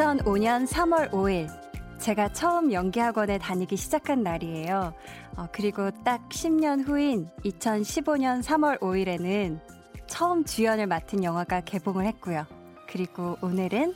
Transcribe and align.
2005년 0.00 0.66
3월 0.66 1.10
5일 1.10 1.46
제가 1.98 2.32
처음 2.32 2.72
연기학원에 2.72 3.36
다니기 3.36 3.76
시작한 3.76 4.22
날이에요. 4.22 4.94
어, 5.36 5.46
그리고 5.52 5.90
딱 6.04 6.26
10년 6.30 6.86
후인 6.86 7.28
2015년 7.44 8.42
3월 8.42 8.80
5일에는 8.80 9.60
처음 10.06 10.44
주연을 10.44 10.86
맡은 10.86 11.22
영화가 11.22 11.60
개봉을 11.60 12.06
했고요. 12.06 12.46
그리고 12.88 13.36
오늘은 13.42 13.94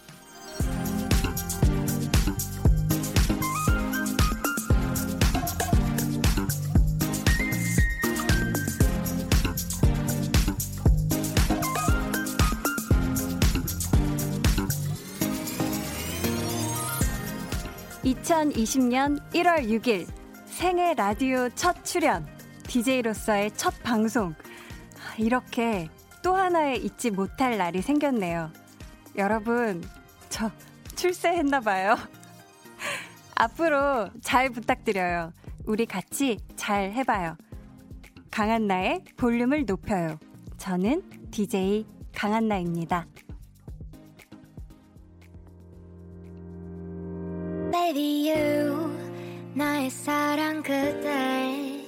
2020년 18.54 19.20
1월 19.32 19.68
6일 19.68 20.06
생애 20.46 20.94
라디오 20.94 21.48
첫 21.50 21.84
출연, 21.84 22.26
DJ로서의 22.64 23.50
첫 23.56 23.74
방송. 23.82 24.34
이렇게 25.18 25.88
또 26.22 26.34
하나의 26.34 26.84
잊지 26.84 27.10
못할 27.10 27.58
날이 27.58 27.82
생겼네요. 27.82 28.50
여러분, 29.16 29.82
저 30.28 30.50
출세했나봐요. 30.94 31.96
앞으로 33.34 34.08
잘 34.22 34.50
부탁드려요. 34.50 35.32
우리 35.66 35.86
같이 35.86 36.38
잘 36.56 36.92
해봐요. 36.92 37.36
강한나의 38.30 39.04
볼륨을 39.16 39.64
높여요. 39.66 40.18
저는 40.58 41.02
DJ 41.30 41.86
강한나입니다. 42.14 43.06
Baby 47.74 48.30
you 48.30 48.96
나의 49.52 49.90
사랑 49.90 50.62
그대 50.62 51.84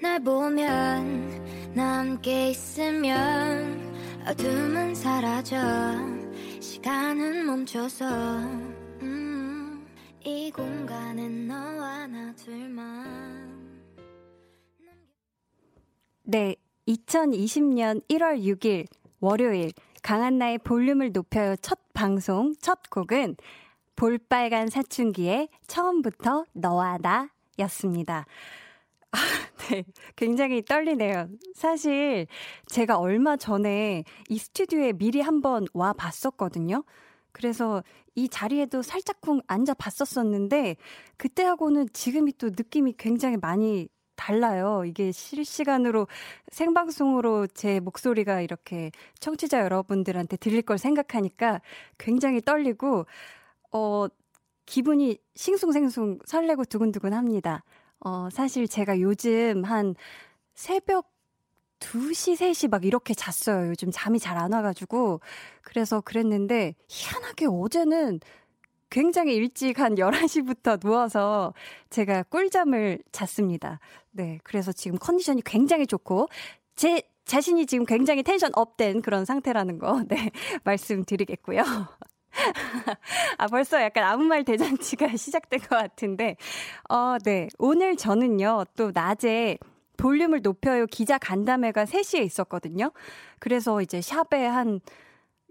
날 0.00 0.18
보면 0.24 1.74
나 1.74 1.98
함께 1.98 2.48
있으면 2.48 3.92
어둠은 4.26 4.94
사라져. 4.94 5.58
시간은 6.60 7.44
멈춰서. 7.44 8.06
음, 9.02 9.86
이 10.24 10.50
공간은 10.50 11.46
너와 11.46 12.06
나 12.06 12.34
둘만. 12.34 13.52
네 16.22 16.56
2020년 16.88 18.00
1월 18.08 18.42
6일 18.42 18.86
월요일 19.20 19.72
강한나의 20.02 20.56
볼륨을 20.56 21.12
높여요. 21.12 21.54
첫 21.56 21.78
방송 21.92 22.54
첫 22.62 22.88
곡은 22.88 23.36
볼빨간 23.96 24.68
사춘기의 24.68 25.48
처음부터 25.66 26.44
너와 26.52 26.98
나 26.98 27.30
였습니다. 27.58 28.26
아, 29.12 29.16
네. 29.70 29.84
굉장히 30.16 30.64
떨리네요. 30.64 31.28
사실 31.54 32.26
제가 32.66 32.98
얼마 32.98 33.36
전에 33.36 34.04
이 34.28 34.38
스튜디오에 34.38 34.94
미리 34.94 35.20
한번 35.20 35.66
와 35.74 35.92
봤었거든요. 35.92 36.84
그래서 37.32 37.82
이 38.14 38.28
자리에도 38.28 38.82
살짝쿵 38.82 39.40
앉아 39.46 39.74
봤었었는데 39.74 40.76
그때하고는 41.16 41.88
지금이 41.92 42.34
또 42.38 42.48
느낌이 42.48 42.94
굉장히 42.98 43.36
많이 43.36 43.88
달라요. 44.16 44.84
이게 44.86 45.10
실시간으로 45.10 46.06
생방송으로 46.50 47.46
제 47.48 47.80
목소리가 47.80 48.40
이렇게 48.40 48.92
청취자 49.18 49.60
여러분들한테 49.62 50.36
들릴 50.36 50.62
걸 50.62 50.78
생각하니까 50.78 51.60
굉장히 51.98 52.40
떨리고 52.40 53.06
어, 53.72 54.06
기분이 54.66 55.18
싱숭생숭 55.34 56.20
설레고 56.26 56.64
두근두근 56.66 57.12
합니다. 57.14 57.64
어, 58.00 58.28
사실 58.30 58.68
제가 58.68 59.00
요즘 59.00 59.64
한 59.64 59.94
새벽 60.54 61.10
2시, 61.80 62.36
3시 62.36 62.68
막 62.70 62.84
이렇게 62.84 63.14
잤어요. 63.14 63.68
요즘 63.70 63.90
잠이 63.92 64.18
잘 64.20 64.38
안 64.38 64.52
와가지고. 64.52 65.20
그래서 65.62 66.00
그랬는데, 66.00 66.74
희한하게 66.88 67.46
어제는 67.48 68.20
굉장히 68.90 69.34
일찍 69.36 69.80
한 69.80 69.96
11시부터 69.96 70.80
누워서 70.80 71.54
제가 71.90 72.24
꿀잠을 72.24 73.00
잤습니다. 73.12 73.80
네. 74.12 74.38
그래서 74.44 74.72
지금 74.72 74.98
컨디션이 74.98 75.42
굉장히 75.44 75.86
좋고, 75.86 76.28
제 76.76 77.02
자신이 77.24 77.66
지금 77.66 77.84
굉장히 77.86 78.22
tension 78.22 78.50
up된 78.54 79.02
그런 79.02 79.24
상태라는 79.24 79.78
거, 79.78 80.02
네. 80.08 80.30
말씀드리겠고요. 80.64 81.62
아, 83.38 83.46
벌써 83.46 83.80
약간 83.82 84.04
아무 84.04 84.24
말 84.24 84.44
대잔치가 84.44 85.08
시작된 85.16 85.60
것 85.60 85.68
같은데, 85.70 86.36
어, 86.88 87.16
네. 87.24 87.48
오늘 87.58 87.96
저는요, 87.96 88.64
또 88.76 88.90
낮에 88.92 89.58
볼륨을 89.96 90.40
높여요 90.42 90.86
기자 90.86 91.18
간담회가 91.18 91.84
3시에 91.84 92.24
있었거든요. 92.24 92.90
그래서 93.38 93.80
이제 93.82 94.00
샵에 94.00 94.46
한 94.46 94.80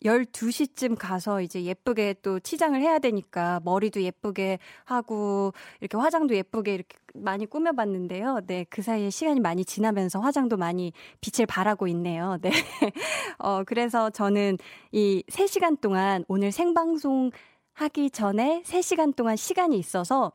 12시쯤 0.04 0.96
가서 0.98 1.42
이제 1.42 1.64
예쁘게 1.64 2.16
또 2.22 2.40
치장을 2.40 2.80
해야 2.80 3.00
되니까 3.00 3.62
머리도 3.64 4.02
예쁘게 4.02 4.60
하고 4.84 5.54
이렇게 5.80 5.98
화장도 5.98 6.36
예쁘게 6.36 6.74
이렇게 6.74 6.98
많이 7.14 7.46
꾸며봤는데요. 7.46 8.42
네, 8.48 8.66
그 8.70 8.82
사이에 8.82 9.10
시간이 9.10 9.40
많이 9.40 9.66
지나면서 9.66 10.20
화장도 10.20 10.58
많이 10.58 10.94
빛을 11.20 11.46
발하고 11.46 11.88
있네요. 11.88 12.38
네. 12.42 12.52
어, 13.38 13.64
그래서 13.64 14.10
저는 14.10 14.58
이 14.92 15.24
3시간 15.30 15.80
동안 15.80 16.24
오늘 16.28 16.52
생방송 16.52 17.32
하기 17.74 18.12
전에 18.12 18.64
3시간 18.66 19.16
동안 19.16 19.36
시간이 19.36 19.78
있어서 19.78 20.32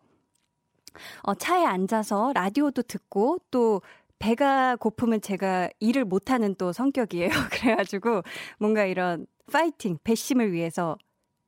어, 1.22 1.34
차에 1.34 1.64
앉아서 1.64 2.32
라디오도 2.34 2.82
듣고 2.82 3.38
또 3.50 3.82
배가 4.18 4.76
고프면 4.76 5.20
제가 5.20 5.68
일을 5.80 6.04
못하는 6.04 6.54
또 6.56 6.72
성격이에요. 6.72 7.28
그래가지고 7.52 8.22
뭔가 8.58 8.84
이런 8.84 9.26
파이팅, 9.52 9.98
배심을 10.04 10.52
위해서 10.52 10.96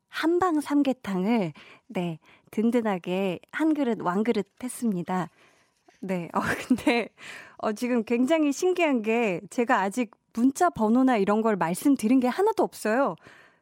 한방 0.09 0.61
삼계탕을, 0.61 1.53
네, 1.89 2.19
든든하게 2.51 3.41
한 3.53 3.75
그릇, 3.75 4.01
왕 4.03 4.23
그릇 4.25 4.47
했습니다. 4.63 5.29
네, 6.01 6.29
어, 6.35 6.41
근데, 6.69 7.09
어, 7.59 7.73
지금 7.73 8.05
굉장히 8.05 8.53
신기한 8.53 9.03
게 9.03 9.41
제가 9.51 9.81
아직 9.83 10.11
문자 10.35 10.71
번호나 10.71 11.17
이런 11.17 11.43
걸 11.43 11.57
말씀드린 11.57 12.21
게 12.21 12.29
하나도 12.29 12.63
없어요. 12.63 13.17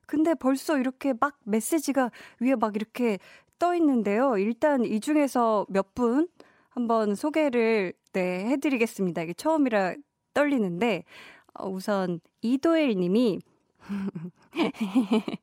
근데 0.07 0.35
벌써 0.35 0.79
이렇게 0.79 1.15
막 1.19 1.39
메시지가 1.45 2.11
위에 2.41 2.55
막 2.57 2.77
이렇게 2.77 3.19
떠 3.59 3.75
있는데요. 3.75 4.39
일단 4.39 4.85
이 4.85 5.01
중에서 5.01 5.67
몇 5.71 5.95
분 5.95 6.29
한번 6.77 7.15
소개를 7.15 7.95
네, 8.13 8.45
해드리겠습니다. 8.47 9.23
이게 9.23 9.33
처음이라 9.33 9.95
떨리는데, 10.35 11.05
어, 11.55 11.69
우선 11.69 12.21
이도일 12.43 12.97
님이 12.99 13.41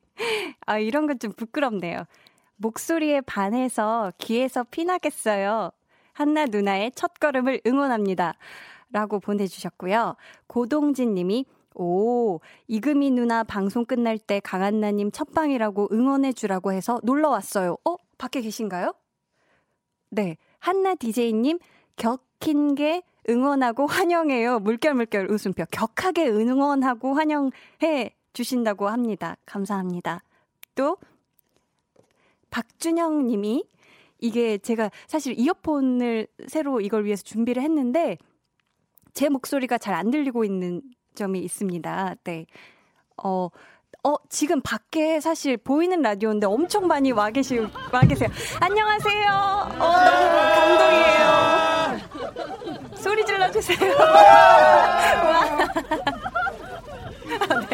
아, 0.66 0.78
이런 0.78 1.06
건 1.08 1.18
좀 1.18 1.32
부끄럽네요. 1.32 2.04
목소리에 2.56 3.20
반해서 3.22 4.12
귀에서 4.18 4.62
피나겠어요. 4.64 5.70
한나 6.12 6.46
누나의 6.46 6.92
첫 6.94 7.14
걸음을 7.18 7.60
응원합니다. 7.66 8.34
라고 8.92 9.18
보내주셨고요. 9.18 10.14
고동진 10.46 11.14
님이 11.14 11.46
오, 11.74 12.38
이금희 12.68 13.10
누나 13.10 13.42
방송 13.42 13.84
끝날 13.84 14.18
때 14.18 14.38
강한나님 14.38 15.10
첫방이라고 15.10 15.88
응원해주라고 15.90 16.72
해서 16.72 17.00
놀러 17.02 17.30
왔어요. 17.30 17.76
어? 17.84 17.96
밖에 18.18 18.40
계신가요? 18.40 18.94
네. 20.10 20.36
한나 20.64 20.94
DJ님, 20.94 21.58
격힌 21.96 22.74
게 22.74 23.02
응원하고 23.28 23.86
환영해요. 23.86 24.60
물결 24.60 24.94
물결 24.94 25.30
웃음표. 25.30 25.66
격하게 25.70 26.26
응원하고 26.28 27.12
환영해 27.12 28.14
주신다고 28.32 28.88
합니다. 28.88 29.36
감사합니다. 29.44 30.22
또 30.74 30.96
박준영 32.48 33.26
님이 33.26 33.64
이게 34.20 34.56
제가 34.56 34.90
사실 35.06 35.38
이어폰을 35.38 36.28
새로 36.48 36.80
이걸 36.80 37.04
위해서 37.04 37.22
준비를 37.22 37.62
했는데 37.62 38.16
제 39.12 39.28
목소리가 39.28 39.76
잘 39.76 39.94
안 39.94 40.10
들리고 40.10 40.44
있는 40.44 40.80
점이 41.14 41.40
있습니다. 41.40 42.14
네. 42.24 42.46
어, 43.22 43.50
어, 44.06 44.16
지금 44.28 44.60
밖에 44.60 45.18
사실 45.18 45.56
보이는 45.56 46.02
라디오인데 46.02 46.46
엄청 46.46 46.86
많이 46.86 47.10
와 47.12 47.30
계시, 47.30 47.58
와 47.58 48.00
계세요. 48.02 48.28
안녕하세요. 48.60 49.30
어, 49.80 50.53
질러주세요. 53.60 53.94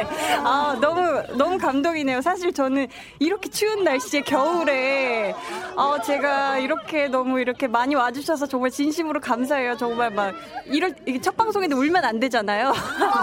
아, 0.44 0.76
너무, 0.80 1.22
너무 1.36 1.58
감동이네요. 1.58 2.20
사실 2.20 2.52
저는 2.52 2.86
이렇게 3.18 3.48
추운 3.50 3.84
날씨에 3.84 4.20
겨울에, 4.22 5.34
아, 5.76 5.98
제가 6.04 6.58
이렇게 6.58 7.08
너무 7.08 7.40
이렇게 7.40 7.66
많이 7.66 7.94
와주셔서 7.94 8.46
정말 8.46 8.70
진심으로 8.70 9.20
감사해요. 9.20 9.76
정말 9.76 10.10
막, 10.10 10.34
이럴, 10.66 10.94
첫 11.20 11.36
방송인데 11.36 11.74
울면 11.74 12.04
안 12.04 12.20
되잖아요. 12.20 12.72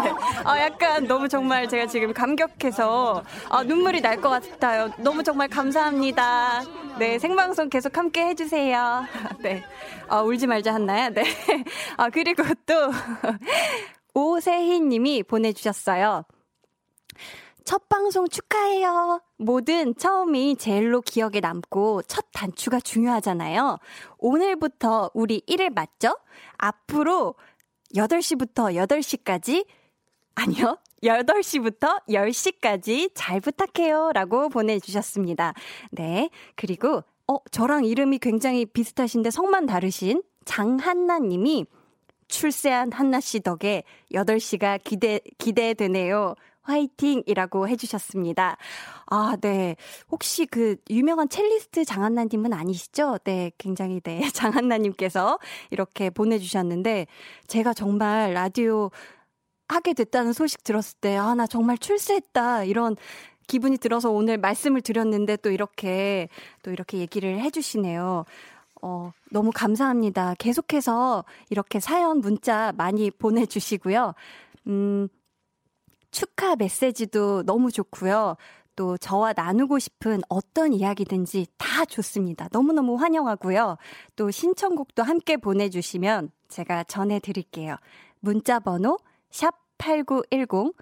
네. 0.04 0.14
아, 0.44 0.60
약간 0.60 1.08
너무 1.08 1.28
정말 1.30 1.68
제가 1.70 1.86
지금 1.88 2.14
감격해서, 2.14 3.24
아, 3.50 3.64
눈물이 3.64 4.02
날 4.02 4.18
것 4.18 4.30
같아요. 4.30 4.90
너무 4.98 5.22
정말 5.22 5.48
감사합니다. 5.48 6.64
네, 6.98 7.20
생방송 7.20 7.70
계속 7.70 7.96
함께 7.96 8.26
해주세요. 8.26 9.04
네. 9.44 9.64
아, 10.08 10.22
울지 10.22 10.48
말자 10.48 10.74
한나요? 10.74 11.10
네. 11.14 11.24
아, 11.98 12.10
그리고 12.10 12.44
또, 12.66 12.74
오세희 14.16 14.80
님이 14.80 15.22
보내주셨어요. 15.22 16.24
첫 17.68 17.90
방송 17.90 18.30
축하해요. 18.30 19.22
뭐든 19.40 19.98
처음이 19.98 20.56
제일로 20.56 21.02
기억에 21.02 21.42
남고 21.42 22.04
첫 22.04 22.28
단추가 22.32 22.80
중요하잖아요. 22.80 23.78
오늘부터 24.20 25.12
우리 25.14 25.42
1일 25.42 25.74
맞죠? 25.74 26.18
앞으로 26.58 27.36
8시부터 27.94 28.74
8시까지 28.74 29.68
아니요. 30.36 30.78
8시부터 31.04 32.08
10시까지 32.08 33.12
잘 33.14 33.42
부탁해요. 33.42 34.14
라고 34.14 34.48
보내주셨습니다. 34.48 35.54
네. 35.92 36.30
그리고, 36.56 37.04
어, 37.28 37.38
저랑 37.52 37.84
이름이 37.84 38.20
굉장히 38.20 38.66
비슷하신데 38.66 39.30
성만 39.30 39.66
다르신 39.66 40.24
장한나 40.46 41.20
님이 41.20 41.66
출세한 42.30 42.94
한나 42.94 43.20
씨 43.20 43.42
덕에 43.42 43.84
8시가 44.14 44.82
기대, 44.86 45.20
기대되네요. 45.38 46.36
화이팅 46.68 47.24
이라고 47.26 47.68
해주셨습니다. 47.70 48.58
아, 49.06 49.38
네. 49.42 49.76
혹시 50.12 50.46
그 50.46 50.76
유명한 50.90 51.30
첼리스트 51.30 51.86
장한나님은 51.86 52.54
아니시죠? 52.54 53.20
네, 53.24 53.52
굉장히 53.58 54.02
네. 54.02 54.20
장한나님께서 54.34 55.40
이렇게 55.72 56.10
보내주셨는데 56.10 57.08
제가 57.48 57.74
정말 57.74 58.34
라디오 58.34 58.92
하게 59.70 59.94
됐다는 59.94 60.34
소식 60.34 60.64
들었을 60.64 60.98
때, 61.00 61.18
아, 61.18 61.36
나 61.36 61.48
정말 61.48 61.78
출세했다. 61.78 62.66
이런 62.66 62.96
기분이 63.48 63.78
들어서 63.78 64.10
오늘 64.12 64.38
말씀을 64.38 64.82
드렸는데 64.82 65.38
또 65.38 65.50
이렇게, 65.52 66.28
또 66.64 66.72
이렇게 66.72 66.98
얘기를 67.00 67.40
해주시네요. 67.40 68.26
어, 68.82 69.12
너무 69.32 69.52
감사합니다. 69.54 70.36
계속해서 70.38 71.26
이렇게 71.50 71.80
사연, 71.80 72.20
문자 72.20 72.74
많이 72.78 73.10
보내주시고요. 73.12 74.14
음, 74.68 75.08
축하 76.18 76.56
메시지도 76.56 77.44
너무 77.44 77.72
좋고요. 77.72 78.38
또 78.76 78.98
저와 78.98 79.34
나누고 79.36 79.78
싶은 79.78 80.22
어떤 80.30 80.74
이야기든지 80.74 81.46
다 81.60 81.86
좋습니다. 81.86 82.50
너무너무 82.52 82.96
환영하고요. 82.96 83.78
또 84.16 84.32
신청곡도 84.32 85.04
함께 85.04 85.38
보내주시면 85.38 86.32
제가 86.48 86.86
전해드릴게요. 86.86 87.76
문자 88.20 88.60
번호 88.60 88.98
샵8910 89.30 90.74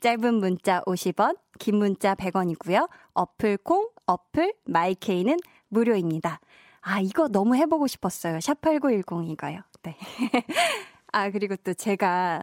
짧은 0.00 0.34
문자 0.34 0.80
50원, 0.80 1.38
긴 1.60 1.76
문자 1.76 2.16
100원이고요. 2.16 2.88
어플 3.14 3.58
콩, 3.58 3.88
어플 4.06 4.54
마이케이는 4.64 5.36
무료입니다. 5.68 6.40
아, 6.80 6.98
이거 6.98 7.28
너무 7.28 7.54
해보고 7.54 7.86
싶었어요. 7.86 8.38
샵8910 8.38 9.30
이거요. 9.30 9.60
네. 9.84 9.96
아, 11.12 11.30
그리고 11.30 11.54
또 11.54 11.74
제가 11.74 12.42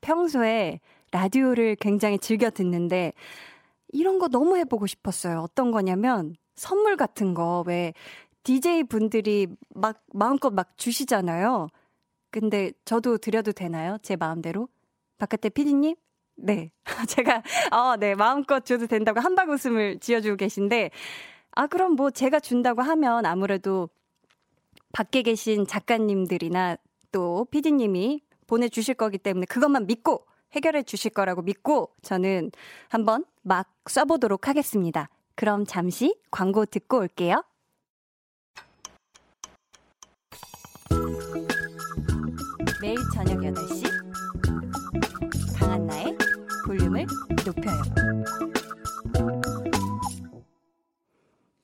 평소에 0.00 0.80
라디오를 1.10 1.76
굉장히 1.76 2.18
즐겨 2.18 2.50
듣는데 2.50 3.12
이런 3.88 4.18
거 4.18 4.28
너무 4.28 4.56
해보고 4.58 4.86
싶었어요. 4.86 5.40
어떤 5.40 5.70
거냐면 5.70 6.34
선물 6.56 6.96
같은 6.96 7.34
거 7.34 7.64
왜 7.66 7.94
DJ 8.48 8.84
분들이 8.84 9.46
막 9.74 10.00
마음껏 10.14 10.50
막 10.50 10.76
주시잖아요. 10.78 11.68
근데 12.30 12.72
저도 12.84 13.18
드려도 13.18 13.52
되나요? 13.52 13.98
제 14.02 14.16
마음대로? 14.16 14.68
바깥에 15.18 15.50
피디님? 15.50 15.96
네. 16.36 16.70
제가, 17.08 17.42
어, 17.72 17.96
네. 17.96 18.14
마음껏 18.14 18.64
줘도 18.64 18.86
된다고 18.86 19.20
한박 19.20 19.50
웃음을 19.50 19.98
지어주고 19.98 20.36
계신데, 20.36 20.90
아, 21.52 21.66
그럼 21.66 21.92
뭐 21.92 22.10
제가 22.10 22.40
준다고 22.40 22.80
하면 22.80 23.26
아무래도 23.26 23.88
밖에 24.92 25.22
계신 25.22 25.66
작가님들이나 25.66 26.76
또 27.12 27.46
피디님이 27.50 28.22
보내주실 28.46 28.94
거기 28.94 29.18
때문에 29.18 29.46
그것만 29.46 29.86
믿고 29.86 30.24
해결해 30.52 30.82
주실 30.82 31.10
거라고 31.10 31.42
믿고 31.42 31.90
저는 32.02 32.50
한번 32.88 33.24
막 33.42 33.68
써보도록 33.86 34.48
하겠습니다. 34.48 35.08
그럼 35.34 35.64
잠시 35.64 36.16
광고 36.30 36.66
듣고 36.66 36.98
올게요. 36.98 37.44
매일 42.80 42.96
저녁 43.14 43.38
8시 43.40 43.88
강한나의 45.58 46.16
볼륨을 46.66 47.06
높여요. 47.44 47.82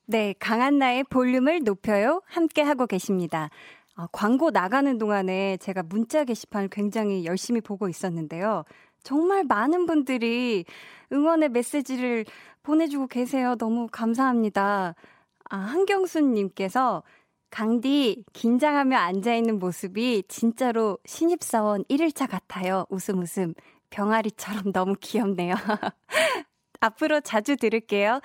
네, 0.07 0.35
강한나의 0.39 1.05
볼륨을 1.05 1.63
높여요. 1.65 2.23
함께 2.27 2.63
하고 2.63 2.87
계십니다. 2.87 3.51
아, 3.97 4.09
광고 4.11 4.51
나가는 4.51 4.99
동안에 4.99 5.57
제가 5.59 5.85
문자 5.85 6.25
게시판을 6.25 6.69
굉장히 6.69 7.25
열심히 7.25 7.61
보고 7.61 7.89
있었는데요. 7.89 8.65
정말 9.05 9.45
많은 9.45 9.87
분들이 9.87 10.65
응원의 11.13 11.51
메시지를 11.51 12.25
보내주고 12.63 13.07
계세요. 13.07 13.55
너무 13.57 13.87
감사합니다. 13.91 14.95
아, 15.51 15.57
한경수님께서 15.57 17.03
강디 17.51 18.25
긴장하며 18.33 18.97
앉아있는 18.97 19.61
모습이 19.61 20.25
진짜로 20.27 20.99
신입사원 21.07 21.85
1일차 21.85 22.29
같아요. 22.29 22.87
웃음 22.89 23.21
웃음. 23.21 23.55
병아리처럼 23.91 24.73
너무 24.73 24.97
귀엽네요. 25.01 25.55
앞으로 26.81 27.21
자주 27.21 27.57
들을게요. 27.57 28.21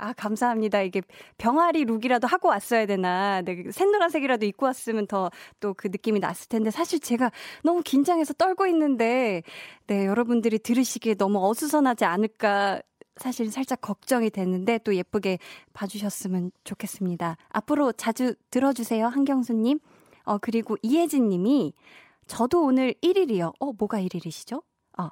아, 0.00 0.12
감사합니다. 0.14 0.82
이게 0.82 1.02
병아리 1.38 1.84
룩이라도 1.84 2.26
하고 2.26 2.48
왔어야 2.48 2.86
되나. 2.86 3.42
네, 3.42 3.64
샛노란색이라도 3.70 4.46
입고 4.46 4.66
왔으면 4.66 5.06
더 5.06 5.30
또 5.60 5.74
그 5.74 5.88
느낌이 5.88 6.20
났을 6.20 6.48
텐데 6.48 6.70
사실 6.70 7.00
제가 7.00 7.30
너무 7.62 7.82
긴장해서 7.82 8.34
떨고 8.34 8.66
있는데 8.66 9.42
네, 9.86 10.06
여러분들이 10.06 10.58
들으시기에 10.58 11.14
너무 11.14 11.38
어수선하지 11.48 12.04
않을까 12.04 12.80
사실 13.16 13.50
살짝 13.50 13.80
걱정이 13.80 14.30
됐는데 14.30 14.78
또 14.78 14.94
예쁘게 14.94 15.38
봐주셨으면 15.72 16.52
좋겠습니다. 16.64 17.36
앞으로 17.48 17.92
자주 17.92 18.34
들어주세요, 18.50 19.06
한경수님. 19.06 19.78
어, 20.24 20.38
그리고 20.38 20.76
이혜진 20.82 21.28
님이 21.28 21.72
저도 22.26 22.62
오늘 22.64 22.94
1일이요. 23.02 23.52
어, 23.58 23.72
뭐가 23.72 24.00
1일이시죠? 24.00 24.62
어. 24.98 25.08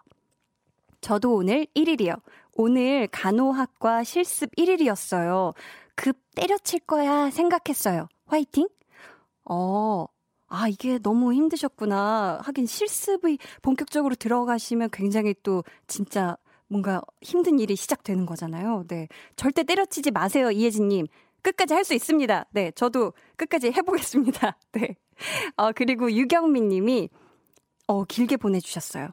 저도 1.00 1.34
오늘 1.34 1.66
1일이요. 1.74 2.20
오늘 2.60 3.06
간호학과 3.12 4.02
실습 4.02 4.50
1일이었어요. 4.56 5.54
급 5.94 6.16
때려칠 6.34 6.80
거야 6.80 7.30
생각했어요. 7.30 8.08
화이팅? 8.26 8.68
어, 9.44 10.06
아, 10.48 10.66
이게 10.66 10.98
너무 10.98 11.32
힘드셨구나. 11.32 12.40
하긴 12.42 12.66
실습이 12.66 13.38
본격적으로 13.62 14.16
들어가시면 14.16 14.90
굉장히 14.92 15.36
또 15.44 15.62
진짜 15.86 16.36
뭔가 16.66 17.00
힘든 17.22 17.60
일이 17.60 17.76
시작되는 17.76 18.26
거잖아요. 18.26 18.84
네. 18.88 19.06
절대 19.36 19.62
때려치지 19.62 20.10
마세요, 20.10 20.50
이혜진님. 20.50 21.06
끝까지 21.42 21.74
할 21.74 21.84
수 21.84 21.94
있습니다. 21.94 22.46
네. 22.50 22.72
저도 22.72 23.12
끝까지 23.36 23.70
해보겠습니다. 23.70 24.58
네. 24.72 24.96
어, 25.56 25.70
그리고 25.70 26.10
유경민 26.10 26.68
님이, 26.70 27.08
어, 27.86 28.02
길게 28.02 28.36
보내주셨어요. 28.36 29.10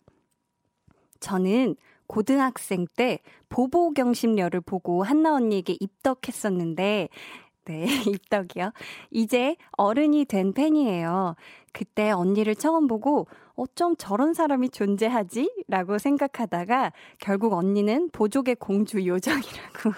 저는 1.19 1.75
고등학생 2.07 2.85
때 2.95 3.19
보보경심녀를 3.49 4.61
보고 4.61 5.03
한나 5.03 5.33
언니에게 5.35 5.77
입덕했었는데, 5.79 7.09
네, 7.65 7.85
입덕이요. 8.07 8.71
이제 9.11 9.55
어른이 9.71 10.25
된 10.25 10.53
팬이에요. 10.53 11.35
그때 11.73 12.11
언니를 12.11 12.55
처음 12.55 12.87
보고 12.87 13.27
어쩜 13.55 13.95
저런 13.97 14.33
사람이 14.33 14.69
존재하지? 14.69 15.63
라고 15.67 15.97
생각하다가 15.97 16.91
결국 17.19 17.53
언니는 17.53 18.09
보족의 18.11 18.55
공주 18.55 19.05
요정이라고 19.05 19.91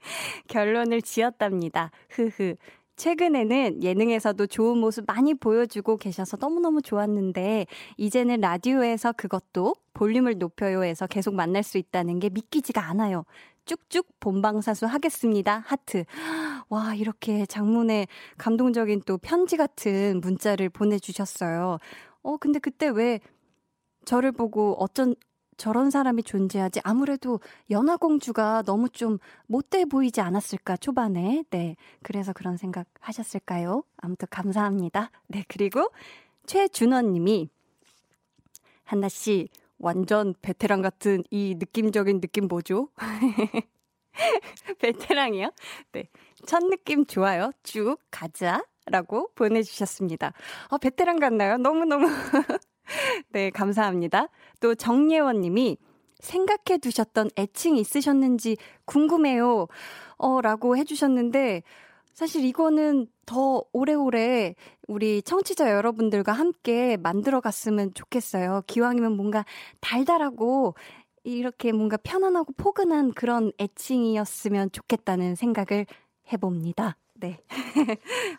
결론을 0.48 1.02
지었답니다. 1.02 1.90
흐흐. 2.10 2.56
최근에는 2.96 3.82
예능에서도 3.82 4.46
좋은 4.46 4.78
모습 4.78 5.04
많이 5.06 5.34
보여주고 5.34 5.98
계셔서 5.98 6.38
너무너무 6.40 6.80
좋았는데, 6.80 7.66
이제는 7.98 8.40
라디오에서 8.40 9.12
그것도 9.12 9.74
볼륨을 9.96 10.36
높여요에서 10.36 11.06
계속 11.06 11.34
만날 11.34 11.62
수 11.62 11.78
있다는 11.78 12.18
게 12.18 12.28
믿기지가 12.28 12.82
않아요. 12.90 13.24
쭉쭉 13.64 14.20
본방사수 14.20 14.84
하겠습니다. 14.84 15.62
하트. 15.66 16.04
와, 16.68 16.94
이렇게 16.94 17.46
장문에 17.46 18.06
감동적인 18.36 19.02
또 19.06 19.16
편지 19.16 19.56
같은 19.56 20.20
문자를 20.20 20.68
보내주셨어요. 20.68 21.78
어, 22.22 22.36
근데 22.36 22.58
그때 22.58 22.88
왜 22.88 23.20
저를 24.04 24.32
보고 24.32 24.74
어쩐, 24.74 25.14
저런 25.56 25.90
사람이 25.90 26.24
존재하지? 26.24 26.80
아무래도 26.84 27.40
연하공주가 27.70 28.64
너무 28.66 28.90
좀 28.90 29.16
못돼 29.46 29.86
보이지 29.86 30.20
않았을까, 30.20 30.76
초반에. 30.76 31.42
네. 31.48 31.76
그래서 32.02 32.34
그런 32.34 32.58
생각 32.58 32.86
하셨을까요? 33.00 33.82
아무튼 33.96 34.28
감사합니다. 34.30 35.10
네. 35.28 35.42
그리고 35.48 35.90
최준원 36.44 37.12
님이, 37.12 37.48
한나 38.84 39.08
씨, 39.08 39.48
완전 39.78 40.34
베테랑 40.42 40.82
같은 40.82 41.22
이 41.30 41.54
느낌적인 41.58 42.20
느낌 42.20 42.48
뭐죠? 42.48 42.88
베테랑이요? 44.80 45.50
네. 45.92 46.08
첫 46.46 46.64
느낌 46.64 47.06
좋아요. 47.06 47.52
쭉 47.62 47.98
가자. 48.10 48.62
라고 48.88 49.28
보내주셨습니다. 49.34 50.32
아, 50.70 50.78
베테랑 50.78 51.18
같나요? 51.18 51.56
너무너무. 51.56 52.06
네, 53.30 53.50
감사합니다. 53.50 54.28
또 54.60 54.76
정예원 54.76 55.40
님이 55.40 55.76
생각해 56.20 56.78
두셨던 56.80 57.30
애칭 57.36 57.76
있으셨는지 57.76 58.56
궁금해요. 58.84 59.66
어, 60.18 60.40
라고 60.40 60.76
해주셨는데, 60.76 61.64
사실 62.14 62.44
이거는 62.44 63.08
더 63.26 63.64
오래오래 63.72 64.54
우리 64.86 65.20
청취자 65.22 65.70
여러분들과 65.70 66.32
함께 66.32 66.96
만들어 66.96 67.40
갔으면 67.40 67.92
좋겠어요. 67.94 68.62
기왕이면 68.66 69.16
뭔가 69.16 69.44
달달하고 69.80 70.74
이렇게 71.24 71.72
뭔가 71.72 71.96
편안하고 71.96 72.52
포근한 72.52 73.12
그런 73.12 73.50
애칭이었으면 73.58 74.70
좋겠다는 74.70 75.34
생각을 75.34 75.86
해봅니다. 76.32 76.96
네. 77.14 77.38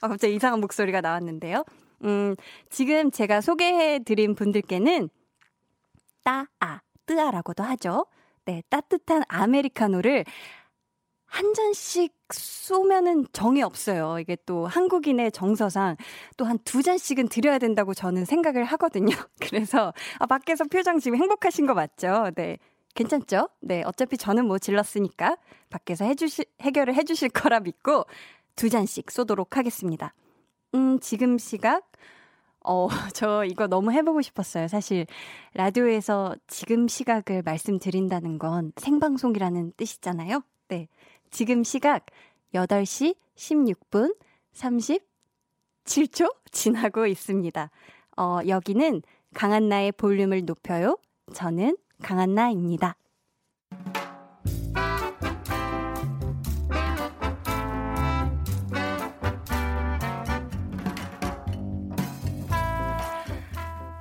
아, 0.01 0.07
갑자기 0.07 0.35
이상한 0.35 0.61
목소리가 0.61 1.01
나왔는데요. 1.01 1.65
음, 2.05 2.35
지금 2.69 3.11
제가 3.11 3.41
소개해 3.41 3.99
드린 4.05 4.35
분들께는 4.35 5.09
따아, 6.23 6.81
뜨아라고도 7.05 7.63
하죠. 7.63 8.05
네, 8.45 8.63
따뜻한 8.69 9.23
아메리카노를 9.27 10.23
한 11.27 11.53
잔씩 11.53 12.13
쏘면은 12.31 13.25
정이 13.33 13.61
없어요. 13.63 14.17
이게 14.19 14.37
또 14.45 14.65
한국인의 14.67 15.31
정서상 15.31 15.97
또 16.37 16.45
한 16.45 16.57
두 16.65 16.81
잔씩은 16.81 17.27
드려야 17.29 17.59
된다고 17.59 17.93
저는 17.93 18.25
생각을 18.25 18.63
하거든요. 18.65 19.15
그래서 19.39 19.93
아, 20.19 20.25
밖에서 20.25 20.63
표정 20.65 20.99
지금 20.99 21.17
행복하신 21.19 21.65
거 21.67 21.73
맞죠? 21.73 22.31
네. 22.35 22.57
괜찮죠? 22.95 23.49
네. 23.61 23.83
어차피 23.85 24.17
저는 24.17 24.47
뭐 24.47 24.57
질렀으니까 24.57 25.37
밖에서 25.69 26.05
해 26.05 26.15
주실, 26.15 26.45
해결을 26.61 26.95
해 26.95 27.03
주실 27.03 27.29
거라 27.29 27.59
믿고 27.59 28.05
두 28.55 28.69
잔씩 28.69 29.11
쏘도록 29.11 29.55
하겠습니다. 29.57 30.13
음, 30.73 30.99
지금 30.99 31.37
시각, 31.37 31.91
어, 32.65 32.87
저 33.13 33.43
이거 33.45 33.67
너무 33.67 33.91
해보고 33.91 34.21
싶었어요. 34.21 34.67
사실, 34.67 35.05
라디오에서 35.53 36.35
지금 36.47 36.87
시각을 36.87 37.43
말씀드린다는 37.43 38.39
건 38.39 38.71
생방송이라는 38.77 39.73
뜻이잖아요. 39.77 40.41
네. 40.69 40.87
지금 41.31 41.63
시각 41.63 42.05
8시 42.53 43.15
16분 43.35 44.15
37초 44.53 46.35
지나고 46.51 47.05
있습니다. 47.05 47.69
어, 48.17 48.39
여기는 48.47 49.01
강한나의 49.33 49.91
볼륨을 49.93 50.45
높여요. 50.45 50.97
저는 51.33 51.77
강한나입니다. 52.01 52.95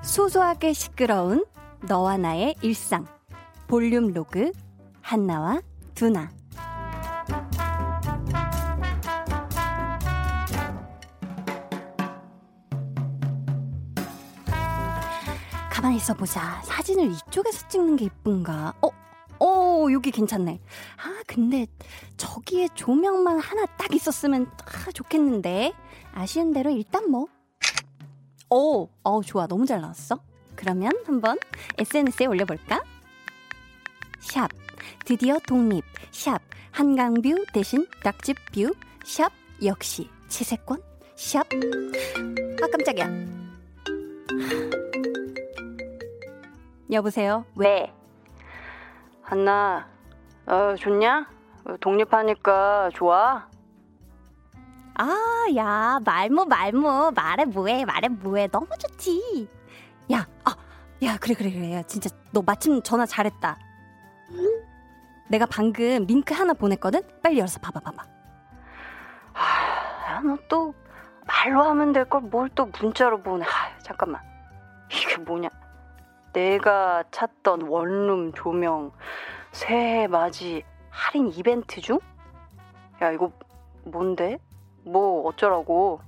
소소하게 0.03 0.73
시끄러운 0.73 1.45
너와 1.87 2.17
나의 2.17 2.55
일상. 2.63 3.05
볼륨 3.67 4.13
로그, 4.13 4.51
한나와 5.03 5.61
두나. 5.95 6.31
가만히 15.87 15.99
있어 15.99 16.15
보자. 16.15 16.61
사진을 16.65 17.13
이쪽에서 17.13 17.69
찍는 17.69 17.95
게 17.97 18.07
이쁜가? 18.07 18.75
어? 18.83 18.89
어, 19.39 19.87
여기 19.93 20.11
괜찮네. 20.11 20.61
아, 20.97 21.23
근데 21.29 21.67
저기에 22.17 22.69
조명만 22.75 23.39
하나 23.39 23.67
딱 23.67 23.95
있었으면 23.95 24.51
아, 24.65 24.91
좋겠는데. 24.91 25.73
아쉬운 26.13 26.53
대로 26.53 26.71
일단 26.71 27.09
뭐. 27.09 27.29
오, 28.51 28.89
어, 29.05 29.23
좋아. 29.23 29.47
너무 29.47 29.65
잘 29.65 29.81
나왔어. 29.81 30.19
그러면 30.57 30.91
한번 31.07 31.39
SNS에 31.79 32.27
올려볼까? 32.27 32.83
샵. 34.19 34.51
드디어 35.05 35.39
독립. 35.47 35.85
샵. 36.11 36.41
한강뷰 36.73 37.45
대신 37.53 37.87
낙집뷰. 38.03 38.75
샵. 39.05 39.31
역시 39.63 40.11
치세권. 40.29 40.83
샵. 41.15 41.47
아, 42.61 42.67
깜짝이야. 42.73 43.09
여보세요? 46.91 47.45
왜? 47.57 47.93
한나, 49.23 49.87
어, 50.47 50.75
좋냐? 50.79 51.27
독립하니까 51.81 52.91
좋아? 52.95 53.49
아, 54.99 55.47
야, 55.57 55.99
말모, 56.05 56.45
말모. 56.45 57.11
말해 57.11 57.45
뭐해, 57.45 57.85
말해 57.85 58.09
뭐해. 58.09 58.47
너무 58.49 58.67
좋지. 58.79 59.49
야, 60.13 60.27
아, 60.45 60.55
야, 61.03 61.17
그래, 61.21 61.35
그래, 61.35 61.51
그래. 61.51 61.75
야, 61.75 61.83
진짜 61.83 62.09
너 62.31 62.41
마침 62.43 62.81
전화 62.83 63.05
잘했다. 63.05 63.59
내가 65.29 65.45
방금 65.47 66.07
링크 66.07 66.33
하나 66.35 66.53
보냈거든? 66.53 67.03
빨리 67.23 67.39
열어서 67.39 67.59
봐봐, 67.61 67.81
봐봐. 67.81 68.05
아, 69.35 70.21
너또 70.21 70.73
말로 71.27 71.63
하면 71.65 71.93
될 71.93 72.05
걸 72.09 72.23
뭘 72.31 72.49
또 72.55 72.67
문자로 72.81 73.21
보내. 73.21 73.45
아, 73.45 73.77
잠깐만. 73.83 74.23
이게 74.91 75.17
뭐냐. 75.19 75.49
내가 76.37 77.03
찾던 77.11 77.63
원룸 77.63 78.35
조명 78.35 78.93
새해 79.53 80.07
맞이 80.07 80.65
할인 80.91 81.33
이벤트 81.33 81.81
중? 81.81 81.99
야, 83.01 83.11
이거 83.11 83.33
뭔데? 83.85 84.39
뭐 84.85 85.27
어쩌라고? 85.27 85.99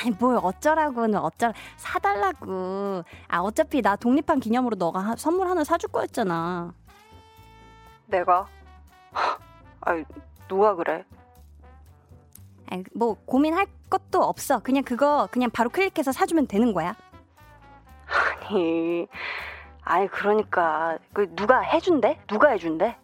아니 0.00 0.14
뭘 0.20 0.38
어쩌라고는 0.40 1.18
어쩌라 1.18 1.52
사달라고. 1.76 3.02
아 3.26 3.40
어차피 3.40 3.82
나 3.82 3.96
독립한 3.96 4.38
기념으로 4.38 4.76
너가 4.76 5.00
하, 5.00 5.16
선물 5.16 5.48
하나 5.48 5.64
사줄 5.64 5.90
거였잖아. 5.90 6.72
내가? 8.06 8.46
아니 9.80 10.04
누가 10.46 10.76
그래? 10.76 11.04
아니 12.70 12.84
뭐 12.94 13.14
고민할 13.26 13.66
것도 13.90 14.22
없어. 14.22 14.60
그냥 14.60 14.84
그거 14.84 15.28
그냥 15.32 15.50
바로 15.50 15.70
클릭해서 15.70 16.12
사주면 16.12 16.46
되는 16.46 16.72
거야. 16.72 16.94
아니 18.50 19.06
아니 19.82 20.08
그러니까 20.08 20.98
그 21.12 21.34
누가 21.34 21.60
해준대? 21.60 22.20
누가 22.26 22.50
해준대? 22.50 22.96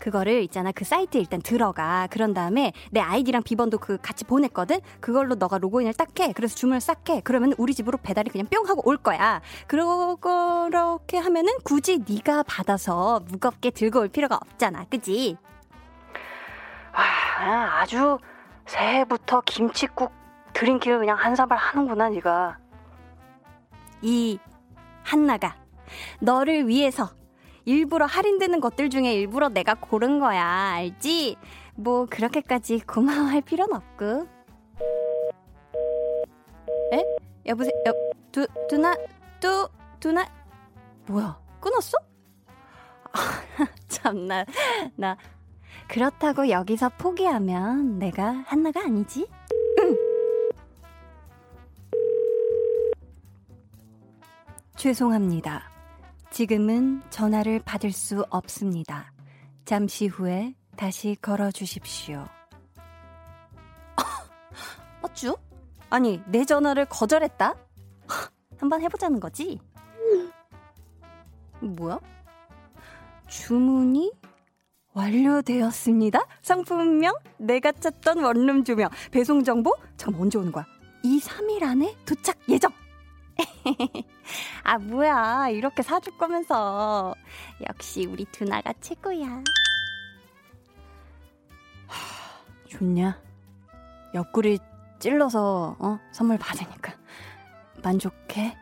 그거를 0.00 0.42
있잖아. 0.44 0.72
그 0.72 0.84
사이트 0.84 1.18
에 1.18 1.20
일단 1.20 1.42
들어가. 1.42 2.08
그런 2.10 2.32
다음에 2.32 2.72
내 2.90 3.00
아이디랑 3.00 3.42
비번도 3.42 3.78
그 3.78 3.98
같이 4.00 4.24
보냈거든? 4.24 4.80
그걸로 5.00 5.34
너가 5.34 5.58
로그인을 5.58 5.92
딱 5.92 6.18
해. 6.18 6.32
그래서 6.32 6.54
주문을 6.56 6.80
싹 6.80 7.08
해. 7.10 7.20
그러면 7.22 7.52
우리 7.58 7.74
집으로 7.74 7.98
배달이 8.02 8.30
그냥 8.30 8.46
뿅 8.46 8.66
하고 8.66 8.80
올 8.88 8.96
거야. 8.96 9.42
그렇게 9.66 11.18
하면은 11.18 11.52
굳이 11.64 12.00
네가 12.08 12.44
받아서 12.44 13.20
무겁게 13.28 13.70
들고 13.70 14.00
올 14.00 14.08
필요가 14.08 14.36
없잖아. 14.36 14.86
그지 14.90 15.36
아 16.92 17.80
아주 17.80 18.18
새해부터 18.66 19.42
김치국 19.44 20.12
드링킹을 20.52 20.98
그냥 20.98 21.16
한 21.16 21.34
사발 21.36 21.58
하는구나 21.58 22.08
네가 22.08 22.58
이 24.02 24.38
한나가 25.02 25.56
너를 26.20 26.68
위해서 26.68 27.10
일부러 27.64 28.06
할인되는 28.06 28.60
것들 28.60 28.90
중에 28.90 29.12
일부러 29.12 29.48
내가 29.48 29.74
고른 29.74 30.18
거야. 30.18 30.44
알지? 30.44 31.36
뭐 31.74 32.06
그렇게까지 32.06 32.80
고마워할 32.80 33.40
필요는 33.42 33.74
없고. 33.76 34.26
에? 36.92 37.04
여보세요? 37.46 37.72
여, 37.86 37.92
두, 38.32 38.46
두나? 38.68 38.96
두, 39.38 39.68
두나? 40.00 40.26
뭐야? 41.06 41.38
끊었어? 41.60 41.98
아, 43.12 43.66
참나. 43.88 44.44
나 44.96 45.16
그렇다고 45.88 46.48
여기서 46.48 46.90
포기하면 46.90 47.98
내가 47.98 48.44
한나가 48.46 48.80
아니지? 48.80 49.26
죄송합니다. 54.80 55.70
지금은 56.30 57.02
전화를 57.10 57.60
받을 57.66 57.92
수 57.92 58.24
없습니다. 58.30 59.12
잠시 59.66 60.06
후에 60.06 60.54
다시 60.74 61.18
걸어 61.20 61.50
주십시오. 61.50 62.24
어쭈? 65.02 65.36
아니, 65.90 66.22
내 66.28 66.46
전화를 66.46 66.86
거절했다? 66.86 67.54
한번 68.56 68.80
해보자는 68.80 69.20
거지? 69.20 69.60
뭐야? 71.60 71.98
주문이 73.28 74.10
완료되었습니다. 74.94 76.26
상품명 76.40 77.12
내가 77.36 77.70
찾던 77.72 78.24
원룸 78.24 78.64
조명 78.64 78.88
배송 79.10 79.44
정보 79.44 79.76
잠깐 79.98 80.22
언제 80.22 80.38
오는 80.38 80.50
거야? 80.50 80.64
2, 81.02 81.20
3일 81.20 81.64
안에 81.64 81.94
도착 82.06 82.38
예정. 82.48 82.72
아 84.64 84.78
뭐야 84.78 85.48
이렇게 85.50 85.82
사줄 85.82 86.16
거면서 86.16 87.14
역시 87.68 88.06
우리 88.06 88.24
두나가 88.26 88.72
최고야. 88.80 89.26
하, 91.86 92.68
좋냐? 92.68 93.20
옆구리 94.14 94.58
찔러서 94.98 95.76
어 95.78 95.98
선물 96.12 96.38
받으니까 96.38 96.94
만족해? 97.82 98.56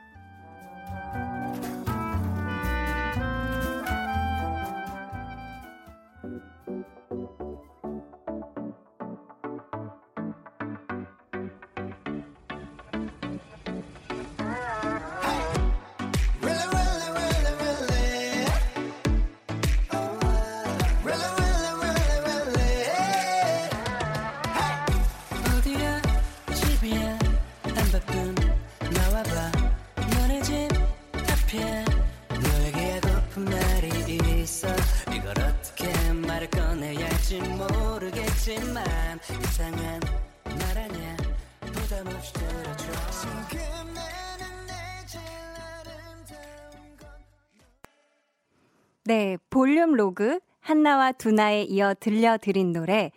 네, 49.09 49.39
볼륨 49.49 49.95
로그 49.95 50.39
한나와 50.61 51.13
두나에 51.13 51.63
이어 51.63 51.95
들려드린 51.99 52.75
노래 52.75 53.11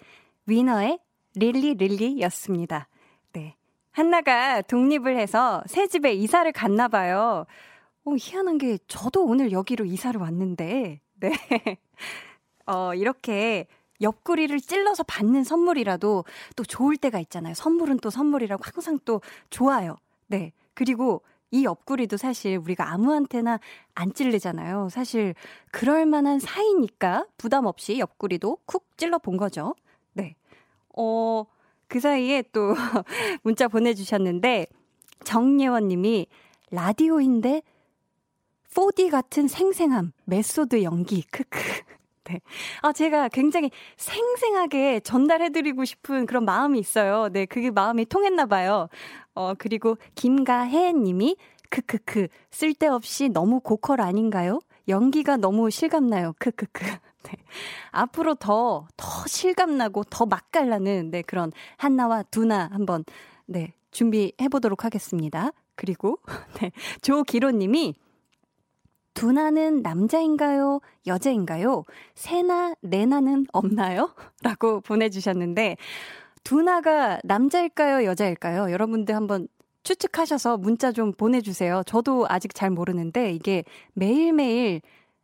위너의 0.46 1.00
REALLY 1.36 1.74
REALLY였습니다. 1.76 2.88
네. 3.34 3.56
한나가 3.92 4.62
독립을 4.62 5.18
해서 5.18 5.62
새 5.66 5.88
집에 5.88 6.14
이사를 6.14 6.50
갔나 6.54 6.88
봐요. 6.88 7.46
어, 8.06 8.12
희한한 8.18 8.58
게 8.58 8.78
저도 8.88 9.26
오늘 9.26 9.52
여기로 9.52 9.84
이사를 9.84 10.20
왔는데. 10.20 11.02
네. 11.20 11.30
어, 12.66 12.96
이렇게 12.96 13.68
옆구리를 14.02 14.60
찔러서 14.60 15.04
받는 15.04 15.44
선물이라도 15.44 16.26
또 16.56 16.64
좋을 16.64 16.98
때가 16.98 17.20
있잖아요. 17.20 17.54
선물은 17.54 18.00
또 18.00 18.10
선물이라고 18.10 18.64
항상 18.64 19.00
또 19.06 19.22
좋아요. 19.50 19.98
네. 20.28 20.52
그리고 20.74 21.22
이 21.52 21.66
옆구리도 21.66 22.18
사실 22.18 22.58
우리가 22.58 22.92
아무한테나 22.92 23.60
안 23.94 24.14
찔르잖아요. 24.14 24.88
사실 24.90 25.36
그럴 25.70 26.06
만한 26.06 26.40
사이니까 26.40 27.26
부담 27.38 27.66
없이 27.66 28.00
옆구리도 28.00 28.60
쿡 28.66 28.86
찔러 28.98 29.18
본 29.18 29.38
거죠. 29.38 29.76
네. 30.14 30.36
어, 30.98 31.46
그 31.88 32.00
사이에 32.00 32.44
또 32.54 32.74
문자 33.44 33.68
보내주셨는데 33.68 34.68
정예원 35.26 35.90
님이 35.90 36.28
라디오인데 36.72 37.62
4D 38.70 39.12
같은 39.12 39.50
생생함, 39.50 40.14
method 40.24 40.82
연기, 40.84 41.24
크크. 41.24 41.60
네. 42.32 42.42
아, 42.82 42.94
제가 42.94 43.28
굉장히 43.30 43.72
생생하게 43.98 45.02
전달해드리고 45.02 45.84
싶은 45.84 46.26
그런 46.26 46.46
마음이 46.46 46.80
있어요. 46.80 47.30
네, 47.30 47.46
그게 47.46 47.72
마음이 47.72 48.06
통했나 48.06 48.46
봐요. 48.46 48.88
어, 49.34 49.54
그리고 49.58 49.98
김가혜 50.16 50.94
님이 50.94 51.36
크크크 51.70 52.28
쓸데없이 52.50 53.30
너무 53.30 53.60
고퀄 53.60 53.96
아닌가요? 54.00 54.60
연기가 54.88 55.38
너무 55.38 55.70
실감나요. 55.70 56.34
크크크. 56.40 56.86
네. 57.24 57.34
앞으로 57.92 58.36
더, 58.36 58.88
더 58.98 59.08
실감나고 59.28 60.06
더 60.06 60.26
맛깔나는, 60.26 61.12
네, 61.12 61.22
그런 61.22 61.52
한나와 61.78 62.24
두나 62.24 62.70
한번, 62.72 63.04
네, 63.46 63.74
준비해 63.92 64.48
보도록 64.50 64.86
하겠습니다. 64.86 65.52
그리고, 65.76 66.18
네, 66.62 66.72
조기로 67.02 67.52
님이 67.52 67.94
두나는 69.14 69.82
남자인가요? 69.82 70.80
여자인가요? 71.08 71.84
세나, 72.16 72.76
네나는 72.82 73.46
없나요? 73.52 74.14
라고 74.44 74.82
보내주셨는데, 74.82 75.78
두나가 76.44 77.20
남자일까요? 77.24 78.06
여자일까요? 78.06 78.72
여러분들 78.72 79.16
한번 79.16 79.48
추측하셔서 79.84 80.58
문자 80.58 80.92
좀 80.92 81.12
보내주세요. 81.12 81.84
저도 81.86 82.26
아직 82.30 82.54
잘 82.54 82.70
모르는데, 82.70 83.34
이게 83.34 83.64
매일매일 83.94 84.82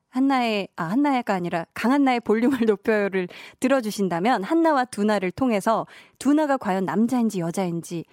한나의, 0.09 0.67
아, 0.75 0.85
한나의가 0.85 1.33
아니라 1.33 1.65
강한나의 1.73 2.21
볼륨을 2.21 2.59
높여요를 2.67 3.27
들어주신다면, 3.59 4.43
한나와 4.43 4.85
두나를 4.85 5.31
통해서 5.31 5.85
두나가 6.19 6.57
과연 6.57 6.85
남자인지 6.85 7.39
여자인지 7.39 8.05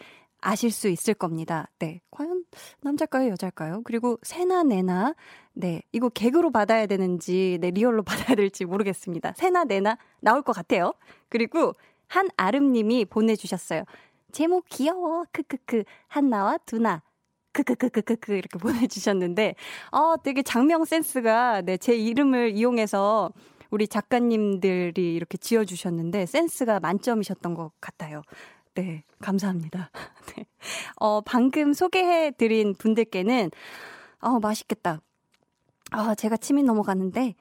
아실 0.45 0.71
수 0.71 0.89
있을 0.89 1.15
겁니다. 1.15 1.69
네. 1.79 2.01
과연 2.11 2.45
남자일까요? 2.83 3.31
여자일까요? 3.31 3.81
그리고 3.85 4.19
세나, 4.23 4.63
네나, 4.63 5.15
네. 5.55 5.83
이거 5.91 6.11
개그로 6.11 6.53
받아야 6.53 6.87
되는지, 6.87 7.59
네, 7.61 7.71
리얼로 7.71 8.03
받아야 8.05 8.37
될지 8.37 8.67
모르겠습니다. 8.67 9.33
세나, 9.37 9.65
네나 9.65 9.97
나올 10.21 10.43
것 10.43 10.53
같아요. 10.53 10.93
그리고 11.31 11.73
한아름 12.09 12.73
님이 12.73 13.07
보내 13.07 13.37
주셨어요. 13.37 13.85
제목 14.33 14.67
귀여워. 14.69 15.25
크크크. 15.33 15.85
한나와 16.09 16.59
두나. 16.59 17.03
크크크크크크 17.53 18.35
이렇게 18.35 18.59
보내주셨는데, 18.61 19.55
어, 19.93 20.17
되게 20.23 20.43
장명 20.43 20.85
센스가, 20.85 21.63
네, 21.63 21.79
제 21.79 21.95
이름을 21.95 22.51
이용해서 22.55 23.33
우리 23.71 23.89
작가님들이 23.89 25.15
이렇게 25.15 25.39
지어주셨는데, 25.39 26.27
센스가 26.27 26.81
만점이셨던 26.81 27.55
것 27.55 27.73
같아요. 27.81 28.23
네, 28.75 29.05
감사합니다. 29.21 29.91
네. 30.37 30.47
어, 30.97 31.21
방금 31.21 31.73
소개해드린 31.73 32.75
분들께는, 32.75 33.51
어, 34.21 34.41
맛있겠다. 34.41 35.01
아, 35.93 36.15
제가 36.17 36.37
침이 36.37 36.65
넘어가는데, 36.65 37.35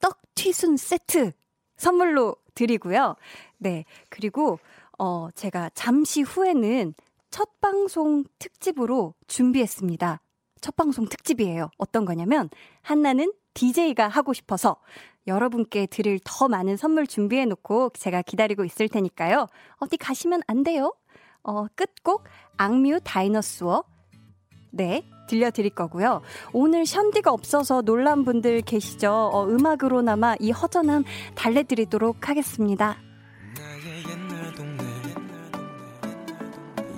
떡 0.00 0.20
튀순 0.36 0.76
세트 0.76 1.32
선물로 1.76 2.36
드리고요. 2.54 3.16
네, 3.58 3.84
그리고, 4.08 4.60
어, 4.98 5.30
제가 5.34 5.70
잠시 5.74 6.22
후에는 6.22 6.94
첫 7.30 7.60
방송 7.60 8.24
특집으로 8.38 9.14
준비했습니다. 9.26 10.20
첫 10.60 10.76
방송 10.76 11.08
특집이에요. 11.08 11.70
어떤 11.76 12.04
거냐면, 12.04 12.48
한나는 12.82 13.32
DJ가 13.54 14.06
하고 14.06 14.32
싶어서 14.32 14.76
여러분께 15.26 15.86
드릴 15.86 16.18
더 16.24 16.48
많은 16.48 16.76
선물 16.76 17.06
준비해 17.06 17.44
놓고 17.44 17.90
제가 17.98 18.22
기다리고 18.22 18.64
있을 18.64 18.88
테니까요. 18.88 19.46
어디 19.76 19.96
가시면 19.96 20.42
안 20.46 20.62
돼요. 20.62 20.94
어, 21.42 21.66
끝곡 21.74 22.24
악뮤 22.56 23.00
다이너스워. 23.04 23.84
네, 24.70 25.08
들려드릴 25.28 25.70
거고요. 25.70 26.22
오늘 26.52 26.86
션디가 26.86 27.32
없어서 27.32 27.82
놀란 27.82 28.24
분들 28.24 28.62
계시죠? 28.62 29.10
어, 29.32 29.46
음악으로나마 29.46 30.34
이 30.40 30.50
허전함 30.50 31.04
달래드리도록 31.34 32.28
하겠습니다. 32.28 32.96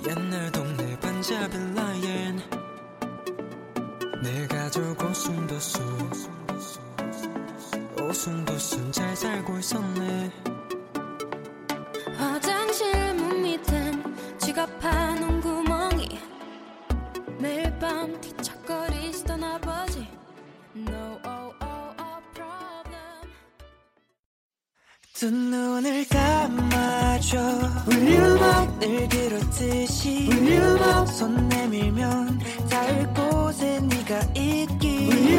옛날 0.08 0.50
동네 0.50 0.98
반자빌라엔 0.98 2.40
내 4.22 4.46
가족 4.48 5.00
오순도순 5.04 6.39
오순도순 8.10 8.90
잘 8.90 9.14
살고 9.14 9.58
있었네. 9.60 10.32
화장실 12.16 13.14
문 13.14 13.40
밑엔 13.42 14.38
지갑하는 14.38 15.40
구멍이 15.40 16.18
매일 17.38 17.78
밤 17.78 18.20
뒤척거리시던 18.20 19.44
아버지. 19.44 20.08
No 20.74 21.20
oh 21.24 21.54
oh 21.62 21.94
oh 22.00 22.22
problem. 22.34 23.30
두 25.14 25.30
눈을 25.30 26.04
감아줘. 26.08 27.38
울륨업 27.86 28.80
늘 28.80 29.08
그렇듯이. 29.08 30.28
울륨업 30.32 31.06
손 31.06 31.48
내밀면 31.48 32.40
닿을 32.68 33.14
네가 33.14 33.29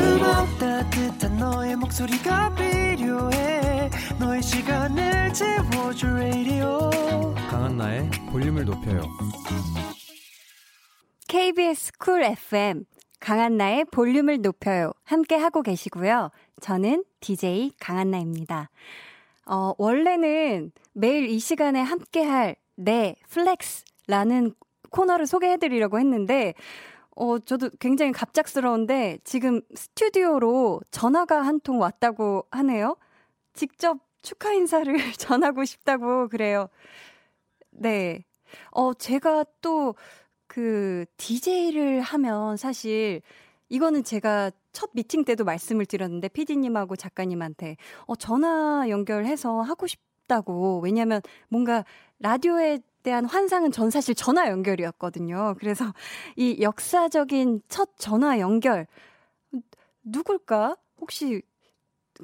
울륨업 0.01 0.57
따뜻한 0.57 1.37
너의 1.37 1.75
목소리가 1.75 2.53
필요해 2.55 3.89
너의 4.19 4.41
시간을 4.41 5.31
채워줄 5.33 6.09
radio 6.09 6.89
강한나의 7.49 8.09
볼륨을 8.31 8.65
높여요. 8.65 9.03
KBS 11.27 11.91
쿨 11.99 12.23
FM 12.23 12.85
강한나의 13.19 13.85
볼륨을 13.91 14.41
높여요. 14.41 14.91
함께 15.03 15.35
하고 15.35 15.61
계시고요. 15.61 16.31
저는 16.59 17.03
DJ 17.19 17.73
강한나입니다. 17.79 18.69
어, 19.45 19.73
원래는 19.77 20.71
매일 20.93 21.29
이 21.29 21.37
시간에 21.39 21.79
함께 21.81 22.23
할 22.23 22.55
네, 22.75 23.15
flex라는 23.29 24.55
코너를 24.89 25.27
소개해 25.27 25.57
드리려고 25.57 25.99
했는데, 25.99 26.53
어, 27.15 27.39
저도 27.39 27.69
굉장히 27.79 28.11
갑작스러운데, 28.13 29.19
지금 29.23 29.61
스튜디오로 29.75 30.81
전화가 30.91 31.41
한 31.41 31.59
통 31.61 31.79
왔다고 31.79 32.45
하네요. 32.51 32.97
직접 33.53 33.99
축하 34.21 34.53
인사를 34.53 34.93
전하고 35.17 35.65
싶다고 35.65 36.29
그래요. 36.29 36.67
네. 37.71 38.23
어, 38.71 38.93
제가 38.93 39.45
또 39.61 39.95
그 40.47 41.05
DJ를 41.17 42.01
하면 42.01 42.57
사실 42.57 43.21
이거는 43.69 44.03
제가 44.03 44.51
첫 44.73 44.89
미팅 44.93 45.23
때도 45.23 45.45
말씀을 45.45 45.85
드렸는데 45.85 46.27
PD님하고 46.29 46.97
작가님한테 46.97 47.77
어, 48.05 48.15
전화 48.17 48.85
연결해서 48.89 49.61
하고 49.61 49.87
싶다고. 49.87 50.81
왜냐면 50.81 51.21
뭔가 51.49 51.85
라디오에 52.19 52.79
대한 53.03 53.25
환상은 53.25 53.71
전 53.71 53.89
사실 53.89 54.15
전화 54.15 54.47
연결이었거든요. 54.49 55.55
그래서 55.59 55.85
이 56.35 56.57
역사적인 56.61 57.61
첫 57.67 57.89
전화 57.97 58.39
연결 58.39 58.87
누굴까? 60.03 60.75
혹시 60.99 61.41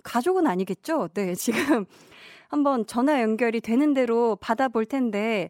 가족은 0.04 0.48
아니겠죠? 0.48 1.10
네, 1.14 1.36
지금 1.36 1.86
한번 2.50 2.86
전화 2.86 3.22
연결이 3.22 3.60
되는 3.62 3.94
대로 3.94 4.36
받아볼 4.38 4.86
텐데 4.86 5.50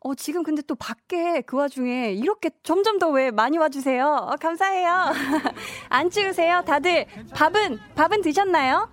어, 0.00 0.14
지금 0.14 0.42
근데 0.42 0.62
또 0.62 0.74
밖에 0.76 1.40
그 1.40 1.56
와중에 1.56 2.12
이렇게 2.12 2.50
점점 2.62 2.98
더 2.98 3.08
왜 3.10 3.30
많이 3.30 3.58
와주세요. 3.58 4.06
어, 4.06 4.36
감사해요. 4.36 5.12
안 5.88 6.10
치우세요? 6.10 6.62
다들 6.64 7.06
밥은, 7.34 7.78
밥은 7.96 8.20
드셨나요? 8.22 8.88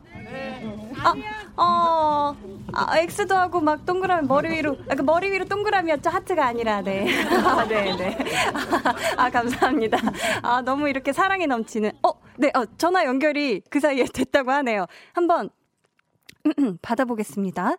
어, 1.57 1.61
어, 1.61 2.35
아, 2.75 2.97
X도 2.99 3.35
하고 3.35 3.61
막 3.61 3.85
동그라미 3.85 4.27
머리 4.27 4.49
위로, 4.49 4.75
아, 4.89 4.95
그 4.95 5.01
머리 5.03 5.31
위로 5.31 5.45
동그라미였죠? 5.45 6.09
하트가 6.09 6.45
아니라, 6.45 6.81
네. 6.81 7.07
아, 7.25 7.65
네, 7.69 7.95
네. 7.95 8.17
아, 9.17 9.29
감사합니다. 9.29 9.97
아, 10.41 10.61
너무 10.61 10.89
이렇게 10.89 11.13
사랑이 11.13 11.45
넘치는, 11.45 11.91
어, 12.03 12.11
네, 12.37 12.51
어, 12.55 12.65
전화 12.77 13.05
연결이 13.05 13.61
그 13.69 13.79
사이에 13.79 14.05
됐다고 14.05 14.51
하네요. 14.51 14.87
한번, 15.13 15.49
받아 16.81 17.05
보겠습니다. 17.05 17.75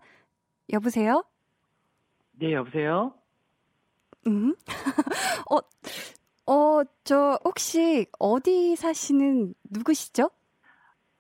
여보세요? 0.73 1.25
네, 2.39 2.53
여보세요? 2.53 3.15
음? 4.27 4.55
어, 5.51 5.59
어, 6.53 6.83
저 7.05 7.39
혹시 7.45 8.07
어디 8.19 8.77
사시는 8.77 9.55
누구시죠? 9.71 10.31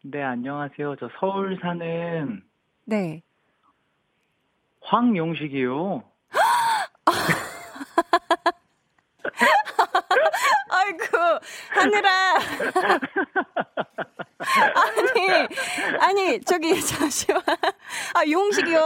네, 0.02 0.22
안녕하세요. 0.22 0.96
저 1.00 1.08
서울 1.18 1.58
사는 1.60 2.42
네. 2.84 3.22
황용식이요. 4.84 6.02
아이고, 10.70 11.04
하늘아. 11.70 12.34
아니, 14.74 15.46
아니, 16.00 16.40
저기, 16.40 16.80
잠시만. 16.84 17.42
아, 18.14 18.26
용식이요. 18.28 18.80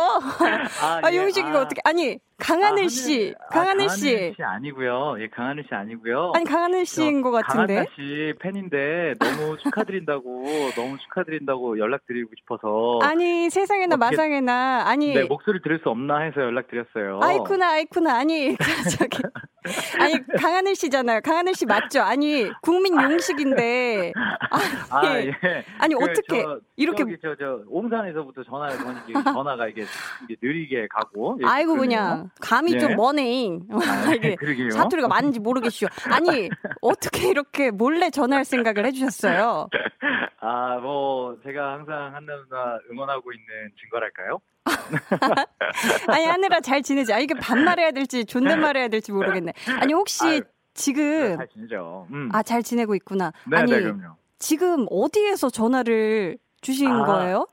아, 0.80 1.00
아 1.02 1.12
예, 1.12 1.16
용식이가 1.16 1.58
아, 1.58 1.62
어떻게, 1.62 1.80
아니, 1.84 2.18
강하늘 2.38 2.84
아, 2.84 2.88
씨, 2.88 3.34
아, 3.36 3.46
강하늘 3.48 3.88
씨. 3.90 4.12
강하늘 4.12 4.34
씨 4.36 4.42
아니고요. 4.42 5.16
예, 5.20 5.28
강하늘 5.28 5.64
씨 5.68 5.74
아니고요. 5.74 6.32
아니 6.34 6.44
강하늘 6.44 6.86
씨인 6.86 7.20
것 7.20 7.32
같은데. 7.32 7.74
강하늘 7.74 7.86
씨 7.96 8.34
팬인데 8.38 9.14
너무 9.18 9.58
축하드린다고 9.58 10.44
너무 10.76 10.96
축하드린다고 10.98 11.78
연락드리고 11.78 12.30
싶어서. 12.38 13.00
아니 13.02 13.50
세상에나 13.50 13.96
마상에나 13.96 14.84
아니. 14.86 15.14
네 15.14 15.24
목소리 15.24 15.60
들을 15.62 15.80
수 15.82 15.90
없나 15.90 16.20
해서 16.20 16.40
연락드렸어요. 16.40 17.20
아이쿠나 17.22 17.70
아이쿠나 17.72 18.16
아니 18.16 18.56
그 18.56 18.64
저기 18.96 19.18
아니 19.98 20.14
강하늘 20.38 20.76
씨잖아요. 20.76 21.20
강하늘 21.22 21.54
씨 21.54 21.66
맞죠? 21.66 22.02
아니 22.02 22.48
국민 22.62 22.94
용식인데. 23.00 24.12
아니, 24.90 25.08
아 25.08 25.20
예. 25.20 25.64
아니 25.78 25.94
그, 25.94 26.04
어떻게 26.04 26.42
저, 26.42 26.60
이렇게 26.76 27.04
저저 27.20 27.36
저, 27.36 27.62
옹산에서부터 27.66 28.44
전화가 28.44 29.22
전화가 29.24 29.66
이게, 29.68 29.84
이게 30.24 30.36
느리게 30.40 30.86
가고. 30.88 31.38
아이고 31.44 31.76
그냥. 31.76 32.27
감이 32.40 32.72
네. 32.72 32.78
좀 32.78 32.96
머네. 32.96 33.58
아, 33.72 34.12
이게 34.14 34.36
사투리가 34.70 35.08
많은지 35.08 35.40
모르겠슈. 35.40 35.86
아니 36.10 36.48
어떻게 36.80 37.28
이렇게 37.28 37.70
몰래 37.70 38.10
전화할 38.10 38.44
생각을 38.44 38.86
해주셨어요? 38.86 39.68
아, 40.40 40.78
뭐 40.78 41.36
제가 41.44 41.72
항상 41.74 42.14
한나 42.14 42.36
누나 42.36 42.78
응원하고 42.90 43.32
있는 43.32 43.46
증거랄까요? 43.80 44.40
아니 46.08 46.24
하느라 46.26 46.60
잘 46.60 46.82
지내지. 46.82 47.12
아 47.12 47.18
이게 47.18 47.34
반말해야 47.34 47.90
될지 47.92 48.24
존댓말해야 48.24 48.88
될지 48.88 49.12
모르겠네. 49.12 49.52
아니 49.80 49.92
혹시 49.92 50.24
아유, 50.24 50.40
지금 50.74 51.36
잘 51.36 51.48
지내죠. 51.48 52.06
음. 52.10 52.28
아잘 52.32 52.62
지내고 52.62 52.94
있구나. 52.94 53.32
네, 53.46 53.56
아니 53.58 53.72
네, 53.72 53.80
그럼요. 53.80 54.16
지금 54.38 54.86
어디에서 54.90 55.50
전화를 55.50 56.38
주신 56.60 56.88
아, 56.90 57.04
거예요? 57.04 57.46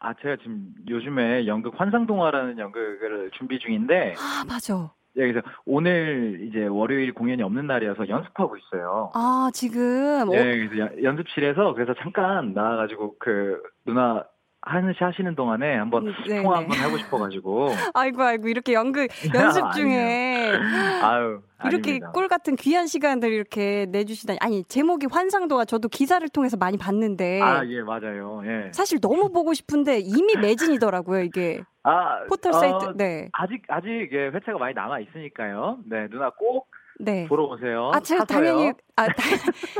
아, 0.00 0.14
제가 0.14 0.36
지금 0.36 0.72
요즘에 0.88 1.46
연극 1.46 1.78
환상동화라는 1.78 2.58
연극을 2.58 3.30
준비 3.36 3.58
중인데. 3.58 4.14
아, 4.16 4.44
맞아. 4.48 4.90
예, 5.16 5.30
그래서 5.30 5.46
오늘 5.66 6.40
이제 6.48 6.66
월요일 6.66 7.12
공연이 7.12 7.42
없는 7.42 7.66
날이어서 7.66 8.08
연습하고 8.08 8.56
있어요. 8.56 9.10
아, 9.12 9.50
지금? 9.52 10.32
예, 10.32 10.68
그래서 10.68 11.02
연습실에서 11.02 11.74
그래서 11.74 11.94
잠깐 12.00 12.54
나와가지고 12.54 13.16
그 13.18 13.62
누나 13.84 14.24
하는 14.62 14.92
시 14.92 15.02
하시는 15.02 15.34
동안에 15.34 15.76
한번 15.76 16.08
음, 16.08 16.12
네 16.28 16.42
통화 16.42 16.58
한번 16.58 16.78
하고 16.78 16.98
싶어가지고. 16.98 17.70
아이고 17.94 18.22
아이고 18.22 18.48
이렇게 18.48 18.74
연극 18.74 19.08
연습 19.34 19.72
중에. 19.72 20.52
아유. 21.02 21.40
이렇게 21.64 21.90
아닙니다. 21.92 22.12
꿀 22.12 22.28
같은 22.28 22.56
귀한 22.56 22.86
시간들 22.86 23.32
이렇게 23.32 23.86
내주시다니 23.90 24.38
아니 24.42 24.64
제목이 24.64 25.06
환상도와 25.10 25.64
저도 25.64 25.88
기사를 25.88 26.26
통해서 26.28 26.56
많이 26.58 26.76
봤는데. 26.76 27.40
아 27.40 27.64
예 27.66 27.82
맞아요. 27.82 28.42
예. 28.44 28.70
사실 28.72 29.00
너무 29.00 29.30
보고 29.32 29.54
싶은데 29.54 29.98
이미 30.00 30.36
매진이더라고요 30.36 31.22
이게. 31.22 31.62
아 31.82 32.24
포털 32.28 32.52
사이트. 32.52 32.84
어, 32.84 32.92
네. 32.94 33.28
아직 33.32 33.62
아직 33.68 33.88
예, 34.12 34.26
회차가 34.28 34.58
많이 34.58 34.74
남아 34.74 35.00
있으니까요. 35.00 35.78
네 35.86 36.06
누나 36.10 36.30
꼭 36.30 36.68
네. 37.00 37.26
보러 37.28 37.44
오세요. 37.44 37.90
아, 37.94 38.00
제가 38.00 38.24
당연히 38.24 38.72
아, 38.96 39.06
다, 39.08 39.14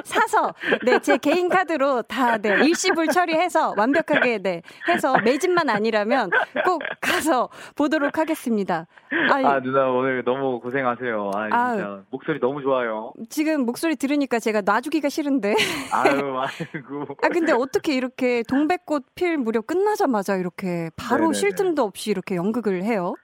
사서 0.04 0.54
네, 0.84 0.98
제 1.00 1.18
개인 1.18 1.48
카드로 1.50 2.02
다 2.02 2.38
네, 2.38 2.48
일시불 2.64 3.08
처리해서 3.08 3.74
완벽하게 3.76 4.38
네, 4.38 4.62
해서 4.88 5.14
매진만 5.22 5.68
아니라면 5.68 6.30
꼭 6.64 6.82
가서 7.00 7.50
보도록 7.76 8.16
하겠습니다. 8.18 8.86
아니, 9.30 9.44
아, 9.44 9.60
누나 9.60 9.88
오늘 9.90 10.24
너무 10.24 10.60
고생하세요. 10.60 11.30
아, 11.34 11.42
진짜 11.48 11.86
아유, 11.86 12.02
목소리 12.10 12.40
너무 12.40 12.62
좋아요. 12.62 13.12
지금 13.28 13.66
목소리 13.66 13.96
들으니까 13.96 14.38
제가 14.38 14.62
놔주기가 14.62 15.10
싫은데. 15.10 15.54
아유, 15.92 16.38
아이고. 16.40 17.06
아, 17.22 17.28
근데 17.28 17.52
어떻게 17.52 17.94
이렇게 17.94 18.42
동백꽃 18.48 19.14
필 19.14 19.36
무렵 19.36 19.66
끝나자마자 19.66 20.36
이렇게 20.36 20.90
바로. 20.96 21.32
쉴 21.34 21.54
틈도 21.54 21.82
없이 21.82 22.10
이렇게 22.10 22.36
연극을 22.36 22.82
해요? 22.82 23.14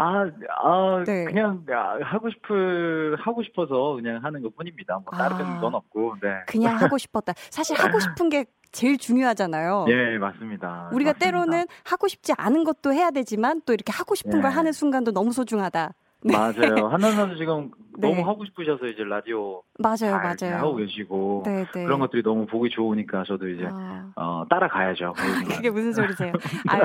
아, 0.00 0.24
아 0.62 1.04
네. 1.04 1.24
그냥 1.26 1.62
하고 2.02 2.30
싶을 2.30 3.16
하고 3.20 3.42
싶어서 3.42 3.96
그냥 3.96 4.24
하는 4.24 4.40
것 4.42 4.56
뿐입니다. 4.56 4.98
뭐 5.04 5.12
다른 5.12 5.44
아, 5.44 5.60
건 5.60 5.74
없고. 5.74 6.16
네. 6.22 6.28
그냥 6.46 6.76
하고 6.76 6.96
싶었다. 6.96 7.34
사실 7.50 7.78
하고 7.78 7.98
싶은 8.00 8.30
게 8.30 8.46
제일 8.72 8.96
중요하잖아요. 8.96 9.86
예, 9.88 10.16
맞습니다. 10.16 10.88
우리가 10.92 11.10
맞습니다. 11.10 11.18
때로는 11.18 11.66
하고 11.84 12.08
싶지 12.08 12.32
않은 12.38 12.64
것도 12.64 12.94
해야 12.94 13.10
되지만 13.10 13.60
또 13.66 13.74
이렇게 13.74 13.92
하고 13.92 14.14
싶은 14.14 14.38
예. 14.38 14.40
걸 14.40 14.50
하는 14.52 14.72
순간도 14.72 15.12
너무 15.12 15.32
소중하다. 15.32 15.92
네. 16.24 16.36
맞아요. 16.36 16.88
한나 16.88 17.10
선수 17.12 17.36
지금 17.36 17.70
네. 17.98 18.08
너무 18.08 18.28
하고 18.28 18.44
싶으셔서 18.44 18.86
이제 18.86 19.02
라디오 19.04 19.62
맞아요, 19.78 20.16
맞아요. 20.16 20.56
하고 20.58 20.76
계시고 20.76 21.42
네, 21.46 21.64
네. 21.74 21.84
그런 21.84 21.98
것들이 21.98 22.22
너무 22.22 22.46
보기 22.46 22.68
좋으니까 22.70 23.24
저도 23.26 23.48
이제 23.48 23.66
아... 23.70 24.12
어, 24.16 24.44
따라가야죠. 24.50 25.14
그게 25.56 25.70
무슨 25.70 25.92
소리세요? 25.92 26.32
아, 26.68 26.78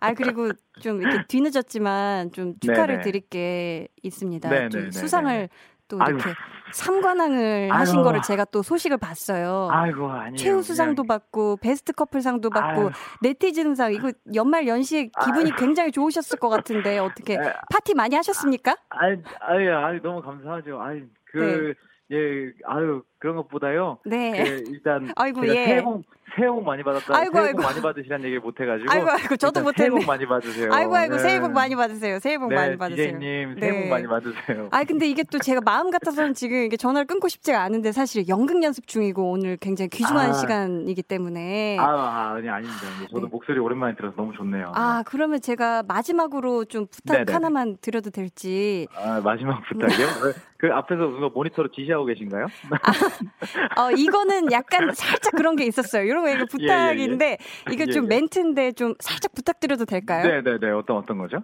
아 0.00 0.14
그리고 0.14 0.50
좀 0.80 1.00
이렇게 1.00 1.24
뒤늦었지만 1.28 2.32
좀 2.32 2.54
축하를. 2.60 3.02
드릴 3.02 3.20
게 3.28 3.88
있습니다. 4.02 4.50
수상을 4.90 5.48
또 5.92 5.98
이렇게 6.06 6.30
아유. 6.30 6.34
삼관왕을 6.72 7.68
아유. 7.70 7.80
하신 7.80 8.02
거를 8.02 8.22
제가 8.22 8.46
또 8.46 8.62
소식을 8.62 8.96
봤어요. 8.96 9.68
아이고, 9.70 10.10
아니에요. 10.10 10.36
최우 10.36 10.62
수상도 10.62 11.04
받고 11.04 11.58
베스트 11.58 11.92
커플상도 11.92 12.48
받고 12.48 12.80
아유. 12.80 12.90
네티즌상 13.20 13.92
이거 13.92 14.10
연말 14.34 14.66
연시 14.66 15.10
기분이 15.22 15.54
굉장히 15.56 15.92
좋으셨을 15.92 16.38
것 16.38 16.48
같은데 16.48 16.98
어떻게 16.98 17.36
파티 17.70 17.94
많이 17.94 18.16
하셨습니까? 18.16 18.76
아유, 18.88 19.18
아유, 19.40 19.76
아유 19.76 20.00
너무 20.02 20.22
감사하죠. 20.22 20.80
아유, 20.80 21.02
그 21.24 21.74
네. 22.08 22.16
예, 22.16 22.52
아유, 22.66 23.02
그런 23.22 23.36
것보다요. 23.36 23.98
네. 24.04 24.42
그 24.42 24.64
일단 24.66 25.12
아이고 25.14 25.46
예. 25.46 25.52
새해 25.52 25.82
복 25.82 26.02
새해 26.34 26.48
복 26.48 26.64
많이 26.64 26.82
받았다. 26.82 27.16
아이고, 27.16 27.34
새해 27.34 27.52
복 27.52 27.60
아이고. 27.60 27.62
많이 27.62 27.80
받으시라는 27.80 28.24
얘기를 28.24 28.40
못 28.40 28.58
해가지고. 28.58 28.90
아이고 28.90 29.10
아이고 29.10 29.36
저도 29.36 29.62
못했네. 29.62 29.90
새해 29.90 29.90
복 29.90 30.06
많이 30.08 30.26
받으세요. 30.26 30.72
아이고 30.72 30.96
아이고 30.96 31.16
네. 31.16 31.22
새해 31.22 31.40
복 31.40 31.52
많이 31.52 31.76
받으세요. 31.76 32.18
새해 32.18 32.36
복 32.36 32.48
네, 32.48 32.56
많이 32.56 32.76
받으세요. 32.76 33.18
디제이님 33.20 33.60
새해 33.60 33.72
복 33.72 33.78
네. 33.78 33.90
많이 33.90 34.06
받으세요. 34.08 34.68
아 34.72 34.82
근데 34.82 35.06
이게 35.08 35.22
또 35.22 35.38
제가 35.38 35.60
마음 35.60 35.92
같아서는 35.92 36.34
지금 36.34 36.64
이게 36.64 36.76
전화를 36.76 37.06
끊고 37.06 37.28
싶지가 37.28 37.62
않은데 37.62 37.92
사실 37.92 38.26
연극 38.26 38.60
연습 38.64 38.88
중이고 38.88 39.30
오늘 39.30 39.56
굉장히 39.56 39.88
귀중한 39.90 40.30
아. 40.30 40.32
시간이기 40.32 41.04
때문에. 41.04 41.78
아, 41.78 41.84
아 41.84 42.34
아니 42.36 42.48
아닙니다. 42.48 42.80
저도 43.08 43.26
네. 43.26 43.30
목소리 43.30 43.60
오랜만에 43.60 43.94
들어서 43.94 44.16
너무 44.16 44.32
좋네요. 44.32 44.72
아 44.74 45.04
그러면 45.06 45.40
제가 45.40 45.84
마지막으로 45.86 46.64
좀 46.64 46.88
부탁 46.90 47.18
네네. 47.18 47.32
하나만 47.32 47.76
드려도 47.80 48.10
될지. 48.10 48.88
아 48.96 49.20
마지막 49.22 49.62
부탁이요? 49.68 50.06
그 50.62 50.68
앞에서 50.72 51.30
모니터로 51.34 51.72
지시하고 51.72 52.04
계신가요? 52.04 52.46
아, 52.70 52.92
어, 53.78 53.90
이거는 53.90 54.52
약간 54.52 54.92
살짝 54.94 55.32
그런 55.32 55.56
게 55.56 55.64
있었어요. 55.64 56.04
이런 56.04 56.24
거 56.24 56.30
이거 56.30 56.44
부탁인데 56.46 57.26
예, 57.26 57.36
예, 57.70 57.76
예. 57.78 57.86
좀 57.92 58.04
예, 58.04 58.14
예. 58.14 58.20
멘트인데 58.20 58.72
좀 58.72 58.94
살짝 59.00 59.32
부탁드려도 59.34 59.84
될까요? 59.84 60.24
네네네 60.24 60.58
네, 60.58 60.66
네. 60.66 60.70
어떤 60.72 60.96
어떤 60.96 61.18
거죠? 61.18 61.38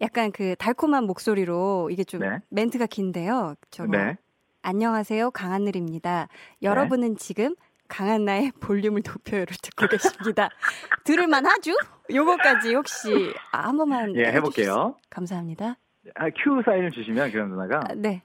약간 0.00 0.32
그 0.32 0.56
달콤한 0.56 1.04
목소리로 1.04 1.90
이게 1.90 2.04
좀 2.04 2.20
네. 2.20 2.38
멘트가 2.50 2.86
긴데요. 2.86 3.54
저거 3.70 3.96
네. 3.96 4.16
안녕하세요 4.62 5.30
강하늘입니다. 5.32 6.28
여러분은 6.62 7.16
지금 7.16 7.54
강한나의 7.88 8.52
볼륨을 8.60 9.02
높여요를 9.06 9.56
듣고 9.60 9.86
계십니다. 9.86 10.48
들을만 11.04 11.44
하죠? 11.46 11.72
요거까지 12.12 12.74
혹시 12.74 13.32
한 13.52 13.76
번만 13.76 14.16
예 14.16 14.26
해볼게요. 14.32 14.96
감사합니다. 15.10 15.76
아, 16.14 16.30
큐 16.30 16.62
사인을 16.64 16.90
주시면 16.90 17.30
그럼 17.30 17.50
누나가 17.50 17.80
아, 17.88 17.94
네. 17.94 18.22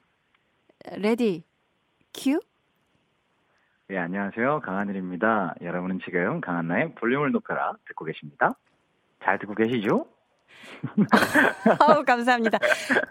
Ready, 0.95 1.43
cue? 2.13 2.39
네, 3.89 3.97
안녕하세요. 3.97 4.60
강하늘입니다. 4.65 5.56
여러분은 5.62 6.00
지금 6.04 6.41
강한나의 6.41 6.93
볼륨을 6.95 7.32
높여라 7.32 7.78
듣고 7.88 8.04
계십니다. 8.04 8.52
잘 9.23 9.39
듣고 9.39 9.56
계시죠? 9.56 10.06
아우 11.79 12.03
감사합니다. 12.03 12.57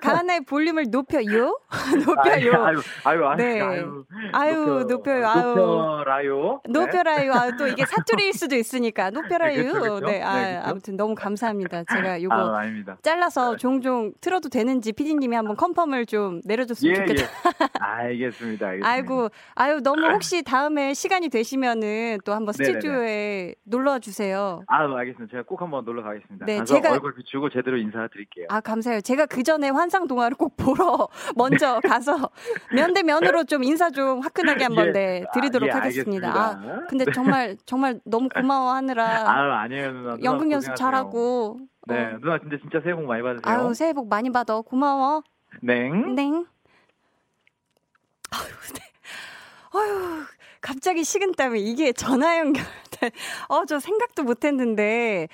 강한나의 0.01 0.45
볼륨을 0.45 0.87
높여요? 0.91 1.59
높여요. 2.07 2.65
아유, 2.65 2.81
아유, 3.05 3.27
아유, 3.27 3.37
네. 3.37 3.61
아유, 3.61 4.05
아유, 4.33 4.87
높여, 4.89 5.21
요 5.21 5.29
아유. 5.29 5.55
높여라요. 5.55 6.61
네. 6.65 6.73
높여라요. 6.73 7.33
아, 7.33 7.57
또 7.57 7.67
이게 7.67 7.85
사투리일 7.85 8.33
수도 8.33 8.57
있으니까 8.57 9.11
높여라요. 9.11 9.57
네, 9.57 9.73
그쵸? 9.73 10.01
네, 10.01 10.23
아, 10.23 10.37
네, 10.41 10.57
아무튼 10.57 10.97
너무 10.97 11.15
감사합니다. 11.15 11.85
제가 11.93 12.23
요거 12.23 12.35
아, 12.35 12.63
잘라서 13.03 13.57
종종 13.57 14.13
틀어도 14.21 14.49
되는지 14.49 14.93
피디님이 14.93 15.37
한번 15.37 15.57
컨펌을 15.57 16.07
좀 16.07 16.41
내려줬으면 16.45 16.95
예, 16.95 16.99
좋겠다. 17.07 17.23
예. 17.23 17.29
알겠습니다, 17.79 18.67
알겠습니다. 18.69 18.89
아이고, 18.89 19.29
아유 19.55 19.81
너무 19.83 20.07
혹시 20.07 20.43
다음에 20.43 20.95
시간이 20.95 21.29
되시면은 21.29 22.19
또 22.25 22.33
한번 22.33 22.53
스튜디오에 22.53 23.55
놀러 23.65 23.99
주세요. 23.99 24.63
아, 24.69 24.83
알겠습니다. 24.83 25.31
제가 25.31 25.43
꼭 25.45 25.61
한번 25.63 25.85
놀러 25.85 26.03
가겠습니다. 26.03 26.47
네, 26.47 26.65
제가 26.65 26.93
얼굴 26.93 27.15
비추고 27.27 27.51
제대로 27.51 27.77
인사드릴게요. 27.77 28.47
아 28.49 28.61
감사해요. 28.61 29.01
제가 29.01 29.27
그 29.27 29.43
전에 29.43 29.69
환상 29.69 30.07
동화를 30.07 30.37
꼭 30.37 30.57
보러 30.57 31.09
먼저 31.37 31.81
가서 31.81 32.31
면 32.73 32.95
대 32.95 33.03
면으로 33.03 33.45
좀 33.45 33.63
인사 33.65 33.91
좀 33.91 34.21
화끈하게 34.21 34.65
한번 34.65 34.87
예. 34.89 34.93
네, 34.93 35.25
드리도록 35.35 35.69
아, 35.69 35.73
예, 35.73 35.79
하겠습니다. 35.81 36.33
아 36.35 36.87
근데 36.89 37.05
네. 37.05 37.13
정말 37.13 37.57
정말 37.67 38.01
너무 38.05 38.29
고마워하느라. 38.29 39.05
아 39.29 39.61
아니에요 39.63 39.93
누나. 39.93 40.17
연극 40.23 40.51
연습 40.51 40.75
잘하고. 40.77 41.59
네 41.89 42.15
어. 42.15 42.19
누나 42.21 42.39
근데 42.39 42.59
진짜 42.61 42.81
새해 42.83 42.95
복 42.95 43.05
많이 43.05 43.23
받으세요. 43.23 43.43
아유 43.45 43.75
새해 43.75 43.93
복 43.93 44.09
많이 44.09 44.31
받아 44.31 44.61
고마워. 44.61 45.23
냉. 45.61 46.15
냉. 46.15 46.47
아유 48.31 48.49
네. 48.75 48.81
아유 49.79 50.25
갑자기 50.61 51.05
식은땀이 51.05 51.61
이게 51.61 51.93
전화 51.93 52.39
연결. 52.39 52.65
어저 53.49 53.79
생각도 53.79 54.23
못했는데. 54.23 55.29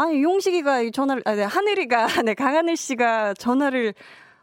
아니, 0.00 0.22
용식이가 0.22 0.88
전화를, 0.92 1.22
아, 1.26 1.34
네, 1.34 1.42
하늘이가, 1.42 2.06
네, 2.24 2.32
강하늘 2.32 2.74
씨가 2.74 3.34
전화를, 3.34 3.92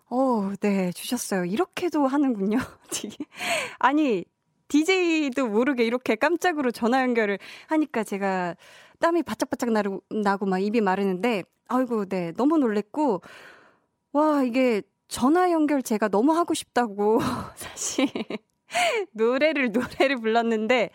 어, 0.08 0.52
네, 0.62 0.92
주셨어요. 0.92 1.46
이렇게도 1.46 2.06
하는군요. 2.06 2.60
아니, 3.80 4.24
DJ도 4.68 5.48
모르게 5.48 5.84
이렇게 5.84 6.14
깜짝으로 6.14 6.70
전화 6.70 7.02
연결을 7.02 7.40
하니까 7.70 8.04
제가 8.04 8.56
땀이 9.00 9.24
바짝바짝 9.24 9.72
나고, 9.72 10.04
나고 10.12 10.46
막 10.46 10.60
입이 10.60 10.80
마르는데, 10.80 11.42
아이고, 11.70 12.06
네, 12.06 12.34
너무 12.34 12.60
놀랬고, 12.60 13.22
와, 14.12 14.44
이게 14.44 14.84
전화 15.08 15.52
연결 15.52 15.82
제가 15.82 16.10
너무 16.10 16.34
하고 16.34 16.54
싶다고, 16.54 17.18
사실, 17.56 18.08
노래를, 19.12 19.72
노래를 19.72 20.18
불렀는데, 20.18 20.92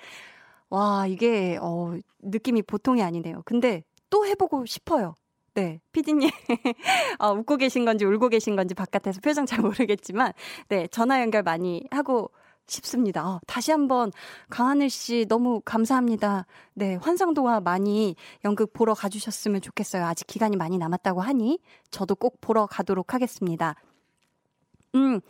와, 0.70 1.08
이게, 1.08 1.58
어, 1.60 1.96
느낌이 2.20 2.62
보통이 2.62 3.02
아니네요. 3.02 3.42
근데 3.44 3.82
또 4.12 4.26
해보고 4.26 4.66
싶어요. 4.66 5.14
네, 5.54 5.80
피디님. 5.92 6.28
어, 7.18 7.32
웃고 7.32 7.56
계신 7.56 7.86
건지 7.86 8.04
울고 8.04 8.28
계신 8.28 8.56
건지 8.56 8.74
바깥에서 8.74 9.20
표정 9.22 9.46
잘 9.46 9.60
모르겠지만, 9.60 10.32
네, 10.68 10.86
전화 10.88 11.22
연결 11.22 11.42
많이 11.42 11.82
하고 11.90 12.30
싶습니다. 12.66 13.26
어, 13.26 13.40
다시 13.46 13.70
한번 13.70 14.12
강하늘 14.50 14.90
씨 14.90 15.24
너무 15.28 15.62
감사합니다. 15.64 16.44
네, 16.74 16.96
환상동화 16.96 17.60
많이 17.60 18.14
연극 18.44 18.74
보러 18.74 18.92
가주셨으면 18.92 19.62
좋겠어요. 19.62 20.04
아직 20.04 20.26
기간이 20.26 20.56
많이 20.56 20.76
남았다고 20.76 21.22
하니 21.22 21.58
저도 21.90 22.14
꼭 22.14 22.38
보러 22.42 22.66
가도록 22.66 23.14
하겠습니다. 23.14 23.76
음, 24.94 25.20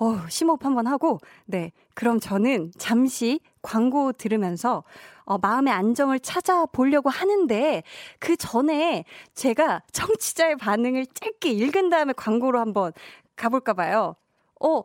어, 0.00 0.26
심호흡 0.30 0.64
한번 0.64 0.86
하고, 0.86 1.18
네. 1.44 1.72
그럼 1.94 2.20
저는 2.20 2.72
잠시 2.78 3.40
광고 3.60 4.12
들으면서, 4.12 4.82
어, 5.24 5.36
마음의 5.36 5.74
안정을 5.74 6.20
찾아보려고 6.20 7.10
하는데, 7.10 7.82
그 8.18 8.34
전에 8.36 9.04
제가 9.34 9.82
청취자의 9.92 10.56
반응을 10.56 11.04
짧게 11.06 11.50
읽은 11.50 11.90
다음에 11.90 12.14
광고로 12.14 12.58
한번 12.58 12.94
가볼까 13.36 13.74
봐요. 13.74 14.16
어, 14.58 14.84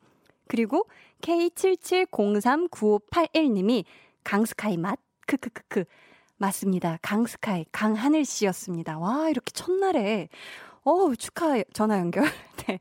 그리고 0.47 0.87
K77039581님이 1.21 3.83
강스카이 4.23 4.77
맛 4.77 4.97
크크크크 5.25 5.83
맞습니다. 6.37 6.99
강스카이 7.01 7.65
강하늘 7.71 8.23
씨였습니다. 8.25 8.99
와 8.99 9.29
이렇게 9.29 9.51
첫날에 9.51 10.29
어 10.83 11.15
축하 11.15 11.63
전화 11.73 11.97
연결. 11.99 12.23
네. 12.67 12.79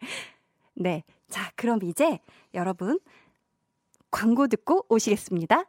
네. 0.75 1.03
자, 1.29 1.51
그럼 1.57 1.81
이제 1.83 2.21
여러분 2.55 3.01
광고 4.17 4.49
듣고 4.49 4.87
오시겠습니다. 4.89 5.65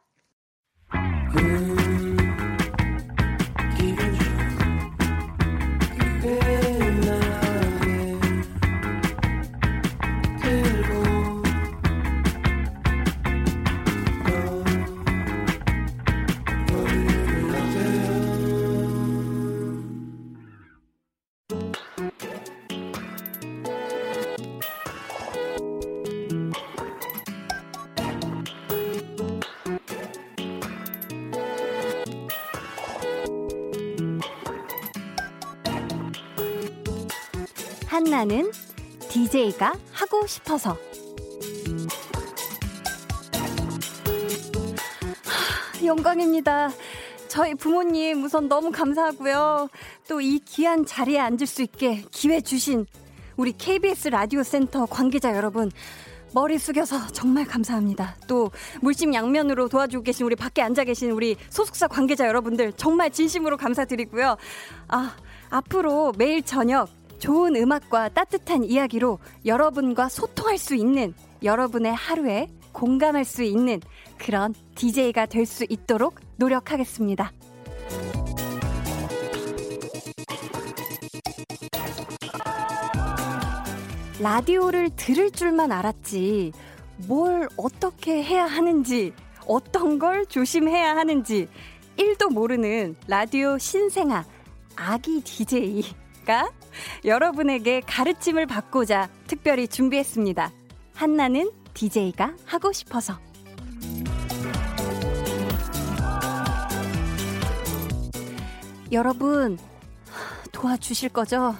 한나는 37.98 38.52
DJ가 39.10 39.74
하고 39.92 40.28
싶어서. 40.28 40.78
영광입니다. 45.84 46.70
저희 47.28 47.56
부모님 47.56 48.24
우선 48.24 48.48
너무 48.48 48.70
감사하고요. 48.72 49.70
또 50.08 50.22
이 50.22 50.38
귀한 50.46 50.86
자리에 50.86 51.18
앉을 51.18 51.48
수 51.48 51.64
있게 51.64 52.04
기회 52.12 52.40
주신 52.40 52.86
우리 53.36 53.52
KBS 53.52 54.10
라디오 54.10 54.44
센터 54.44 54.86
관계자 54.86 55.36
여러분. 55.36 55.72
머리 56.34 56.60
숙여서 56.60 57.08
정말 57.14 57.46
감사합니다. 57.46 58.16
또 58.28 58.52
물심 58.82 59.16
양면으로 59.16 59.70
도와주고 59.70 60.04
계신 60.04 60.28
우리 60.28 60.36
밖에 60.36 60.62
앉아 60.62 60.84
계신 60.84 61.10
우리 61.10 61.36
소속사 61.50 61.88
관계자 61.88 62.28
여러분들 62.28 62.74
정말 62.74 63.10
진심으로 63.10 63.58
감사드리고요. 63.58 64.38
아, 64.90 65.16
앞으로 65.50 66.14
매일 66.16 66.44
저녁 66.44 66.90
좋은 67.20 67.56
음악과 67.56 68.10
따뜻한 68.10 68.64
이야기로 68.64 69.20
여러분과 69.46 70.10
소통할 70.10 70.58
수 70.58 70.76
있는 70.76 71.14
여러분의 71.44 71.94
하루에 71.94 72.48
공감할 72.72 73.26
수 73.26 73.44
있는 73.44 73.80
그런 74.18 74.54
DJ가 74.76 75.26
될 75.26 75.46
수 75.46 75.66
있도록 75.70 76.20
노력하겠습니다. 76.38 77.32
라디오를 84.20 84.90
들을 84.96 85.30
줄만 85.32 85.72
알았지, 85.72 86.52
뭘 87.08 87.48
어떻게 87.56 88.24
해야 88.24 88.46
하는지, 88.46 89.14
어떤 89.46 90.00
걸 90.00 90.26
조심해야 90.26 90.96
하는지, 90.96 91.48
1도 91.98 92.34
모르는 92.34 92.96
라디오 93.08 93.58
신생아, 93.58 94.26
아기 94.76 95.22
DJ가 95.22 96.52
여러분에게 97.06 97.82
가르침을 97.82 98.46
받고자 98.46 99.10
특별히 99.28 99.68
준비했습니다. 99.68 100.52
한나는 100.94 101.52
DJ가 101.74 102.36
하고 102.46 102.72
싶어서. 102.74 103.20
여러분, 108.92 109.58
도와주실 110.52 111.10
거죠? 111.10 111.56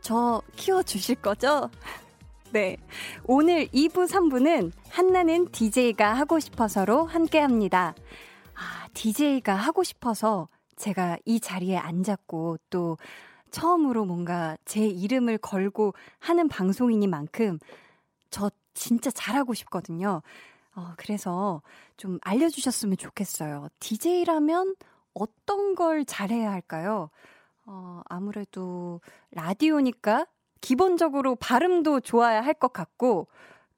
저 0.00 0.40
키워주실 0.54 1.16
거죠? 1.16 1.68
네. 2.52 2.76
오늘 3.24 3.66
2부, 3.66 4.08
3부는 4.08 4.72
한나는 4.88 5.50
DJ가 5.50 6.14
하고 6.14 6.38
싶어서로 6.38 7.04
함께 7.04 7.40
합니다. 7.40 7.94
아, 8.54 8.88
DJ가 8.94 9.54
하고 9.54 9.82
싶어서 9.82 10.48
제가 10.76 11.18
이 11.24 11.40
자리에 11.40 11.76
앉았고 11.76 12.58
또 12.70 12.96
처음으로 13.56 14.04
뭔가 14.04 14.58
제 14.66 14.86
이름을 14.86 15.38
걸고 15.38 15.94
하는 16.18 16.46
방송이니만큼 16.48 17.58
저 18.28 18.50
진짜 18.74 19.10
잘하고 19.10 19.54
싶거든요. 19.54 20.20
어, 20.74 20.92
그래서 20.98 21.62
좀 21.96 22.18
알려주셨으면 22.22 22.98
좋겠어요. 22.98 23.68
DJ라면 23.80 24.76
어떤 25.14 25.74
걸 25.74 26.04
잘해야 26.04 26.52
할까요? 26.52 27.08
어, 27.64 28.02
아무래도 28.10 29.00
라디오니까 29.30 30.26
기본적으로 30.60 31.34
발음도 31.36 32.00
좋아야 32.00 32.42
할 32.42 32.52
것 32.54 32.74
같고, 32.74 33.28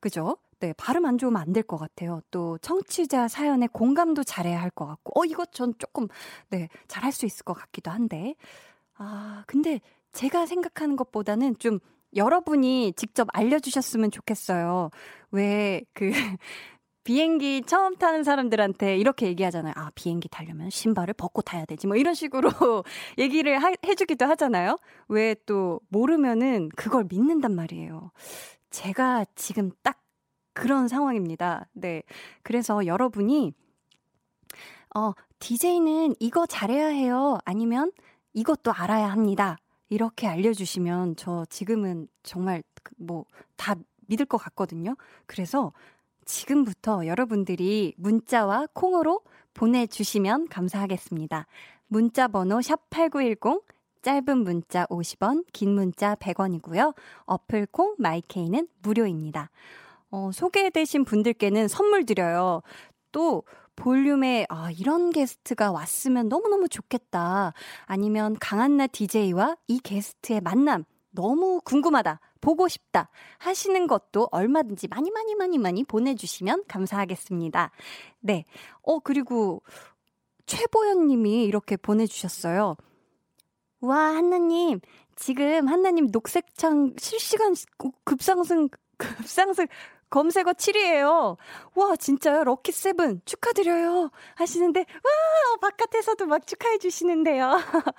그죠? 0.01 0.38
네, 0.61 0.73
발음 0.73 1.05
안 1.07 1.19
좋으면 1.19 1.41
안 1.41 1.53
될 1.53 1.62
것 1.62 1.77
같아요. 1.79 2.21
또 2.33 2.59
청취자 2.59 3.29
사연에 3.29 3.69
공감도 3.69 4.25
잘해야 4.25 4.61
할 4.61 4.71
것 4.71 4.87
같고, 4.87 5.21
어, 5.21 5.25
이것 5.25 5.53
전 5.53 5.73
조금, 5.79 6.09
네, 6.51 6.69
잘할 6.88 7.12
수 7.12 7.27
있을 7.27 7.45
것 7.45 7.55
같기도 7.55 7.93
한데. 7.93 8.35
아, 8.98 9.44
근데 9.46 9.80
제가 10.12 10.46
생각하는 10.46 10.96
것보다는 10.96 11.58
좀 11.58 11.78
여러분이 12.16 12.94
직접 12.96 13.28
알려주셨으면 13.32 14.11
좋겠어요. 14.11 14.90
왜, 15.30 15.82
그, 15.94 16.11
비행기 17.04 17.62
처음 17.66 17.96
타는 17.96 18.22
사람들한테 18.24 18.98
이렇게 18.98 19.26
얘기하잖아요. 19.28 19.72
아, 19.76 19.90
비행기 19.94 20.28
타려면 20.28 20.68
신발을 20.70 21.14
벗고 21.14 21.40
타야 21.42 21.64
되지. 21.64 21.87
뭐 21.87 21.96
이런 21.96 22.12
식으로 22.14 22.50
얘기를 23.18 23.58
하, 23.62 23.72
해주기도 23.87 24.26
하잖아요. 24.26 24.78
왜 25.08 25.34
또 25.46 25.80
모르면은 25.88 26.68
그걸 26.76 27.04
믿는단 27.11 27.54
말이에요. 27.54 28.11
제가 28.70 29.24
지금 29.37 29.70
딱 29.82 30.00
그런 30.52 30.88
상황입니다. 30.88 31.66
네. 31.72 32.02
그래서 32.42 32.84
여러분이, 32.87 33.52
어, 34.94 35.12
DJ는 35.38 36.14
이거 36.20 36.46
잘해야 36.46 36.88
해요. 36.88 37.38
아니면 37.44 37.92
이것도 38.35 38.73
알아야 38.73 39.11
합니다. 39.11 39.59
이렇게 39.88 40.27
알려주시면 40.27 41.17
저 41.17 41.45
지금은 41.47 42.09
정말 42.23 42.62
그뭐다 42.83 43.77
믿을 44.07 44.27
것 44.27 44.38
같거든요. 44.38 44.97
그래서 45.27 45.73
지금부터 46.25 47.07
여러분들이 47.07 47.95
문자와 47.97 48.69
콩으로 48.75 49.23
보내주시면 49.55 50.49
감사하겠습니다. 50.49 51.47
문자 51.87 52.29
번호 52.29 52.59
샵8910 52.59 53.62
짧은 54.03 54.38
문자 54.38 54.87
50원, 54.87 55.45
긴 55.53 55.75
문자 55.75 56.14
100원이고요. 56.14 56.95
어플 57.27 57.67
콩 57.71 57.95
마이케이는 57.99 58.69
무료입니다. 58.83 59.51
어, 60.11 60.31
소개되신 60.33 61.05
분들께는 61.05 61.69
선물 61.69 62.07
드려요. 62.07 62.62
또 63.11 63.43
볼륨에 63.79 64.45
아, 64.49 64.71
이런 64.73 65.11
게스트가 65.11 65.71
왔으면 65.71 66.29
너무너무 66.29 66.69
좋겠다. 66.69 67.55
아니면 67.87 68.37
강한나 68.41 68.88
DJ와 68.88 69.57
이 69.69 69.79
게스트의 69.79 70.41
만남 70.41 70.85
너무 71.11 71.61
궁금하다. 71.64 72.21
보고 72.41 72.69
싶다. 72.69 73.09
하시는 73.38 73.87
것도 73.87 74.29
얼마든지 74.31 74.88
많이 74.88 75.11
많이 75.11 75.35
많이 75.37 75.59
많이 75.59 75.85
보내주시면 75.85 76.64
감사하겠습니다. 76.69 77.71
네. 78.21 78.45
어, 78.83 78.99
그리고 78.99 79.62
최보연 80.47 81.07
님이 81.07 81.45
이렇게 81.45 81.77
보내주셨어요. 81.77 82.77
와, 83.81 83.97
한나님. 83.97 84.81
지금 85.14 85.69
한나님 85.69 86.09
녹색창 86.11 86.95
실시간 86.99 87.55
급상승, 88.05 88.69
급상승 88.97 89.67
검색어 90.11 90.53
7위에요. 90.53 91.37
와, 91.75 91.97
진짜요? 91.97 92.44
럭키 92.44 92.73
세븐 92.73 93.21
축하드려요. 93.25 94.11
하시는데, 94.37 94.81
와, 94.81 95.57
바깥에서도 95.61 96.27
막 96.27 96.47
축하해 96.47 96.79
주시는데요. 96.79 97.59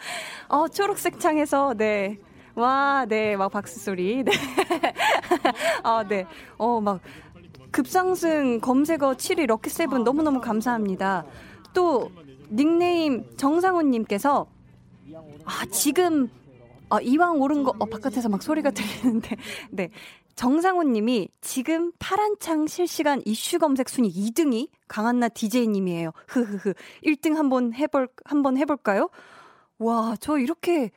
어, 0.49 0.67
초록색 0.67 1.19
창에서, 1.19 1.75
네. 1.77 2.19
와, 2.55 3.05
네, 3.07 3.35
막 3.35 3.51
박수 3.51 3.79
소리. 3.79 4.23
네. 4.23 4.31
아, 5.83 6.03
네. 6.09 6.25
어, 6.57 6.81
막 6.81 6.99
급상승 7.71 8.59
검색어 8.59 9.13
7위 9.13 9.45
럭키 9.45 9.69
세븐 9.69 10.03
너무너무 10.03 10.41
감사합니다. 10.41 11.25
또 11.73 12.09
닉네임 12.51 13.25
정상훈 13.37 13.91
님께서 13.91 14.47
아, 15.45 15.65
지금 15.71 16.29
아, 16.89 16.99
이왕 17.01 17.39
오른 17.39 17.63
거, 17.63 17.73
어, 17.77 17.85
바깥에서 17.85 18.29
막 18.29 18.41
소리가 18.41 18.71
들리는데, 18.71 19.35
네. 19.69 19.89
정상훈 20.39 20.93
님이 20.93 21.27
지금 21.41 21.91
파란창 21.99 22.65
실시간 22.65 23.21
이슈 23.25 23.59
검색 23.59 23.89
순위 23.89 24.09
2등이 24.09 24.69
강한나 24.87 25.27
DJ님이에요. 25.27 26.13
흐흐흐. 26.29 26.75
1등 27.03 27.33
한번 27.35 27.73
해볼, 27.73 28.07
한번 28.23 28.55
해볼까요? 28.55 29.09
와, 29.79 30.15
저 30.21 30.37
이렇게, 30.37 30.91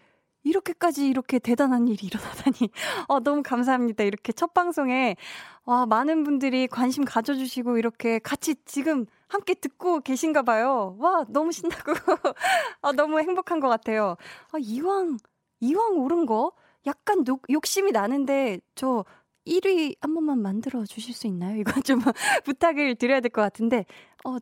이렇게까지 0.44 1.08
이렇게 1.08 1.40
대단한 1.40 1.88
일이 1.88 2.06
일어나다니. 2.06 2.70
어, 3.08 3.18
너무 3.18 3.42
감사합니다. 3.42 4.04
이렇게 4.04 4.32
첫 4.32 4.54
방송에, 4.54 5.16
와, 5.64 5.86
많은 5.86 6.22
분들이 6.22 6.68
관심 6.68 7.04
가져주시고, 7.04 7.78
이렇게 7.78 8.20
같이 8.20 8.54
지금 8.64 9.06
함께 9.26 9.54
듣고 9.54 10.02
계신가 10.02 10.42
봐요. 10.42 10.94
와, 11.00 11.24
너무 11.28 11.50
신나고, 11.50 11.94
아, 12.80 12.92
너무 12.92 13.18
행복한 13.18 13.58
것 13.58 13.68
같아요. 13.68 14.14
아, 14.52 14.58
이왕, 14.60 15.16
이왕 15.58 15.98
오른 15.98 16.26
거? 16.26 16.52
약간 16.86 17.24
녹, 17.24 17.42
욕심이 17.50 17.90
나는데, 17.90 18.60
저 18.76 19.04
1위 19.46 19.96
한 20.00 20.14
번만 20.14 20.40
만들어 20.40 20.84
주실 20.84 21.14
수 21.14 21.26
있나요? 21.26 21.56
이건 21.58 21.82
좀 21.82 22.00
부탁을 22.44 22.94
드려야 22.96 23.20
될 23.20 23.30
것 23.30 23.42
같은데, 23.42 23.84
어, 24.24 24.36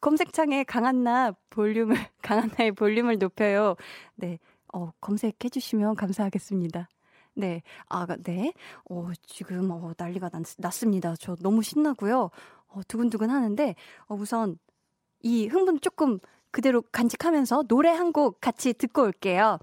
검색창에 0.00 0.64
강한나 0.64 1.32
볼륨을, 1.50 1.96
강한나의 2.22 2.72
볼륨을 2.72 3.18
높여요. 3.18 3.76
네, 4.16 4.38
어, 4.72 4.90
검색해 5.00 5.48
주시면 5.52 5.96
감사하겠습니다. 5.96 6.88
네, 7.34 7.62
아, 7.88 8.06
네. 8.22 8.52
어, 8.90 9.10
지금, 9.26 9.70
어, 9.70 9.92
난리가 9.96 10.30
났, 10.32 10.42
났습니다. 10.58 11.14
저 11.18 11.36
너무 11.40 11.62
신나고요. 11.62 12.30
어, 12.68 12.80
두근두근 12.88 13.30
하는데, 13.30 13.74
어, 14.06 14.14
우선 14.14 14.58
이 15.20 15.46
흥분 15.46 15.80
조금 15.80 16.18
그대로 16.52 16.82
간직하면서 16.82 17.64
노래 17.64 17.90
한 17.90 18.12
곡 18.12 18.40
같이 18.40 18.72
듣고 18.74 19.02
올게요. 19.02 19.58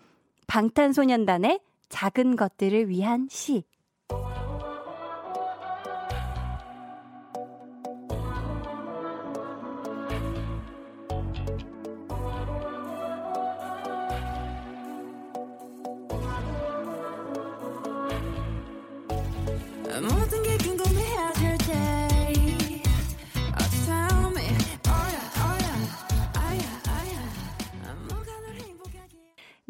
방탄소년단의 0.47 1.61
작은 1.89 2.35
것들을 2.35 2.89
위한 2.89 3.27
시. 3.29 3.63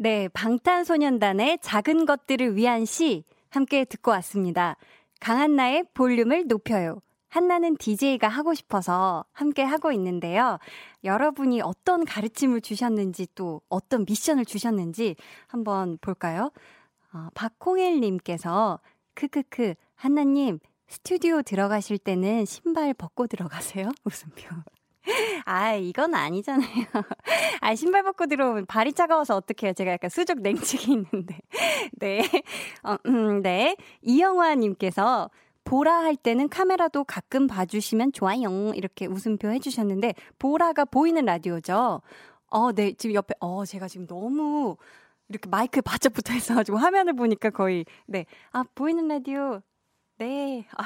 네, 0.02 0.26
방탄소년단의 0.26 1.60
작은 1.62 2.06
것들을 2.06 2.56
위한 2.56 2.84
시 2.84 3.22
함께 3.50 3.84
듣고 3.84 4.10
왔습니다. 4.10 4.76
강한나의 5.20 5.84
볼륨을 5.94 6.48
높여요. 6.48 6.98
한나는 7.28 7.76
DJ가 7.76 8.26
하고 8.26 8.52
싶어서 8.52 9.24
함께 9.30 9.62
하고 9.62 9.92
있는데요. 9.92 10.58
여러분이 11.04 11.60
어떤 11.60 12.04
가르침을 12.04 12.62
주셨는지 12.62 13.28
또 13.36 13.60
어떤 13.68 14.04
미션을 14.04 14.44
주셨는지 14.44 15.14
한번 15.46 15.98
볼까요? 16.00 16.50
어, 17.12 17.28
박홍일님께서, 17.34 18.80
크크크, 19.14 19.74
한나님, 19.94 20.58
스튜디오 20.88 21.42
들어가실 21.42 21.98
때는 21.98 22.44
신발 22.44 22.92
벗고 22.92 23.28
들어가세요? 23.28 23.88
웃음표. 24.04 24.48
아, 25.44 25.74
이건 25.74 26.14
아니잖아요. 26.14 26.66
아, 27.60 27.74
신발 27.74 28.02
벗고 28.02 28.26
들어오면 28.26 28.66
발이 28.66 28.92
차가워서 28.92 29.36
어떡해요. 29.36 29.72
제가 29.74 29.92
약간 29.92 30.10
수족 30.10 30.40
냉증이 30.40 30.94
있는데. 30.94 31.38
네. 31.98 32.22
어, 32.82 32.96
음, 33.06 33.42
네. 33.42 33.76
이영화님께서 34.02 35.30
보라 35.64 35.92
할 36.02 36.16
때는 36.16 36.48
카메라도 36.48 37.04
가끔 37.04 37.46
봐주시면 37.46 38.12
좋아요. 38.12 38.72
이렇게 38.74 39.06
웃음표 39.06 39.48
해주셨는데, 39.48 40.14
보라가 40.38 40.84
보이는 40.84 41.24
라디오죠. 41.24 42.02
어, 42.50 42.72
네. 42.72 42.92
지금 42.94 43.14
옆에, 43.14 43.34
어, 43.40 43.64
제가 43.64 43.88
지금 43.88 44.06
너무 44.06 44.76
이렇게 45.28 45.48
마이크에 45.48 45.80
바짝 45.80 46.12
붙어 46.12 46.34
있어가지고 46.34 46.78
화면을 46.78 47.14
보니까 47.14 47.50
거의, 47.50 47.84
네. 48.06 48.26
아, 48.52 48.64
보이는 48.74 49.06
라디오. 49.08 49.60
네. 50.18 50.66
아, 50.76 50.84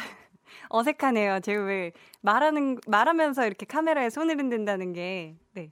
어색하네요. 0.68 1.40
제가 1.40 1.64
왜 1.64 1.92
말하는, 2.20 2.78
말하면서 2.86 3.46
이렇게 3.46 3.66
카메라에 3.66 4.10
손을 4.10 4.38
흔든다는 4.38 4.92
게, 4.92 5.36
네. 5.52 5.70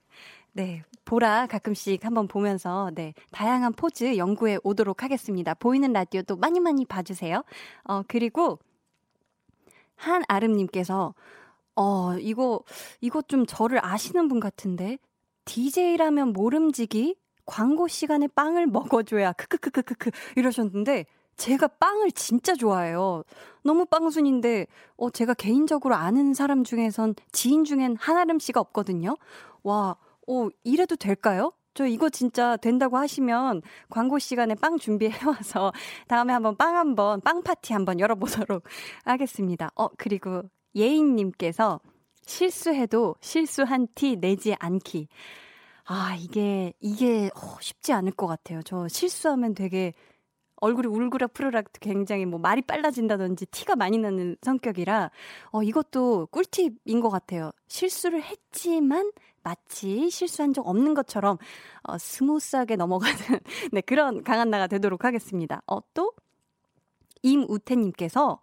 네. 0.53 0.83
보라 1.05 1.47
가끔씩 1.47 2.05
한번 2.05 2.29
보면서, 2.29 2.91
네. 2.95 3.13
다양한 3.33 3.73
포즈 3.73 4.17
연구해 4.17 4.59
오도록 4.63 5.03
하겠습니다. 5.03 5.55
보이는 5.55 5.93
라디오도 5.93 6.37
많이 6.37 6.61
많이 6.61 6.85
봐 6.85 7.03
주세요. 7.03 7.43
어, 7.85 8.03
그리고, 8.07 8.59
한 9.97 10.23
아름 10.29 10.53
님께서, 10.53 11.15
어, 11.77 12.17
이거, 12.19 12.63
이거 13.01 13.23
좀 13.23 13.47
저를 13.47 13.85
아시는 13.85 14.29
분 14.29 14.41
같은데, 14.41 14.99
DJ라면 15.45 16.33
모름지기? 16.33 17.17
광고 17.47 17.89
시간에 17.89 18.27
빵을 18.29 18.67
먹어줘야, 18.67 19.33
크크크크크크, 19.33 20.11
이러셨는데, 20.37 21.05
제가 21.37 21.69
빵을 21.69 22.13
진짜 22.13 22.55
좋아해요. 22.55 23.25
너무 23.63 23.87
빵순인데, 23.87 24.67
어, 24.97 25.11
제가 25.11 25.35
개인적으로 25.35 25.95
아는 25.95 26.35
사람 26.35 26.65
중에선 26.65 27.15
지인 27.33 27.65
중엔 27.65 27.97
한아름 27.99 28.39
씨가 28.39 28.61
없거든요. 28.61 29.17
와, 29.63 29.97
어, 30.29 30.49
이래도 30.63 30.97
될까요? 30.97 31.53
저 31.75 31.87
이거 31.87 32.09
진짜 32.09 32.57
된다고 32.57 32.97
하시면 32.99 33.63
광고 33.91 34.19
시간에 34.19 34.55
빵 34.55 34.79
준비해와서 34.79 35.73
다음에 36.07 36.33
한번 36.33 36.57
빵 36.57 36.77
한번, 36.77 37.21
빵 37.21 37.43
파티 37.43 37.73
한번 37.73 37.99
열어보도록 37.99 38.63
하겠습니다. 39.05 39.71
어, 39.75 39.89
그리고 39.99 40.43
예인님께서 40.77 41.81
실수해도 42.27 43.17
실수한 43.21 43.89
티 43.95 44.17
내지 44.17 44.55
않기. 44.59 45.09
아, 45.87 46.17
이게, 46.19 46.73
이게 46.81 47.31
어, 47.35 47.57
쉽지 47.61 47.93
않을 47.93 48.13
것 48.13 48.27
같아요. 48.27 48.63
저 48.63 48.89
실수하면 48.89 49.55
되게 49.55 49.93
얼굴이 50.57 50.89
울그락 50.89 51.35
푸르락 51.35 51.67
굉장히 51.81 52.27
뭐 52.27 52.39
말이 52.39 52.63
빨라진다든지 52.63 53.47
티가 53.47 53.77
많이 53.77 53.99
나는 53.99 54.37
성격이라 54.43 55.11
어 55.53 55.63
이것도 55.63 56.29
꿀팁인 56.31 57.01
것 57.01 57.11
같아요. 57.11 57.53
실수를 57.69 58.23
했지만 58.23 59.11
마치 59.43 60.09
실수한 60.11 60.53
적 60.53 60.67
없는 60.67 60.95
것처럼 60.95 61.39
어 61.83 61.99
스무스하게 61.99 62.77
넘어가는 62.77 63.15
네 63.73 63.81
그런 63.83 64.25
강한나가 64.25 64.67
되도록 64.67 65.05
하겠습니다. 65.05 65.63
어 65.67 65.85
또 65.85 66.13
임우태 67.23 67.77
님께서 67.77 68.41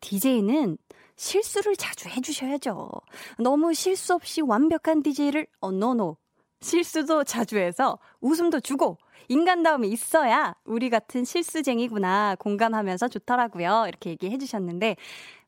DJ는 0.00 0.78
실수를 1.16 1.74
자주 1.76 2.08
해주셔야죠. 2.08 2.88
너무 3.40 3.74
실수 3.74 4.14
없이 4.14 4.40
완벽한 4.40 5.02
DJ를 5.02 5.46
어 5.60 5.72
노노 5.72 6.16
실수도 6.60 7.24
자주 7.24 7.58
해서 7.58 7.98
웃음도 8.20 8.60
주고 8.60 8.98
인간다움이 9.28 9.88
있어야 9.88 10.54
우리 10.64 10.90
같은 10.90 11.24
실수쟁이구나 11.24 12.36
공감하면서 12.38 13.08
좋더라고요. 13.08 13.86
이렇게 13.88 14.10
얘기해 14.10 14.38
주셨는데 14.38 14.96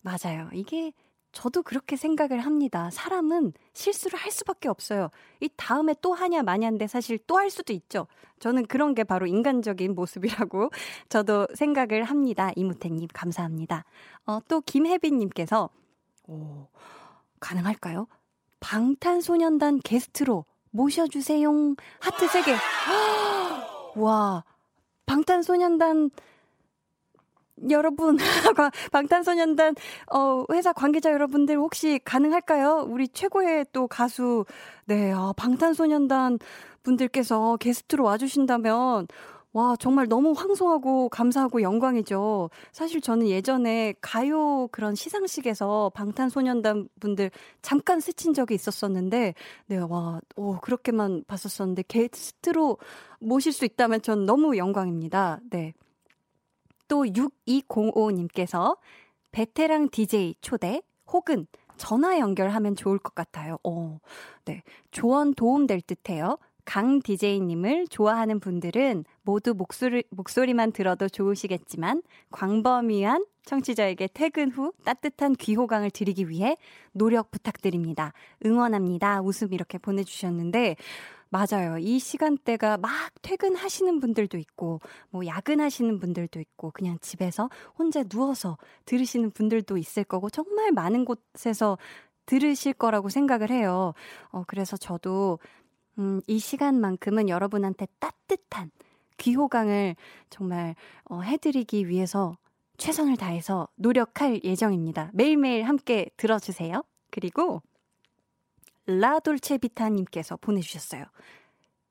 맞아요. 0.03 0.51
이게 0.53 0.93
저도 1.33 1.63
그렇게 1.63 1.97
생각을 1.97 2.41
합니다. 2.41 2.91
사람은 2.91 3.53
실수를 3.73 4.19
할 4.19 4.33
수밖에 4.33 4.69
없어요. 4.69 5.11
이 5.41 5.49
다음에 5.57 5.95
또 6.03 6.13
하냐 6.13 6.43
마냐인데 6.43 6.87
사실 6.87 7.19
또 7.27 7.41
할 7.41 7.51
수도 7.51 7.73
있죠. 7.73 8.07
저는 8.41 8.67
그런 8.67 8.95
게 8.95 9.05
바로 9.05 9.27
인간적인 9.27 9.95
모습이라고 9.95 10.71
저도 11.09 11.47
생각을 11.55 12.05
합니다. 12.05 12.51
이무태님 12.57 13.09
감사합니다. 13.13 13.85
어, 14.27 14.41
또 14.49 14.61
김혜빈님께서 14.61 15.71
오 16.27 16.67
가능할까요? 17.39 18.09
방탄소년단 18.61 19.81
게스트로 19.81 20.45
모셔주세요. 20.71 21.51
하트 22.01 22.27
3개. 22.27 22.55
와, 23.95 24.45
방탄소년단 25.07 26.11
여러분, 27.71 28.17
방탄소년단 28.93 29.75
어 30.13 30.45
회사 30.53 30.73
관계자 30.73 31.13
여러분들 31.13 31.57
혹시 31.59 32.01
가능할까요? 32.05 32.87
우리 32.89 33.07
최고의 33.09 33.67
또 33.73 33.87
가수 33.87 34.45
네, 34.87 35.13
어, 35.13 35.35
방탄소년단 35.37 36.39
분들께서 36.83 37.57
게스트로 37.59 38.05
와 38.05 38.17
주신다면 38.17 39.09
와, 39.53 39.75
정말 39.77 40.07
너무 40.07 40.31
황송하고 40.33 41.09
감사하고 41.09 41.63
영광이죠. 41.63 42.51
사실 42.71 43.01
저는 43.01 43.29
예전에 43.29 43.95
가요 44.01 44.69
그런 44.71 44.95
시상식에서 44.95 45.91
방탄소년단 45.93 46.89
분들 47.01 47.33
잠깐 47.61 47.99
스친 47.99 48.33
적이 48.33 48.55
있었었는데, 48.55 49.35
네, 49.67 49.77
와, 49.79 50.21
오, 50.37 50.59
그렇게만 50.59 51.25
봤었었는데, 51.27 51.83
게스트로 51.89 52.79
모실 53.19 53.53
수 53.53 53.65
있다면 53.65 54.03
전 54.03 54.25
너무 54.25 54.57
영광입니다. 54.57 55.41
네. 55.51 55.75
또 56.87 57.03
6205님께서 57.05 58.79
베테랑 59.33 59.89
DJ 59.91 60.37
초대 60.41 60.81
혹은 61.09 61.47
전화 61.77 62.19
연결하면 62.19 62.77
좋을 62.77 62.99
것 62.99 63.15
같아요. 63.17 63.59
어, 63.65 63.99
네. 64.45 64.63
조언 64.93 65.35
도움 65.35 65.67
될 65.67 65.81
듯해요. 65.81 66.37
강 66.71 67.01
DJ님을 67.01 67.89
좋아하는 67.89 68.39
분들은 68.39 69.05
모두 69.23 69.55
목소리, 69.55 70.05
목소리만 70.11 70.71
들어도 70.71 71.09
좋으시겠지만 71.09 72.01
광범위한 72.31 73.27
청취자에게 73.45 74.09
퇴근 74.15 74.53
후 74.53 74.73
따뜻한 74.85 75.33
귀호강을 75.33 75.91
드리기 75.91 76.29
위해 76.29 76.57
노력 76.93 77.33
부탁드립니다. 77.33 78.13
응원합니다. 78.47 79.21
웃음 79.21 79.53
이렇게 79.53 79.79
보내주셨는데, 79.79 80.77
맞아요. 81.31 81.79
이 81.79 81.99
시간대가 81.99 82.77
막 82.77 82.93
퇴근하시는 83.23 83.99
분들도 83.99 84.39
있고, 84.39 84.79
뭐 85.11 85.27
야근하시는 85.27 85.99
분들도 85.99 86.39
있고, 86.39 86.71
그냥 86.71 86.99
집에서 87.01 87.51
혼자 87.77 88.05
누워서 88.05 88.59
들으시는 88.85 89.33
분들도 89.33 89.77
있을 89.77 90.05
거고, 90.05 90.31
정말 90.31 90.71
많은 90.71 91.05
곳에서 91.05 91.79
들으실 92.27 92.75
거라고 92.75 93.09
생각을 93.09 93.51
해요. 93.51 93.93
어, 94.29 94.45
그래서 94.47 94.77
저도 94.77 95.41
음, 96.01 96.23
이 96.27 96.39
시간만큼은 96.39 97.29
여러분한테 97.29 97.87
따뜻한 97.99 98.71
귀호강을 99.19 99.97
정말 100.31 100.75
어, 101.05 101.21
해드리기 101.21 101.89
위해서 101.89 102.39
최선을 102.79 103.19
다해서 103.19 103.69
노력할 103.77 104.41
예정입니다. 104.43 105.11
매일매일 105.13 105.65
함께 105.65 106.09
들어주세요. 106.17 106.83
그리고 107.11 107.61
라돌체비타님께서 108.87 110.39
보내주셨어요. 110.39 111.05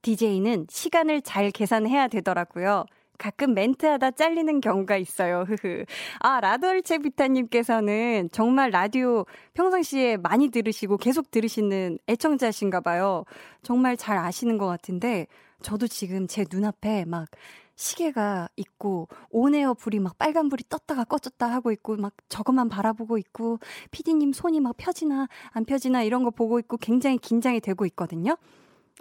DJ는 0.01 0.65
시간을 0.69 1.21
잘 1.21 1.51
계산해야 1.51 2.07
되더라고요. 2.07 2.85
가끔 3.19 3.53
멘트하다 3.53 4.11
잘리는 4.11 4.61
경우가 4.61 4.97
있어요. 4.97 5.41
흐흐. 5.41 5.85
아, 6.19 6.39
라돌체 6.39 6.99
비타님께서는 6.99 8.29
정말 8.31 8.71
라디오 8.71 9.25
평상시에 9.53 10.17
많이 10.17 10.49
들으시고 10.49 10.97
계속 10.97 11.29
들으시는 11.29 11.99
애청자신가 12.07 12.79
봐요. 12.79 13.25
정말 13.61 13.97
잘 13.97 14.17
아시는 14.17 14.57
것 14.57 14.65
같은데, 14.65 15.27
저도 15.61 15.87
지금 15.87 16.27
제 16.27 16.45
눈앞에 16.49 17.03
막 17.05 17.27
시계가 17.75 18.47
있고, 18.55 19.09
온에어 19.31 19.73
불이 19.73 19.99
막 19.99 20.17
빨간 20.17 20.47
불이 20.47 20.63
떴다가 20.69 21.03
꺼졌다 21.03 21.45
하고 21.45 21.73
있고, 21.73 21.97
막 21.97 22.13
저것만 22.29 22.69
바라보고 22.69 23.17
있고, 23.17 23.59
피디님 23.91 24.31
손이 24.31 24.61
막 24.61 24.77
펴지나 24.77 25.27
안 25.51 25.65
펴지나 25.65 26.03
이런 26.03 26.23
거 26.23 26.31
보고 26.31 26.57
있고 26.59 26.77
굉장히 26.77 27.17
긴장이 27.17 27.59
되고 27.59 27.85
있거든요. 27.85 28.37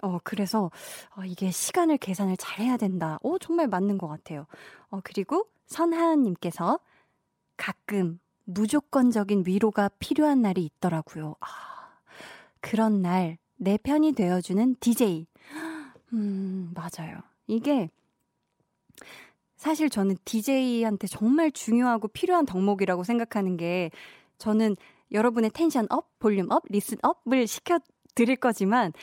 어, 0.01 0.19
그래서, 0.23 0.71
어, 1.15 1.23
이게 1.25 1.51
시간을 1.51 1.97
계산을 1.97 2.37
잘 2.37 2.65
해야 2.65 2.77
된다. 2.77 3.19
오, 3.21 3.37
정말 3.39 3.67
맞는 3.67 3.97
것 3.97 4.07
같아요. 4.07 4.45
어, 4.89 4.99
그리고 5.03 5.47
선하은님께서 5.67 6.79
가끔 7.57 8.19
무조건적인 8.45 9.43
위로가 9.45 9.89
필요한 9.99 10.41
날이 10.41 10.63
있더라고요. 10.65 11.35
아, 11.41 11.47
그런 12.61 13.01
날 13.01 13.37
내 13.59 13.77
편이 13.77 14.13
되어주는 14.13 14.77
DJ. 14.79 15.27
음, 16.13 16.73
맞아요. 16.73 17.19
이게 17.47 17.89
사실 19.57 19.89
저는 19.89 20.15
DJ한테 20.23 21.07
정말 21.07 21.51
중요하고 21.51 22.07
필요한 22.07 22.45
덕목이라고 22.45 23.03
생각하는 23.03 23.57
게 23.57 23.91
저는 24.37 24.77
여러분의 25.11 25.51
tension 25.53 25.87
up, 25.89 26.17
volume 26.19 26.49
up, 26.51 26.63
listen 26.69 26.97
up을 27.03 27.47
시켜 27.47 27.79
드릴 28.15 28.37
거지만 28.37 28.93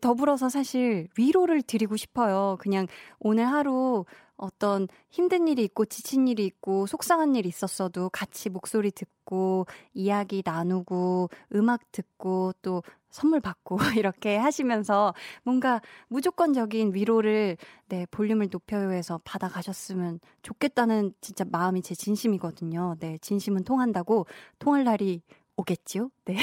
더불어서 0.00 0.48
사실 0.48 1.08
위로를 1.18 1.62
드리고 1.62 1.96
싶어요. 1.96 2.56
그냥 2.60 2.86
오늘 3.18 3.46
하루 3.46 4.04
어떤 4.36 4.88
힘든 5.10 5.48
일이 5.48 5.62
있고 5.64 5.84
지친 5.84 6.26
일이 6.26 6.46
있고 6.46 6.86
속상한 6.86 7.36
일이 7.36 7.48
있었어도 7.48 8.08
같이 8.08 8.48
목소리 8.48 8.90
듣고 8.90 9.66
이야기 9.92 10.42
나누고 10.44 11.28
음악 11.54 11.92
듣고 11.92 12.52
또 12.62 12.82
선물 13.10 13.40
받고 13.40 13.76
이렇게 13.98 14.36
하시면서 14.36 15.14
뭔가 15.42 15.82
무조건적인 16.08 16.94
위로를 16.94 17.56
네, 17.88 18.06
볼륨을 18.10 18.48
높여요해서 18.50 19.20
받아가셨으면 19.24 20.20
좋겠다는 20.42 21.12
진짜 21.20 21.44
마음이 21.50 21.82
제 21.82 21.94
진심이거든요. 21.94 22.96
네, 23.00 23.18
진심은 23.20 23.64
통한다고 23.64 24.26
통할 24.58 24.84
날이 24.84 25.22
오겠죠? 25.60 26.10
네. 26.24 26.36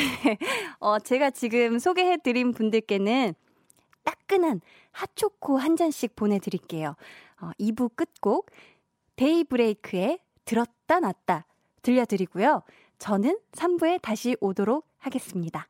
어, 0.80 1.00
제가 1.00 1.32
지금 1.32 1.80
소개해드린 1.80 2.52
분들께는 2.52 3.34
따끈한 4.04 4.62
핫초코 4.92 5.58
한 5.58 5.76
잔씩 5.76 6.16
보내드릴게요. 6.16 6.96
어, 7.42 7.52
2부 7.60 7.96
끝곡 7.96 8.50
데이브레이크의 9.16 10.20
들었다 10.46 11.00
놨다 11.00 11.46
들려드리고요. 11.82 12.64
저는 13.00 13.40
3부에 13.52 14.02
다시 14.02 14.36
오도록 14.40 14.88
하겠습니다. 14.98 15.68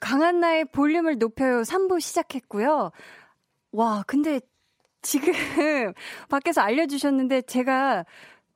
강한 0.00 0.40
나의 0.40 0.66
볼륨을 0.66 1.18
높여요 1.18 1.62
3부 1.62 2.00
시작했고요. 2.00 2.90
와, 3.72 4.04
근데 4.06 4.40
지금 5.02 5.32
밖에서 6.28 6.60
알려주셨는데 6.60 7.42
제가 7.42 8.04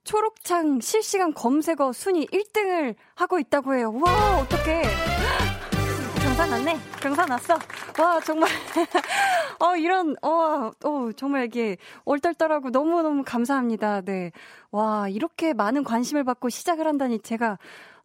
초록창 0.05 0.81
실시간 0.81 1.35
검색어 1.35 1.93
순위 1.93 2.27
1등을 2.27 2.95
하고 3.15 3.39
있다고 3.39 3.75
해요. 3.75 3.93
와, 4.03 4.39
어떡해. 4.39 4.83
경사 6.23 6.47
났네. 6.47 6.79
경사 7.01 7.27
났어. 7.27 7.59
와, 7.99 8.21
정말. 8.21 8.49
어, 9.61 9.77
이런, 9.77 10.15
어, 10.23 10.71
어, 10.85 11.13
정말 11.17 11.45
이게 11.45 11.77
얼떨떨하고 12.05 12.71
너무너무 12.71 13.23
감사합니다. 13.27 14.03
네. 14.03 14.31
와, 14.71 15.09
이렇게 15.09 15.53
많은 15.53 15.85
관심을 15.85 16.25
받고 16.25 16.49
시작을 16.49 16.87
한다니 16.87 17.21
제가 17.21 17.59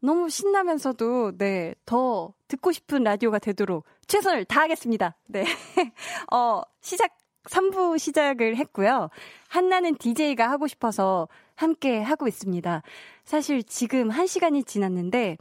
너무 0.04 0.30
신나면서도, 0.30 1.38
네, 1.38 1.74
더 1.86 2.34
듣고 2.49 2.72
싶은 2.74 3.04
라디오가 3.04 3.39
되도록 3.39 3.86
최선을 4.08 4.43
다하겠습니다. 4.45 5.16
네. 5.28 5.45
어, 6.34 6.62
시작, 6.82 7.18
3부 7.45 7.97
시작을 7.97 8.58
했고요. 8.58 9.10
한나는 9.47 9.95
DJ가 9.95 10.49
하고 10.49 10.68
싶어서 10.68 11.30
함께 11.56 12.01
하고 12.01 12.28
있습니다. 12.28 12.82
사실 13.24 13.64
지금 13.64 14.10
1시간이 14.10 14.68
지났는데, 14.68 15.38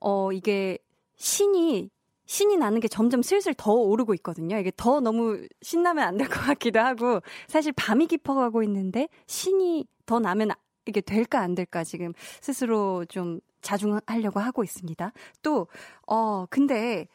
어, 0.00 0.32
이게 0.32 0.78
신이, 1.16 1.90
신이 2.26 2.56
나는 2.56 2.80
게 2.80 2.88
점점 2.88 3.22
슬슬 3.22 3.52
더 3.54 3.72
오르고 3.72 4.14
있거든요. 4.14 4.56
이게 4.58 4.72
더 4.76 5.00
너무 5.00 5.46
신나면 5.62 6.04
안 6.06 6.16
될 6.16 6.28
것 6.28 6.40
같기도 6.40 6.80
하고, 6.80 7.20
사실 7.48 7.72
밤이 7.72 8.06
깊어가고 8.06 8.62
있는데, 8.62 9.08
신이 9.26 9.84
더 10.06 10.20
나면 10.20 10.52
이게 10.86 11.00
될까 11.00 11.40
안 11.40 11.54
될까 11.54 11.84
지금 11.84 12.12
스스로 12.40 13.04
좀 13.06 13.40
자중하려고 13.60 14.40
하고 14.40 14.64
있습니다. 14.64 15.12
또, 15.42 15.66
어, 16.06 16.46
근데 16.46 17.06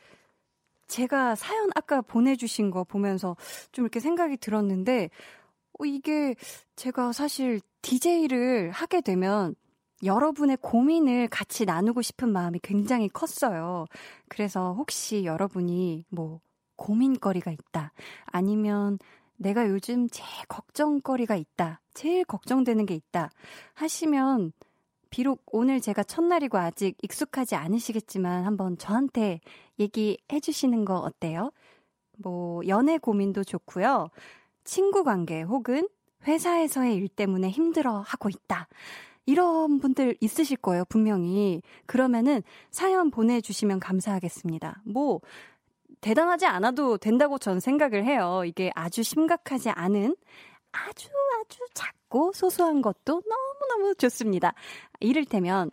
제가 0.87 1.35
사연 1.35 1.69
아까 1.75 2.01
보내주신 2.01 2.69
거 2.69 2.83
보면서 2.83 3.35
좀 3.71 3.85
이렇게 3.85 3.99
생각이 3.99 4.37
들었는데, 4.37 5.09
어, 5.79 5.85
이게 5.85 6.35
제가 6.75 7.11
사실 7.11 7.59
DJ를 7.81 8.71
하게 8.71 9.01
되면 9.01 9.55
여러분의 10.03 10.57
고민을 10.61 11.27
같이 11.29 11.65
나누고 11.65 12.01
싶은 12.01 12.29
마음이 12.29 12.59
굉장히 12.61 13.09
컸어요. 13.09 13.85
그래서 14.27 14.73
혹시 14.73 15.23
여러분이 15.23 16.05
뭐 16.09 16.41
고민거리가 16.75 17.51
있다. 17.51 17.93
아니면 18.25 18.99
내가 19.37 19.67
요즘 19.67 20.07
제일 20.09 20.29
걱정거리가 20.47 21.35
있다. 21.35 21.81
제일 21.95 22.23
걱정되는 22.25 22.85
게 22.85 22.93
있다. 22.93 23.31
하시면 23.73 24.51
비록 25.09 25.43
오늘 25.47 25.81
제가 25.81 26.03
첫날이고 26.03 26.57
아직 26.57 26.95
익숙하지 27.01 27.55
않으시겠지만 27.55 28.43
한번 28.43 28.77
저한테 28.77 29.39
얘기해 29.79 30.39
주시는 30.41 30.85
거 30.85 30.97
어때요? 30.97 31.51
뭐 32.17 32.61
연애 32.67 32.97
고민도 32.97 33.43
좋고요. 33.43 34.09
친구 34.63 35.03
관계 35.03 35.41
혹은 35.41 35.87
회사에서의 36.27 36.95
일 36.95 37.07
때문에 37.07 37.49
힘들어 37.49 38.01
하고 38.05 38.29
있다. 38.29 38.67
이런 39.25 39.79
분들 39.79 40.17
있으실 40.19 40.57
거예요, 40.57 40.85
분명히. 40.85 41.61
그러면은 41.85 42.43
사연 42.69 43.09
보내주시면 43.09 43.79
감사하겠습니다. 43.79 44.81
뭐, 44.85 45.21
대단하지 46.01 46.45
않아도 46.45 46.97
된다고 46.97 47.39
전 47.39 47.59
생각을 47.59 48.05
해요. 48.05 48.43
이게 48.45 48.71
아주 48.75 49.01
심각하지 49.01 49.71
않은 49.71 50.15
아주 50.75 51.09
아주 51.39 51.59
작고 51.73 52.33
소소한 52.33 52.81
것도 52.81 53.21
너무너무 53.25 53.95
좋습니다. 53.95 54.53
이를테면 54.99 55.71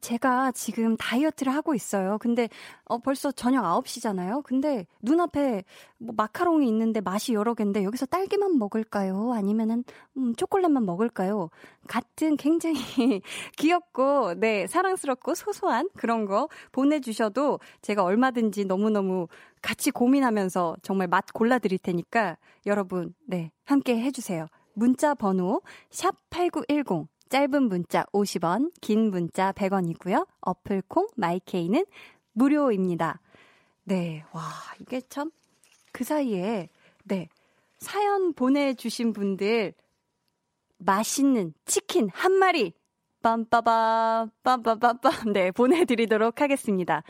제가 0.00 0.52
지금 0.52 0.96
다이어트를 0.96 1.54
하고 1.54 1.74
있어요. 1.74 2.18
근데 2.18 2.48
어 2.84 2.98
벌써 2.98 3.30
저녁 3.32 3.64
9시잖아요. 3.64 4.42
근데 4.42 4.86
눈앞에 5.02 5.64
뭐 5.98 6.14
마카롱이 6.16 6.66
있는데 6.68 7.00
맛이 7.00 7.34
여러 7.34 7.54
개인데 7.54 7.84
여기서 7.84 8.06
딸기만 8.06 8.58
먹을까요? 8.58 9.32
아니면은 9.32 9.84
음 10.16 10.34
초콜릿만 10.34 10.84
먹을까요? 10.84 11.50
같은 11.88 12.36
굉장히 12.36 12.76
귀엽고 13.56 14.34
네, 14.34 14.66
사랑스럽고 14.66 15.34
소소한 15.34 15.88
그런 15.96 16.26
거 16.26 16.48
보내 16.72 17.00
주셔도 17.00 17.58
제가 17.82 18.04
얼마든지 18.04 18.64
너무너무 18.66 19.28
같이 19.62 19.90
고민하면서 19.90 20.76
정말 20.82 21.08
맛 21.08 21.26
골라 21.32 21.58
드릴 21.58 21.78
테니까 21.78 22.36
여러분 22.66 23.14
네, 23.26 23.50
함께 23.64 23.98
해 23.98 24.10
주세요. 24.10 24.46
문자 24.74 25.14
번호 25.14 25.60
샵 25.90 26.14
8910 26.30 27.08
짧은 27.28 27.64
문자 27.64 28.04
50원, 28.12 28.72
긴 28.80 29.10
문자 29.10 29.52
100원이고요. 29.52 30.26
어플 30.40 30.82
콩 30.88 31.06
마이케이는 31.16 31.84
무료입니다. 32.32 33.20
네. 33.84 34.24
와, 34.32 34.42
이게 34.80 35.00
참 35.08 35.30
그 35.92 36.04
사이에 36.04 36.68
네. 37.04 37.28
사연 37.78 38.32
보내 38.32 38.74
주신 38.74 39.12
분들 39.12 39.72
맛있는 40.78 41.54
치킨 41.64 42.08
한 42.12 42.32
마리 42.34 42.72
빰빠밤 43.22 44.30
빰빰빰빰 44.44 45.32
네, 45.32 45.50
보내 45.50 45.84
드리도록 45.84 46.40
하겠습니다. 46.40 47.02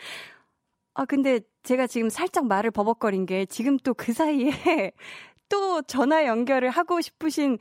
아, 0.94 1.04
근데 1.04 1.40
제가 1.62 1.86
지금 1.86 2.08
살짝 2.08 2.46
말을 2.46 2.70
버벅거린 2.70 3.26
게 3.26 3.44
지금 3.46 3.76
또 3.78 3.94
그 3.94 4.12
사이에 4.12 4.50
또 5.50 5.82
전화 5.82 6.26
연결을 6.26 6.70
하고 6.70 7.00
싶으신 7.00 7.58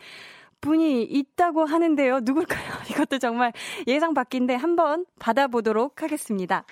분이 0.61 1.03
있다고 1.03 1.65
하는데요. 1.65 2.19
누굴까요? 2.23 2.61
이것도 2.91 3.19
정말 3.19 3.53
예상 3.87 4.13
밖인데 4.13 4.55
한번 4.55 5.05
받아보도록 5.19 6.01
하겠습니다. 6.01 6.65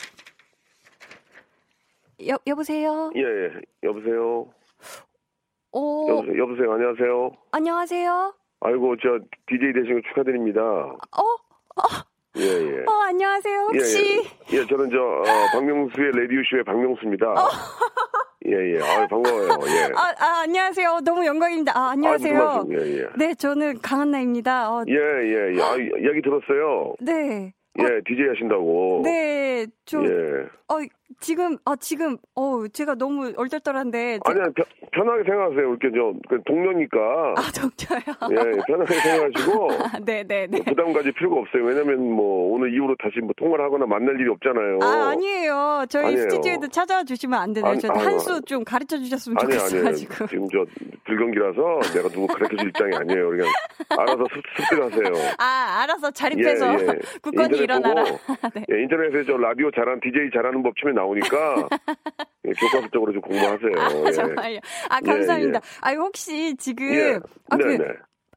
여, 2.28 2.38
여보세요? 2.48 3.12
예, 3.16 3.22
예. 3.22 3.52
여보세요? 3.84 4.48
어... 5.74 6.06
여보세요? 6.10 6.42
여보세요? 6.42 6.72
안녕하세요? 6.72 7.32
안녕하세요? 7.52 8.34
아이고, 8.62 8.96
저, 8.98 9.20
DJ 9.48 9.74
되신 9.74 10.02
거 10.02 10.08
축하드립니다. 10.10 10.62
어? 10.62 11.22
어? 11.76 11.84
예, 12.38 12.44
예. 12.44 12.84
어, 12.88 12.92
안녕하세요. 13.08 13.60
혹시? 13.64 14.24
예, 14.52 14.58
예. 14.58 14.62
예 14.62 14.66
저는 14.66 14.90
저, 14.90 14.98
어, 14.98 15.24
박명수의 15.54 16.12
라디오쇼의 16.12 16.64
박명수입니다. 16.66 17.28
어. 17.28 17.50
예, 18.48 18.76
예. 18.76 18.80
아, 18.80 19.08
반가워요. 19.08 19.48
예. 19.68 19.92
아, 19.96 20.14
아, 20.20 20.42
안녕하세요. 20.44 21.00
너무 21.04 21.26
영광입니다. 21.26 21.72
아, 21.76 21.92
안녕하세요. 21.92 22.40
아, 22.42 22.64
예, 22.70 23.00
예. 23.00 23.06
네, 23.18 23.34
저는 23.34 23.80
강한나입니다. 23.82 24.72
어, 24.72 24.86
예, 24.88 24.94
예, 24.94 25.56
예. 25.58 25.62
아, 25.62 25.76
이야기 25.76 26.22
들었어요. 26.22 26.94
네. 27.00 27.54
예, 27.80 27.84
어, 27.84 28.02
DJ 28.08 28.28
하신다고. 28.30 29.02
네, 29.04 29.66
좀. 29.86 30.06
예. 30.06 30.12
어, 30.68 30.78
지금, 31.20 31.58
아, 31.66 31.76
지금, 31.80 32.18
어, 32.36 32.68
제가 32.68 32.96
너무 32.96 33.32
얼떨떨한데. 33.38 34.20
아니야, 34.26 34.46
편, 34.56 34.66
편하게 34.92 35.24
생각하세요. 35.24 35.60
이렇게 35.62 35.92
저, 35.92 36.14
그 36.28 36.42
동료니까. 36.46 37.00
아, 37.38 37.42
동료요? 37.54 38.02
예, 38.32 38.62
편하게 38.68 38.94
생각하시고. 38.96 39.68
네, 40.06 40.24
네, 40.24 40.48
네. 40.50 40.60
부담 40.64 40.94
가질 40.94 41.12
필요가 41.14 41.42
없어요. 41.42 41.64
왜냐면 41.64 42.12
뭐, 42.12 42.54
오늘 42.54 42.74
이후로 42.74 42.96
다시 43.00 43.20
뭐 43.20 43.32
통화를 43.38 43.64
하거나 43.66 43.86
만날 43.86 44.20
일이 44.20 44.30
없잖아요. 44.30 44.80
아, 44.82 45.12
아니에요. 45.12 45.86
저희 45.90 46.06
아니에요. 46.08 46.22
스튜디오에도 46.24 46.68
찾아와 46.70 47.04
주시면 47.04 47.40
안 47.40 47.54
되나요? 47.54 47.78
저도 47.78 48.00
한수 48.00 48.42
좀 48.42 48.64
가르쳐 48.64 48.98
주셨으면 48.98 49.38
아니, 49.40 49.54
좋겠어가지고. 49.54 50.14
아니에요. 50.14 50.28
지금 50.28 50.48
저, 50.52 50.66
불경기라서 51.06 51.80
내가 51.94 52.10
누구 52.10 52.28
가르쳐 52.28 52.58
줄 52.58 52.70
입장이 52.70 52.96
아니에요. 52.96 53.30
그냥 53.30 53.48
알아서 53.90 54.26
습득하세요. 54.58 55.36
아, 55.38 55.82
알아서 55.84 56.10
자립해서 56.12 56.68
예, 56.74 56.88
예. 56.88 56.88
굳건히 57.22 57.60
일어나라. 57.60 58.04
네. 58.04 58.66
예, 58.72 58.82
인터넷에 58.82 59.24
저 59.26 59.38
라디오 59.38 59.70
잘하는, 59.72 60.00
DJ 60.02 60.32
잘하는 60.34 60.64
법 60.64 60.76
치면 60.78 60.96
나 60.96 61.05
오니까. 61.06 61.68
예, 62.46 62.52
교과서 62.52 62.88
적으로 62.92 63.12
좀 63.14 63.22
공부하세요. 63.22 63.74
아, 63.78 64.08
예. 64.08 64.12
정말요. 64.12 64.60
아, 64.90 65.00
감사합니다. 65.00 65.60
예, 65.60 65.92
예. 65.92 65.96
아, 65.96 66.00
혹시 66.00 66.56
지금. 66.58 66.94
예. 66.94 67.20
아, 67.50 67.58
그. 67.58 67.78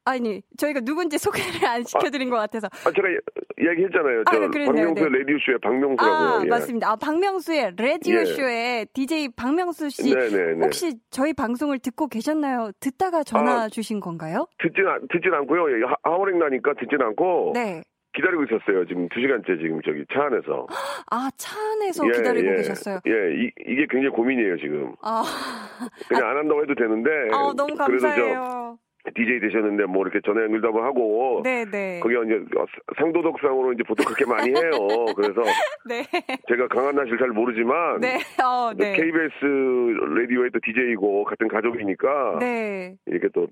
아니, 0.05 0.41
저희가 0.57 0.81
누군지 0.81 1.19
소개를 1.19 1.67
안 1.67 1.85
시켜드린 1.85 2.29
아, 2.29 2.31
것 2.31 2.37
같아서. 2.39 2.67
아, 2.87 2.91
제가 2.91 3.09
이야기했잖아요. 3.61 4.25
저 4.31 4.37
아, 4.37 4.49
박명수의 4.49 5.11
네. 5.11 5.19
라디오 5.19 5.37
쇼의 5.45 5.59
박명수라고. 5.63 6.15
아, 6.15 6.43
예. 6.45 6.49
맞습니다. 6.49 6.91
아, 6.91 6.97
박명수의 6.97 7.75
라디오쇼의 7.77 8.81
예. 8.81 8.87
DJ 8.95 9.29
박명수 9.37 9.91
씨. 9.91 10.15
네네네. 10.15 10.65
혹시 10.65 10.95
저희 11.11 11.35
방송을 11.35 11.79
듣고 11.81 12.07
계셨나요? 12.09 12.71
듣다가 12.81 13.23
전화 13.23 13.65
아, 13.65 13.69
주신 13.69 14.01
건가요? 14.01 14.47
듣진, 14.59 14.85
듣진 15.13 15.35
않고요. 15.35 15.65
하워링 16.03 16.39
나니까 16.39 16.73
듣진 16.81 17.03
않고. 17.03 17.53
네. 17.55 17.83
기다리고 18.15 18.45
있었어요. 18.45 18.87
지금 18.87 19.09
두 19.09 19.21
시간째 19.21 19.57
지금 19.59 19.81
저기 19.83 20.05
차 20.13 20.25
안에서. 20.25 20.67
아, 21.11 21.31
차 21.37 21.57
안에서 21.73 22.07
예, 22.07 22.13
기다리고 22.13 22.51
예, 22.53 22.57
계셨어요? 22.57 23.01
예, 23.07 23.13
이, 23.13 23.51
이게 23.67 23.87
굉장히 23.89 24.09
고민이에요, 24.11 24.57
지금. 24.59 24.95
아. 25.03 25.23
그냥 26.09 26.29
안 26.29 26.37
한다고 26.39 26.63
해도 26.63 26.75
되는데. 26.75 27.11
아, 27.33 27.53
너무 27.57 27.75
감사해요. 27.75 28.79
DJ 29.15 29.41
되셨는데 29.41 29.85
뭐 29.87 30.03
이렇게 30.03 30.21
전화 30.25 30.43
연결도 30.43 30.69
하고 30.83 31.43
네네. 31.45 32.01
거기 32.01 32.15
이제 32.27 32.45
상도덕상으로 32.99 33.73
이제 33.73 33.83
보통 33.85 34.05
그렇게 34.07 34.25
많이 34.25 34.51
해요. 34.51 34.71
그래서 35.17 35.43
네. 35.87 36.05
제가 36.49 36.69
강한나 36.69 37.05
씨를 37.05 37.19
잘 37.19 37.29
모르지만 37.29 38.01
네. 38.01 38.19
어, 38.43 38.73
네. 38.75 38.93
KBS 38.93 39.35
라디오의 40.17 40.51
또 40.53 40.61
DJ이고 40.65 41.25
같은 41.25 41.49
가족이니까 41.49 42.39
네. 42.41 42.97
이렇게 43.07 43.29
또 43.35 43.47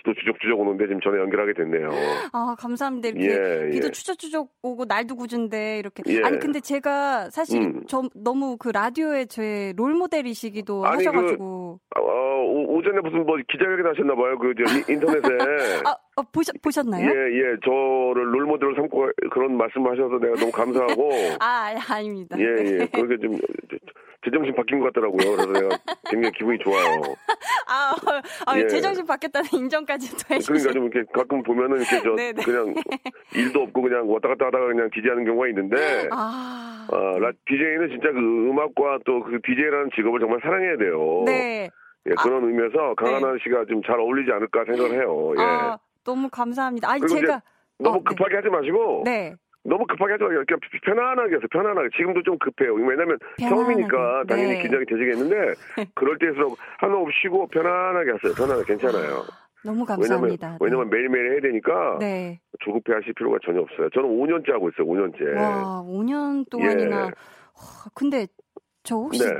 비도 0.00 0.14
추적추적 0.14 0.58
오는데 0.58 0.86
지금 0.86 1.00
전화 1.00 1.18
연결하게 1.18 1.52
됐네요. 1.54 1.90
아 2.32 2.54
감사합니다. 2.58 3.08
이렇게 3.08 3.26
예, 3.26 3.70
비도 3.70 3.88
예. 3.88 3.90
추적추적 3.90 4.48
오고 4.62 4.84
날도 4.86 5.16
굳은데 5.16 5.78
이렇게 5.78 6.02
예. 6.08 6.22
아니 6.22 6.38
근데 6.38 6.60
제가 6.60 7.30
사실 7.30 7.60
음. 7.60 7.82
저 7.86 8.02
너무 8.14 8.56
그 8.56 8.68
라디오의 8.68 9.26
제 9.26 9.72
롤모델이시기도 9.76 10.86
아니, 10.86 11.04
그 11.04 11.08
하셔가지고 11.08 11.80
그, 11.90 12.00
어, 12.00 12.44
오전에 12.68 13.00
무슨 13.00 13.26
뭐 13.26 13.36
기자회견 13.48 13.86
하셨나 13.86 14.14
봐요. 14.14 14.38
그 14.38 14.54
인터넷에. 14.92 15.28
아, 15.86 15.96
어, 16.16 16.22
보셨, 16.32 16.54
보셨나요? 16.62 17.04
예, 17.06 17.10
예. 17.10 17.56
저를 17.64 18.34
롤모델로 18.34 18.74
삼고 18.74 19.10
그런 19.30 19.56
말씀을 19.56 19.92
하셔서 19.92 20.18
내가 20.18 20.34
너무 20.36 20.52
감사하고. 20.52 21.10
아, 21.40 21.74
아닙니다. 21.88 22.36
예, 22.38 22.44
예. 22.44 22.78
네. 22.78 22.86
그렇게 22.92 23.16
좀 23.18 23.38
제정신 24.24 24.54
바뀐 24.54 24.80
것 24.80 24.92
같더라고요. 24.92 25.36
그래서 25.36 25.52
내가 25.52 25.78
굉장히 26.10 26.32
기분이 26.36 26.58
좋아요. 26.58 27.00
아, 27.66 27.94
아 28.46 28.58
예. 28.58 28.66
제정신 28.66 29.06
바뀌었다는 29.06 29.48
인정까지 29.54 30.10
또 30.10 30.34
해주시고. 30.34 30.52
그러니까 30.52 30.72
좀 30.72 30.84
이렇게 30.90 31.10
가끔 31.12 31.42
보면은 31.42 31.78
이렇게 31.78 32.02
저 32.02 32.14
네네. 32.16 32.32
네. 32.32 32.42
그냥 32.44 32.74
일도 33.34 33.62
없고 33.62 33.80
그냥 33.82 34.10
왔다 34.12 34.28
갔다 34.28 34.46
하다가 34.46 34.66
그냥 34.66 34.90
디제이하는 34.92 35.24
경우가 35.24 35.48
있는데. 35.48 36.08
아. 36.10 36.86
어, 36.92 37.18
라, 37.18 37.30
DJ는 37.46 37.88
진짜 37.90 38.10
그 38.10 38.18
음악과 38.18 38.98
또 39.06 39.20
그 39.22 39.38
DJ라는 39.44 39.90
직업을 39.94 40.18
정말 40.18 40.40
사랑해야 40.42 40.76
돼요. 40.76 41.22
네. 41.26 41.70
예, 42.06 42.10
그런 42.22 42.44
아, 42.44 42.46
의미에서 42.46 42.94
강하나 42.96 43.32
네. 43.32 43.38
씨가 43.42 43.64
좀 43.66 43.82
잘 43.82 43.98
어울리지 44.00 44.30
않을까 44.32 44.64
생각을 44.64 44.92
해요. 44.92 45.32
예. 45.38 45.42
아, 45.42 45.78
너무 46.04 46.28
감사합니다. 46.30 46.90
아니, 46.90 47.06
제가. 47.06 47.42
너무 47.78 47.96
어, 47.96 47.98
네. 47.98 48.04
급하게 48.06 48.30
네. 48.30 48.36
하지 48.36 48.48
마시고. 48.48 49.02
네. 49.04 49.34
너무 49.62 49.84
급하게 49.86 50.12
하지 50.12 50.24
말고 50.24 50.44
그냥 50.46 50.60
편안하게 50.84 51.34
해서 51.36 51.46
편안하게. 51.52 51.88
지금도 51.96 52.22
좀 52.22 52.38
급해요. 52.38 52.72
왜냐면 52.74 53.18
처음이니까 53.38 54.24
당연히 54.26 54.54
네. 54.54 54.62
긴장이 54.62 54.86
되시겠는데 54.86 55.36
그럴 55.94 56.18
때일수록 56.18 56.56
한호흡 56.78 57.08
쉬고 57.20 57.46
편안하게 57.48 58.12
하세요. 58.12 58.32
편안하게 58.34 58.64
괜찮아요. 58.64 59.22
너무 59.62 59.84
감사합니다. 59.84 60.56
왜냐면, 60.60 60.88
네. 60.88 60.96
매일매일 60.96 61.32
해야 61.32 61.40
되니까 61.42 61.98
네. 62.00 62.40
조급해 62.60 62.94
하실 62.94 63.12
필요가 63.12 63.36
전혀 63.44 63.60
없어요. 63.60 63.90
저는 63.90 64.08
5년째 64.08 64.50
하고 64.52 64.70
있어요. 64.70 64.86
5년째. 64.86 65.36
와, 65.36 65.82
5년 65.84 66.48
동안이나. 66.50 66.96
예. 66.96 67.02
와, 67.02 67.10
근데 67.94 68.26
저 68.82 68.96
혹시 68.96 69.22
네. 69.22 69.30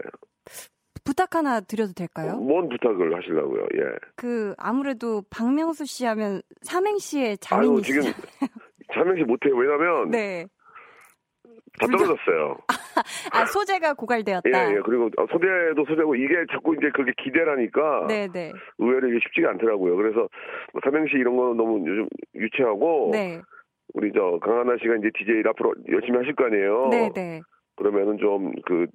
부탁 1.10 1.34
하나 1.34 1.60
드려도 1.60 1.92
될까요? 1.92 2.36
뭔 2.36 2.68
부탁을 2.68 3.16
하시려고요? 3.16 3.62
예. 3.74 3.82
그 4.14 4.54
아무래도 4.58 5.22
박명수 5.28 5.84
씨 5.84 6.06
하면 6.06 6.40
삼행시의 6.62 7.38
장인이시죠. 7.38 8.00
지금 8.00 8.12
삼행시 8.94 9.24
못해요. 9.24 9.56
왜냐면 9.56 10.10
네. 10.10 10.46
다 11.80 11.88
떨어졌어요. 11.88 12.58
아, 13.32 13.44
소재가 13.44 13.94
고갈되었다. 13.94 14.48
예, 14.50 14.76
예. 14.76 14.80
그리고 14.84 15.10
소재도 15.32 15.84
소재고 15.88 16.14
이게 16.14 16.34
자꾸 16.52 16.76
이제 16.76 16.90
그게 16.94 17.10
기대라니까. 17.20 18.06
네, 18.06 18.28
네. 18.28 18.52
의외로 18.78 19.08
이게 19.08 19.18
쉽지가 19.24 19.50
않더라고요. 19.50 19.96
그래서 19.96 20.28
뭐 20.72 20.80
삼행시 20.84 21.16
이런 21.16 21.36
거는 21.36 21.56
너무 21.56 21.80
요즘 21.88 22.08
유치하고. 22.36 23.10
네. 23.12 23.40
우리 23.94 24.12
저 24.12 24.38
강하나 24.40 24.76
씨가 24.80 24.94
이제 24.98 25.10
DJ 25.18 25.42
앞으로 25.48 25.74
열심히 25.90 26.18
하실 26.18 26.36
거 26.36 26.44
아니에요. 26.44 26.88
네, 26.92 27.10
네. 27.12 27.40
그러면은 27.74 28.18
좀 28.18 28.52
그 28.64 28.86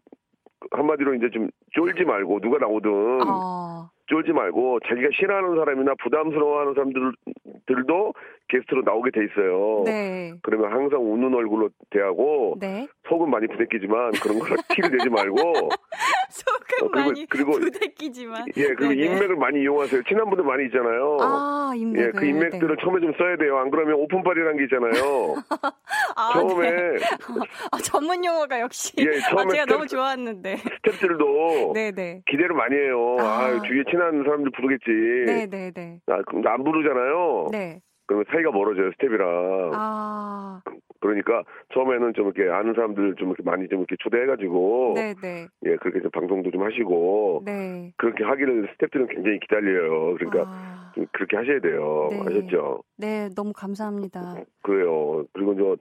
한마디로 0.71 1.13
이제 1.15 1.29
좀 1.29 1.49
쫄지 1.71 2.03
말고 2.03 2.39
누가 2.39 2.57
나오든 2.57 2.89
어. 3.27 3.89
쫄지 4.07 4.31
말고 4.31 4.79
자기가 4.87 5.09
싫어하는 5.13 5.55
사람이나 5.55 5.93
부담스러워하는 6.01 6.73
사람들도 6.73 8.13
게스트로 8.47 8.83
나오게 8.83 9.11
돼 9.11 9.25
있어요. 9.25 9.83
네. 9.85 10.33
그러면 10.43 10.71
항상 10.71 10.99
웃는 11.01 11.33
얼굴로 11.33 11.69
대하고 11.89 12.57
네. 12.59 12.87
속은 13.09 13.29
많이 13.29 13.47
부대끼지만 13.47 14.11
그런 14.21 14.39
걸 14.39 14.57
티를 14.69 14.91
내지 14.91 15.09
말고 15.09 15.35
속은 16.29 16.85
어, 16.85 16.91
그리고, 16.91 17.09
많이 17.09 17.25
그리고, 17.27 17.51
부대끼지만 17.53 18.45
예 18.57 18.67
그리고 18.75 18.93
네네. 18.93 19.05
인맥을 19.05 19.35
많이 19.37 19.61
이용하세요. 19.61 20.03
친한 20.03 20.29
분들 20.29 20.45
많이 20.45 20.65
있잖아요. 20.65 21.17
아 21.21 21.73
인맥 21.75 22.01
예, 22.01 22.11
그 22.11 22.25
인맥들을 22.25 22.75
네. 22.75 22.83
처음에 22.83 23.01
좀 23.01 23.13
써야 23.17 23.35
돼요. 23.37 23.57
안 23.57 23.71
그러면 23.71 23.95
오픈빨이라는 23.95 24.57
게 24.57 24.63
있잖아요. 24.65 25.35
아, 26.15 26.33
처음에 26.33 26.71
네. 26.71 26.77
아, 27.71 27.77
전문 27.77 28.23
용어가 28.23 28.59
역시 28.59 28.93
예, 28.99 29.19
처음에 29.21 29.41
아, 29.41 29.47
제가 29.47 29.63
스텝, 29.63 29.67
너무 29.67 29.87
좋았는데 29.87 30.55
스탭들도 30.55 31.73
네네. 31.73 32.21
기대를 32.27 32.55
많이 32.55 32.75
해요. 32.75 33.17
아, 33.19 33.23
아 33.23 33.61
주위에 33.61 33.83
친한 33.89 34.23
사람들 34.23 34.51
부르겠지. 34.51 34.85
네네네. 35.25 35.99
아, 36.07 36.21
안 36.51 36.63
부르잖아요. 36.63 37.49
네. 37.51 37.79
그러면 38.07 38.25
사이가 38.29 38.51
멀어져요 38.51 38.91
스텝이랑. 38.93 39.71
아. 39.73 40.61
그러니까 40.99 41.43
처음에는 41.73 42.13
좀 42.13 42.31
이렇게 42.31 42.49
아는 42.51 42.73
사람들 42.73 43.15
좀 43.15 43.29
이렇게 43.29 43.43
많이 43.43 43.67
좀 43.67 43.79
이렇게 43.79 43.95
초대해가지고. 43.99 44.93
네네. 44.95 45.47
예 45.65 45.75
그렇게 45.77 46.01
좀 46.01 46.11
방송도 46.11 46.51
좀 46.51 46.63
하시고. 46.63 47.43
네. 47.45 47.91
그렇게 47.97 48.23
하기를 48.23 48.69
스텝들은 48.73 49.07
굉장히 49.07 49.39
기다려요. 49.39 50.15
그러니까 50.15 50.43
아. 50.47 50.91
좀 50.95 51.05
그렇게 51.11 51.35
하셔야 51.37 51.59
돼요. 51.59 52.07
네. 52.11 52.21
아셨죠? 52.21 52.83
네 52.97 53.29
너무 53.35 53.53
감사합니다. 53.53 54.35
그래요. 54.63 55.25
그리고 55.33 55.55
저 55.55 55.77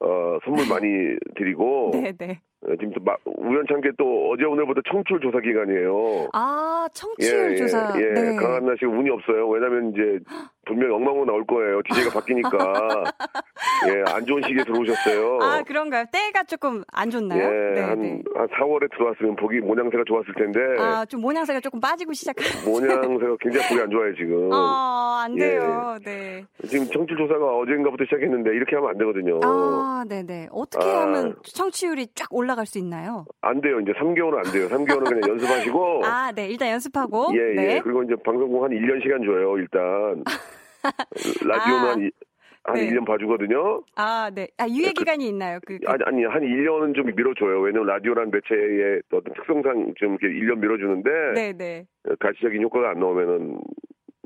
어, 0.00 0.38
선물 0.44 0.64
많이 0.68 1.16
드리고. 1.36 1.90
네네. 1.92 2.40
예, 2.66 2.76
지금 2.76 2.92
또 2.94 3.00
마, 3.04 3.14
우연찮게 3.24 3.90
또 3.98 4.30
어제 4.30 4.44
오늘부터 4.44 4.80
청출 4.90 5.20
조사 5.20 5.38
기간이에요. 5.40 6.28
아, 6.32 6.88
청취율 6.92 7.52
예, 7.52 7.56
조사. 7.56 7.92
예, 7.98 8.02
예. 8.02 8.12
네. 8.12 8.36
강한나 8.36 8.74
씨가 8.78 8.90
운이 8.90 9.10
없어요. 9.10 9.48
왜냐면 9.48 9.90
이제 9.92 10.18
분명히 10.66 10.94
엉망으로 10.94 11.24
나올 11.24 11.44
거예요. 11.46 11.82
DJ가 11.82 12.10
바뀌니까. 12.20 12.50
예, 13.88 14.12
안 14.12 14.24
좋은 14.26 14.42
시기에 14.42 14.64
들어오셨어요. 14.64 15.38
아, 15.40 15.62
그런가요? 15.62 16.04
때가 16.12 16.44
조금 16.44 16.82
안 16.92 17.10
좋나요? 17.10 17.42
예, 17.42 17.74
네, 17.74 17.80
한, 17.80 18.00
네. 18.00 18.22
한 18.34 18.48
4월에 18.48 18.90
들어왔으면 18.92 19.36
보기 19.36 19.60
모양새가 19.60 20.04
좋았을 20.06 20.34
텐데. 20.34 20.60
아, 20.78 21.04
좀 21.06 21.20
모양새가 21.20 21.60
조금 21.60 21.80
빠지고 21.80 22.12
시작한. 22.12 22.44
모양새가 22.64 23.36
굉장히 23.40 23.68
보기 23.68 23.80
안 23.80 23.90
좋아요, 23.90 24.14
지금. 24.14 24.52
아, 24.52 25.24
안 25.24 25.34
돼요. 25.36 25.96
예. 26.00 26.04
네. 26.04 26.44
지금 26.68 26.86
청취 26.86 27.14
조사가 27.16 27.44
어젠가부터 27.56 28.04
시작했는데 28.04 28.50
이렇게 28.50 28.76
하면 28.76 28.90
안 28.90 28.98
되거든요. 28.98 29.40
아, 29.42 30.04
네네. 30.08 30.48
어떻게 30.50 30.86
아, 30.86 31.02
하면 31.02 31.36
청취율이 31.42 32.08
쫙 32.14 32.28
올라갈 32.30 32.66
수 32.66 32.78
있나요? 32.78 33.24
안 33.40 33.60
돼요. 33.60 33.80
이제 33.80 33.92
3개월은 33.92 34.46
안 34.46 34.52
돼요. 34.52 34.68
3개월은 34.68 35.04
그냥 35.04 35.30
연습하시고. 35.30 36.04
아, 36.04 36.32
네. 36.32 36.48
일단 36.48 36.70
연습하고. 36.70 37.32
예, 37.34 37.54
네. 37.54 37.74
예. 37.74 37.80
그리고 37.80 38.02
이제 38.02 38.14
방송국 38.24 38.62
한 38.62 38.70
1년 38.70 39.02
시간 39.02 39.22
줘요, 39.22 39.58
일단. 39.58 40.24
라디오는 41.46 42.10
아. 42.10 42.26
한한 42.64 42.82
네. 42.86 42.90
1년 42.90 43.06
봐주거든요. 43.06 43.82
아, 43.96 44.30
네. 44.34 44.48
아, 44.56 44.66
유예 44.66 44.88
그 44.88 44.92
기간이 44.94 45.24
그, 45.24 45.28
있나요? 45.28 45.58
그, 45.66 45.78
그... 45.78 45.90
아니, 45.90 46.02
아니, 46.04 46.24
한 46.24 46.42
1년은 46.42 46.94
좀 46.94 47.06
밀어줘요. 47.14 47.60
왜냐면 47.60 47.88
라디오란 47.88 48.30
매체의 48.30 49.02
어떤 49.12 49.34
특성상 49.34 49.94
좀 49.98 50.16
이렇게 50.20 50.28
1년 50.28 50.58
밀어주는데. 50.58 51.10
네네. 51.34 51.52
네. 51.58 51.86
가시적인 52.18 52.62
효과가 52.62 52.90
안 52.90 53.00
나오면은 53.00 53.58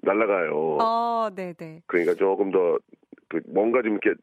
날라가요. 0.02 0.78
어, 0.80 1.28
네네. 1.34 1.54
네. 1.58 1.80
그러니까 1.86 2.14
조금 2.14 2.52
더, 2.52 2.78
그 3.28 3.40
뭔가 3.52 3.82
좀 3.82 3.98
이렇게 4.00 4.14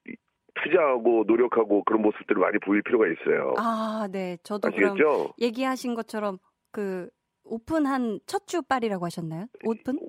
투자하고 0.63 1.25
노력하고 1.27 1.83
그런 1.83 2.01
모습들을 2.01 2.39
많이 2.39 2.57
보일 2.59 2.81
필요가 2.83 3.05
있어요. 3.07 3.53
아, 3.57 4.07
네. 4.09 4.37
저도 4.43 4.69
아시겠죠? 4.69 4.93
그럼 4.95 5.27
얘기하신 5.41 5.93
것처럼 5.93 6.37
그 6.71 7.09
오픈한 7.43 8.19
첫 8.25 8.45
주 8.47 8.61
빨이라고 8.61 9.05
하셨나요? 9.05 9.47
오픈? 9.65 9.99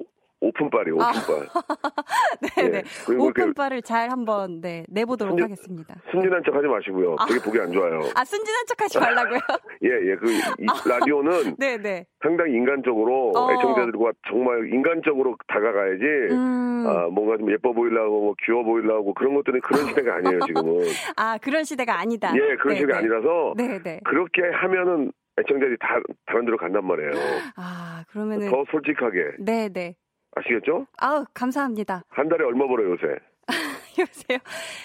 오픈빨이 0.46 0.90
아. 1.00 1.10
오픈빨. 1.10 1.48
네네. 2.56 2.70
네. 2.82 2.82
네. 2.82 3.14
오픈빨을 3.16 3.82
잘 3.82 4.10
한번 4.10 4.60
네 4.60 4.84
내보도록 4.88 5.32
순진, 5.32 5.44
하겠습니다. 5.44 5.94
순진한 6.10 6.42
척 6.44 6.54
하지 6.54 6.66
마시고요. 6.66 7.16
되게 7.28 7.40
보기 7.40 7.58
안 7.60 7.72
좋아요. 7.72 8.00
아 8.14 8.24
순진한 8.24 8.66
척 8.66 8.80
하지 8.80 8.98
말라고요? 8.98 9.38
예, 9.84 9.88
예. 10.10 10.16
그 10.16 10.26
아. 10.68 10.88
라디오는 10.88 11.56
네네. 11.58 12.06
상당히 12.22 12.52
인간적으로 12.52 13.32
어. 13.36 13.52
애청자들과 13.52 14.12
정말 14.28 14.72
인간적으로 14.72 15.36
다가가야지 15.48 16.04
음. 16.32 16.84
아, 16.86 17.08
뭔가 17.08 17.36
좀 17.36 17.50
예뻐 17.50 17.72
보이려고 17.72 18.20
뭐 18.20 18.34
귀여워 18.44 18.62
보이려고 18.62 19.14
그런 19.14 19.34
것들은 19.34 19.60
그런 19.60 19.86
시대가 19.86 20.16
아니에요, 20.16 20.40
지금은. 20.46 20.84
아, 21.16 21.38
그런 21.42 21.64
시대가 21.64 21.98
아니다. 21.98 22.32
예, 22.34 22.56
그런 22.56 22.74
네네. 22.74 22.80
시대가 22.80 22.98
아니라서 22.98 23.54
네네. 23.56 24.00
그렇게 24.04 24.42
하면은 24.52 25.10
애청자들이 25.38 25.76
다 25.80 26.00
다른 26.26 26.44
데로 26.46 26.56
간단 26.56 26.84
말이에요. 26.86 27.10
아, 27.56 28.04
그러면은 28.10 28.48
더 28.50 28.64
솔직하게. 28.70 29.32
네, 29.40 29.68
네. 29.68 29.94
아시겠죠? 30.36 30.86
아우, 30.98 31.24
감사합니다. 31.34 32.04
한 32.10 32.28
달에 32.28 32.44
얼마 32.44 32.66
벌어요, 32.68 32.90
요새? 32.92 33.06
요새요? 33.98 34.38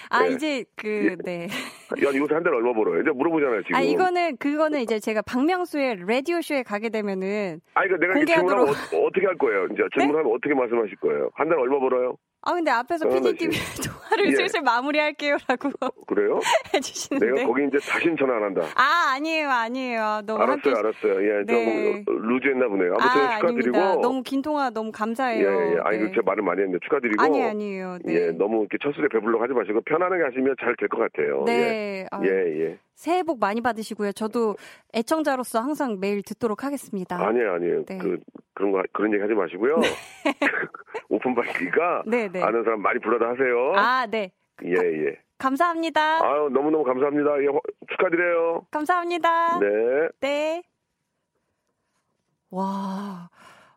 아, 0.08 0.22
네. 0.22 0.34
이제 0.34 0.64
그, 0.76 1.10
예. 1.10 1.16
네. 1.22 1.44
야, 1.44 2.10
요새 2.14 2.34
한 2.34 2.42
달에 2.42 2.56
얼마 2.56 2.72
벌어요? 2.72 3.02
이제 3.02 3.10
물어보잖아요, 3.10 3.62
지금. 3.62 3.76
아, 3.76 3.80
이거는, 3.80 4.38
그거는 4.38 4.80
이제 4.80 4.98
제가 4.98 5.20
박명수의 5.22 6.06
라디오쇼에 6.06 6.62
가게 6.62 6.88
되면은. 6.88 7.60
아, 7.74 7.82
그러니까 7.82 8.06
내가 8.06 8.14
공개하도록... 8.14 8.74
질문하면 8.74 9.06
어, 9.06 9.10
떻게 9.12 9.26
할 9.26 9.36
거예요? 9.36 9.66
이제 9.66 9.82
질문하면 9.98 10.30
네? 10.30 10.34
어떻게 10.34 10.54
말씀하실 10.54 10.96
거예요? 10.96 11.30
한 11.34 11.48
달에 11.48 11.60
얼마 11.60 11.78
벌어요? 11.78 12.16
아 12.44 12.52
근데 12.54 12.70
앞에서 12.72 13.08
PD님이 13.08 13.54
통화를 13.86 14.32
예. 14.32 14.36
슬슬 14.36 14.62
마무리할게요라고 14.62 15.70
그래요? 16.06 16.40
해주시는데 16.74 17.26
내가 17.26 17.46
거기 17.46 17.64
이제 17.66 17.78
다시는 17.78 18.16
전화 18.16 18.36
안 18.36 18.42
한다. 18.42 18.62
아 18.74 19.12
아니에요 19.14 19.48
아니에요 19.48 20.22
너무 20.26 20.42
알았어요 20.42 20.50
함께... 20.52 20.70
알았어요 20.76 21.28
예 21.40 21.44
네. 21.46 22.04
좀 22.04 22.18
루즈했나 22.28 22.66
보네요. 22.68 22.94
아무튼 22.98 23.20
아, 23.22 23.38
축하드리고 23.38 23.76
아닙니다. 23.78 24.00
너무 24.02 24.22
긴 24.24 24.42
통화 24.42 24.70
너무 24.70 24.90
감사해요. 24.90 25.46
예예 25.48 25.72
예. 25.74 25.78
아니 25.84 25.98
네. 25.98 26.08
제가 26.10 26.22
말을 26.24 26.42
많이 26.42 26.60
했는데 26.62 26.78
축하드리고 26.84 27.22
아니 27.22 27.42
아니에요. 27.44 27.98
네. 28.04 28.14
예 28.14 28.30
너무 28.32 28.60
이렇게 28.60 28.76
첫술에 28.82 29.06
배불러 29.08 29.40
하지 29.40 29.52
마시고 29.52 29.80
편안하게 29.82 30.24
하시면 30.24 30.56
잘 30.60 30.74
될 30.76 30.88
것 30.88 30.98
같아요. 30.98 31.44
네 31.46 32.06
예. 32.24 32.26
예, 32.26 32.64
예. 32.66 32.78
새해 33.02 33.24
복 33.24 33.40
많이 33.40 33.60
받으시고요. 33.60 34.12
저도 34.12 34.54
애청자로서 34.94 35.58
항상 35.58 35.98
매일 35.98 36.22
듣도록 36.22 36.62
하겠습니다. 36.62 37.16
아니에요, 37.16 37.54
아니에요. 37.54 37.84
네. 37.84 37.98
그, 37.98 38.20
그런 38.54 38.70
거, 38.70 38.80
그런 38.92 39.12
얘기 39.12 39.20
하지 39.20 39.34
마시고요. 39.34 39.78
네. 39.78 39.88
오픈 41.10 41.34
바이가 41.34 42.04
네, 42.06 42.28
네. 42.28 42.40
아는 42.40 42.62
사람 42.62 42.80
많이 42.80 43.00
불러다 43.00 43.30
하세요. 43.30 43.72
아, 43.74 44.06
네. 44.06 44.30
예, 44.64 44.74
예. 44.76 45.18
감사합니다. 45.36 46.24
아유, 46.24 46.48
너무너무 46.52 46.84
감사합니다. 46.84 47.42
예, 47.42 47.46
축하드려요. 47.90 48.66
감사합니다. 48.70 49.58
네. 49.58 49.66
네. 50.20 50.62
와, 52.50 53.30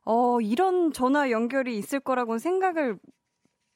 어, 0.03 0.39
이런 0.39 0.93
전화 0.93 1.31
연결이 1.31 1.79
있을 1.79 1.99
거라고는 1.99 2.37
생각을 2.37 2.99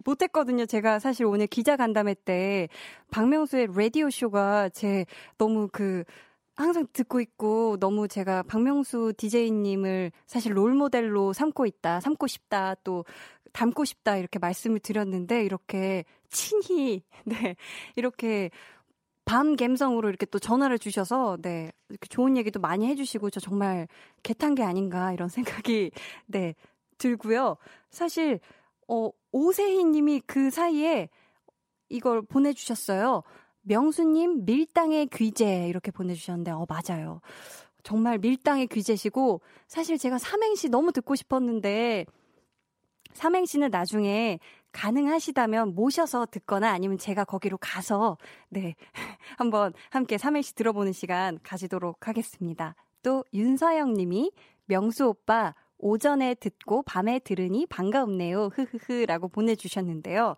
못했거든요. 0.10 0.66
제가 0.66 0.99
사실 0.99 1.26
오늘 1.26 1.47
기자 1.47 1.76
간담회 1.76 2.16
때 2.26 2.68
박명수의 3.12 3.70
라디오 3.76 4.10
쇼가 4.10 4.70
제 4.70 5.05
너무 5.38 5.70
그 5.72 6.03
항상 6.55 6.86
듣고 6.91 7.22
있고 7.22 7.78
너무 7.80 8.07
제가 8.07 8.43
박명수 8.43 9.14
DJ님을 9.18 10.12
사실 10.26 10.57
롤 10.57 10.74
모델로 10.74 11.32
삼고 11.32 11.66
있다, 11.66 12.01
삼고 12.01 12.28
싶다, 12.28 12.76
또 12.84 13.05
닮고 13.53 13.86
싶다 13.86 14.18
이렇게 14.18 14.39
말씀을 14.39 14.80
드렸는데 14.80 15.43
이렇게 15.45 16.03
친히 16.30 17.03
네 17.26 17.55
이렇게 17.95 18.49
밤 19.26 19.55
감성으로 19.55 20.10
이렇게 20.10 20.26
또 20.26 20.39
전화를 20.39 20.80
주셔서 20.80 21.38
네 21.41 21.72
이렇게 21.89 22.07
좋은 22.07 22.36
얘기도 22.36 22.60
많이 22.60 22.88
해주시고 22.88 23.30
저 23.30 23.39
정말 23.39 23.88
개탄 24.24 24.55
게 24.55 24.64
아닌가 24.64 25.14
이런 25.14 25.30
생각이 25.30 25.91
네 26.26 26.55
들고요. 26.97 27.57
사실 27.89 28.39
어, 28.90 29.12
오세희 29.32 29.86
님이 29.86 30.20
그 30.26 30.50
사이에 30.50 31.10
이걸 31.90 32.22
보내주셨어요. 32.22 33.24
명수님, 33.62 34.46
밀당의 34.46 35.08
귀재. 35.08 35.68
이렇게 35.68 35.92
보내주셨는데, 35.92 36.52
어, 36.52 36.66
맞아요. 36.68 37.22
정말 37.84 38.18
밀당의 38.18 38.68
귀재시고, 38.68 39.42
사실 39.68 39.98
제가 39.98 40.18
삼행시 40.18 40.70
너무 40.70 40.92
듣고 40.92 41.16
싶었는데, 41.16 42.06
삼행시는 43.14 43.70
나중에 43.70 44.40
가능하시다면 44.72 45.74
모셔서 45.76 46.28
듣거나 46.28 46.72
아니면 46.72 46.98
제가 46.98 47.26
거기로 47.26 47.58
가서, 47.58 48.18
네, 48.50 48.76
한번 49.38 49.74
함께 49.90 50.18
삼행시 50.18 50.56
들어보는 50.56 50.94
시간 50.94 51.40
가지도록 51.44 52.08
하겠습니다. 52.08 52.76
또 53.02 53.24
윤서영 53.34 53.94
님이 53.94 54.32
명수 54.66 55.08
오빠 55.08 55.56
오전에 55.80 56.36
듣고 56.36 56.84
밤에 56.84 57.20
들으니 57.20 57.66
반가웠네요. 57.68 58.50
흐흐흐라고 58.54 59.30
보내주셨는데요. 59.30 60.36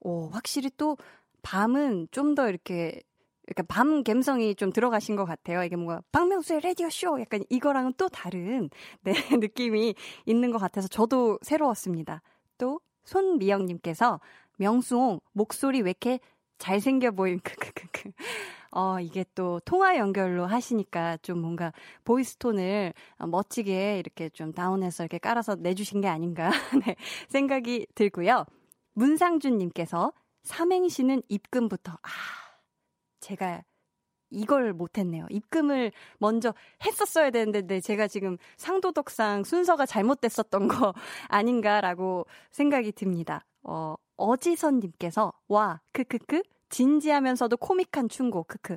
오, 0.00 0.28
확실히 0.30 0.70
또 0.76 0.96
밤은 1.42 2.08
좀 2.10 2.34
더 2.34 2.48
이렇게 2.48 3.00
그러니까 3.46 3.62
밤 3.74 4.02
감성이 4.04 4.54
좀 4.54 4.72
들어가신 4.72 5.16
것 5.16 5.24
같아요. 5.24 5.62
이게 5.64 5.76
뭔가 5.76 6.02
박명수의 6.12 6.60
라디오 6.60 6.90
쇼 6.90 7.18
약간 7.20 7.42
이거랑은 7.48 7.94
또 7.96 8.08
다른 8.08 8.68
네, 9.02 9.12
느낌이 9.40 9.94
있는 10.26 10.50
것 10.50 10.58
같아서 10.58 10.88
저도 10.88 11.38
새로웠습니다. 11.42 12.20
또 12.58 12.80
손미영님께서 13.04 14.20
명수홍 14.58 15.20
목소리 15.32 15.80
왜 15.80 15.90
이렇게 15.90 16.20
잘생겨 16.58 17.12
보임 17.12 17.40
크크크크 17.44 18.10
어, 18.70 19.00
이게 19.00 19.24
또 19.34 19.60
통화 19.64 19.96
연결로 19.96 20.46
하시니까 20.46 21.16
좀 21.18 21.40
뭔가 21.40 21.72
보이스톤을 22.04 22.92
어, 23.18 23.26
멋지게 23.26 23.98
이렇게 23.98 24.28
좀 24.28 24.52
다운해서 24.52 25.04
이렇게 25.04 25.18
깔아서 25.18 25.56
내주신 25.56 26.00
게 26.00 26.08
아닌가 26.08 26.50
네, 26.86 26.96
생각이 27.28 27.86
들고요. 27.94 28.44
문상준님께서 28.94 30.12
삼행시는 30.42 31.22
입금부터, 31.28 31.92
아, 31.92 32.08
제가 33.20 33.62
이걸 34.30 34.72
못했네요. 34.72 35.26
입금을 35.30 35.92
먼저 36.18 36.52
했었어야 36.84 37.30
되는데, 37.30 37.62
네, 37.62 37.80
제가 37.80 38.08
지금 38.08 38.36
상도덕상 38.56 39.44
순서가 39.44 39.86
잘못됐었던 39.86 40.68
거 40.68 40.94
아닌가라고 41.28 42.26
생각이 42.50 42.92
듭니다. 42.92 43.44
어, 43.62 43.94
어지선님께서, 44.16 45.32
와, 45.48 45.80
크크크, 45.92 46.42
진지하면서도 46.70 47.56
코믹한 47.56 48.08
충고. 48.08 48.44
크크. 48.44 48.76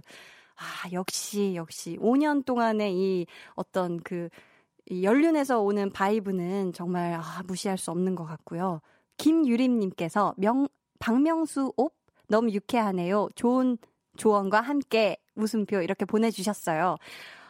아, 0.55 0.91
역시 0.91 1.53
역시 1.55 1.97
5년 1.99 2.45
동안의 2.45 2.93
이 2.95 3.25
어떤 3.55 3.99
그이 4.01 5.03
연륜에서 5.03 5.61
오는 5.61 5.89
바이브는 5.91 6.73
정말 6.73 7.13
아, 7.13 7.41
무시할 7.47 7.77
수 7.77 7.91
없는 7.91 8.15
것 8.15 8.25
같고요. 8.25 8.81
김유림 9.17 9.79
님께서 9.79 10.33
명 10.37 10.67
박명수 10.99 11.73
옵 11.77 11.95
너무 12.27 12.51
유쾌하네요. 12.51 13.29
좋은 13.35 13.77
조언과 14.17 14.61
함께 14.61 15.17
웃음표 15.35 15.81
이렇게 15.81 16.05
보내 16.05 16.31
주셨어요. 16.31 16.97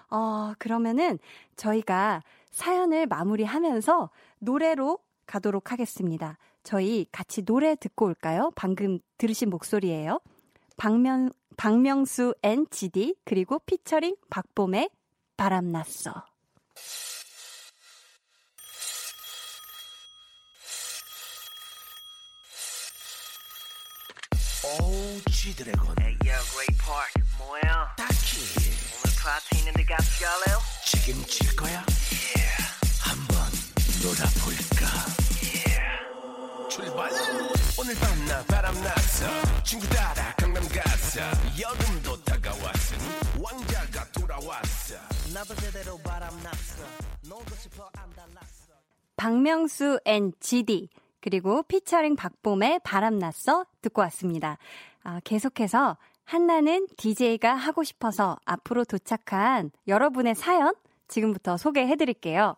어, 0.09 0.53
그러면은 0.57 1.19
저희가 1.55 2.21
사연을 2.51 3.07
마무리하면서 3.07 4.09
노래로 4.39 4.99
가도록 5.25 5.71
하겠습니다. 5.71 6.37
저희 6.63 7.05
같이 7.11 7.43
노래 7.43 7.75
듣고 7.75 8.05
올까요? 8.05 8.51
방금 8.55 8.99
들으신 9.17 9.49
목소리예요. 9.49 10.19
박명, 10.81 11.29
박명수 11.57 12.33
and 12.41 12.65
GD 12.71 13.13
그리고 13.23 13.59
피처링 13.59 14.15
박봄의 14.31 14.89
바람났어. 15.37 16.25
오 24.81 25.55
G-Dragon 25.55 25.95
Hey 25.99 26.17
yo 26.25 26.41
great 26.49 26.75
park 26.83 27.13
뭐야 27.37 27.93
딱히 27.95 28.41
오늘 28.97 29.15
파티 29.21 29.59
있는데 29.59 29.85
같이 29.85 30.23
갈래요? 30.23 30.57
책임질 30.87 31.55
거야? 31.57 31.85
Yeah 32.09 32.57
한번 33.03 33.37
놀아볼까? 34.01 35.20
출발. 36.71 37.11
오늘 37.77 37.93
밤 37.95 38.23
나 38.23 38.41
바람났어. 38.47 39.63
친구 39.63 39.85
따라 39.89 40.33
강남 40.37 40.63
갔어. 40.69 41.19
여름도 41.59 42.23
다가왔으니 42.23 43.43
왕자가 43.43 44.11
돌아왔어. 44.13 44.95
나도 45.33 45.53
제대로 45.55 45.97
바람났어. 45.97 46.85
놀고 47.27 47.55
싶어 47.57 47.89
안달 47.97 48.09
났어. 48.15 48.71
박명수 49.17 49.99
and 50.05 50.31
GD 50.39 50.87
그리고 51.19 51.61
피처링 51.63 52.15
박봄의 52.15 52.79
바람났어 52.85 53.65
듣고 53.81 54.01
왔습니다. 54.03 54.57
아, 55.03 55.19
계속해서 55.25 55.97
한나는 56.23 56.87
DJ가 56.95 57.53
하고 57.53 57.83
싶어서 57.83 58.37
앞으로 58.45 58.85
도착한 58.85 59.71
여러분의 59.89 60.35
사연 60.35 60.73
지금부터 61.09 61.57
소개해 61.57 61.97
드릴게요. 61.97 62.55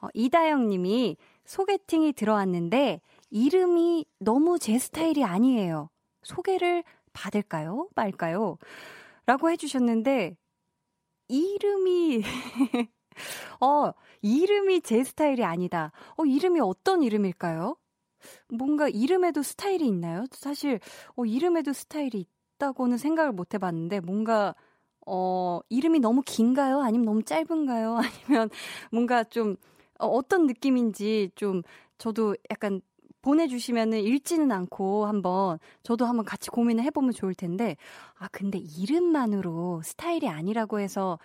어, 0.00 0.06
이다영 0.14 0.68
님이 0.68 1.16
소개팅이 1.46 2.12
들어왔는데 2.12 3.00
이름이 3.30 4.06
너무 4.18 4.58
제 4.58 4.78
스타일이 4.78 5.24
아니에요. 5.24 5.90
소개를 6.22 6.84
받을까요? 7.12 7.88
말까요? 7.94 8.58
라고 9.26 9.50
해주셨는데, 9.50 10.36
이름이, 11.28 12.22
어, 13.60 13.92
이름이 14.22 14.82
제 14.82 15.04
스타일이 15.04 15.44
아니다. 15.44 15.92
어, 16.16 16.24
이름이 16.24 16.60
어떤 16.60 17.02
이름일까요? 17.02 17.76
뭔가 18.50 18.88
이름에도 18.88 19.42
스타일이 19.42 19.86
있나요? 19.86 20.26
사실, 20.32 20.80
어, 21.16 21.24
이름에도 21.24 21.72
스타일이 21.72 22.26
있다고는 22.56 22.98
생각을 22.98 23.32
못 23.32 23.54
해봤는데, 23.54 24.00
뭔가, 24.00 24.54
어, 25.06 25.60
이름이 25.68 26.00
너무 26.00 26.22
긴가요? 26.24 26.80
아니면 26.82 27.06
너무 27.06 27.22
짧은가요? 27.22 27.96
아니면 28.28 28.50
뭔가 28.92 29.24
좀, 29.24 29.56
어, 29.98 30.06
어떤 30.06 30.46
느낌인지 30.46 31.30
좀, 31.36 31.62
저도 31.98 32.36
약간 32.50 32.80
보내주시면은 33.26 33.98
읽지는 33.98 34.52
않고 34.52 35.06
한번 35.06 35.58
저도 35.82 36.06
한번 36.06 36.24
같이 36.24 36.48
고민을 36.48 36.84
해보면 36.84 37.12
좋을 37.12 37.34
텐데 37.34 37.76
아 38.16 38.28
근데 38.28 38.56
이름만으로 38.58 39.82
스타일이 39.82 40.28
아니라고 40.28 40.78
해서 40.78 41.18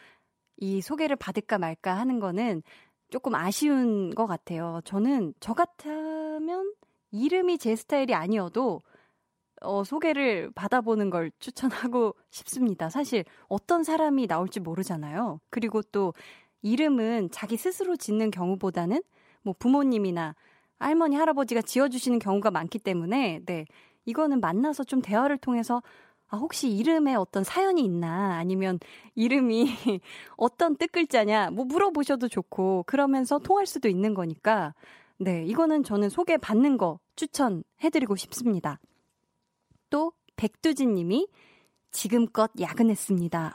이 0.58 0.82
소개를 0.82 1.16
받을까 1.16 1.60
말까 1.60 1.96
하는 1.96 2.20
거는 2.20 2.64
조금 3.12 3.36
아쉬운 3.36 4.10
것 4.16 4.26
같아요. 4.26 4.82
저는 4.84 5.36
저 5.40 5.54
같으면 5.54 6.74
이름이 7.12 7.60
제 7.60 7.76
스타일이 7.76 8.16
아니어도 8.16 8.82
어, 9.62 9.84
소개를 9.84 10.50
받아보는 10.56 11.12
걸 11.12 11.32
추천하고 11.38 12.16
싶습니다. 12.32 12.90
사실 12.90 13.26
어떤 13.48 13.84
사람이 13.84 14.26
나올지 14.26 14.60
모르잖아요. 14.60 15.40
그리고 15.52 15.84
또 15.84 16.16
이름은 16.64 17.30
자기 17.32 17.58
스스로 17.58 17.96
짓는 17.96 18.32
경우보다는 18.32 19.04
뭐 19.44 19.54
부모님이나 19.60 20.36
할머니, 20.82 21.16
할아버지가 21.16 21.62
지어주시는 21.62 22.20
경우가 22.20 22.52
많기 22.52 22.80
때문에, 22.80 23.42
네. 23.46 23.66
이거는 24.06 24.42
만나서 24.42 24.84
좀 24.84 25.02
대화를 25.02 25.38
통해서, 25.38 25.82
아, 26.28 26.38
혹시 26.38 26.70
이름에 26.70 27.14
어떤 27.16 27.44
사연이 27.44 27.84
있나, 27.84 28.38
아니면 28.38 28.80
이름이 29.16 29.66
어떤 30.38 30.76
뜻글자냐, 30.76 31.52
뭐 31.52 31.66
물어보셔도 31.66 32.28
좋고, 32.28 32.84
그러면서 32.88 33.38
통할 33.40 33.66
수도 33.66 33.90
있는 33.90 34.14
거니까, 34.14 34.74
네. 35.18 35.46
이거는 35.46 35.84
저는 35.84 36.10
소개받는 36.10 36.78
거 36.78 37.00
추천해드리고 37.16 38.16
싶습니다. 38.16 38.80
또, 39.90 40.14
백두진 40.36 40.96
님이 40.96 41.28
지금껏 41.92 42.50
야근했습니다. 42.60 43.54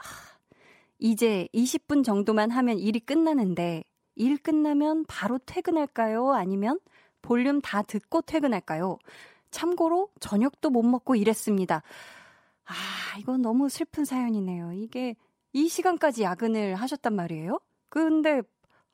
이제 0.99 1.49
20분 1.53 2.03
정도만 2.05 2.51
하면 2.51 2.79
일이 2.79 2.99
끝나는데, 2.99 3.83
일 4.15 4.37
끝나면 4.37 5.05
바로 5.07 5.37
퇴근할까요? 5.45 6.31
아니면 6.31 6.79
볼륨 7.27 7.59
다 7.59 7.81
듣고 7.81 8.21
퇴근할까요? 8.21 8.99
참고로 9.51 10.07
저녁도 10.21 10.69
못 10.69 10.81
먹고 10.83 11.15
일했습니다. 11.15 11.83
아, 12.65 12.73
이건 13.19 13.41
너무 13.41 13.67
슬픈 13.67 14.05
사연이네요. 14.05 14.71
이게 14.71 15.13
이 15.51 15.67
시간까지 15.67 16.23
야근을 16.23 16.75
하셨단 16.75 17.13
말이에요? 17.13 17.59
근데 17.89 18.41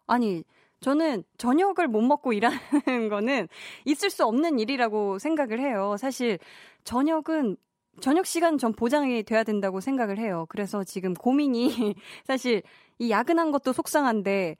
아니 0.08 0.44
저는 0.80 1.24
저녁을 1.38 1.88
못 1.88 2.02
먹고 2.02 2.34
일하는 2.34 2.58
거는 3.12 3.50
있을 3.86 4.10
수 4.10 4.26
없는 4.26 4.58
일이라고 4.58 5.20
생각을 5.20 5.60
해요. 5.60 5.96
사실 6.00 6.40
저녁은 6.86 7.56
저녁 8.02 8.26
시간 8.26 8.58
전 8.58 8.74
보장이 8.74 9.22
돼야 9.22 9.44
된다고 9.44 9.80
생각을 9.80 10.18
해요. 10.18 10.48
그래서 10.50 10.84
지금 10.84 11.14
고민이 11.14 11.94
사실 12.26 12.64
이 12.98 13.12
야근한 13.12 13.52
것도 13.52 13.74
속상한데 13.74 14.58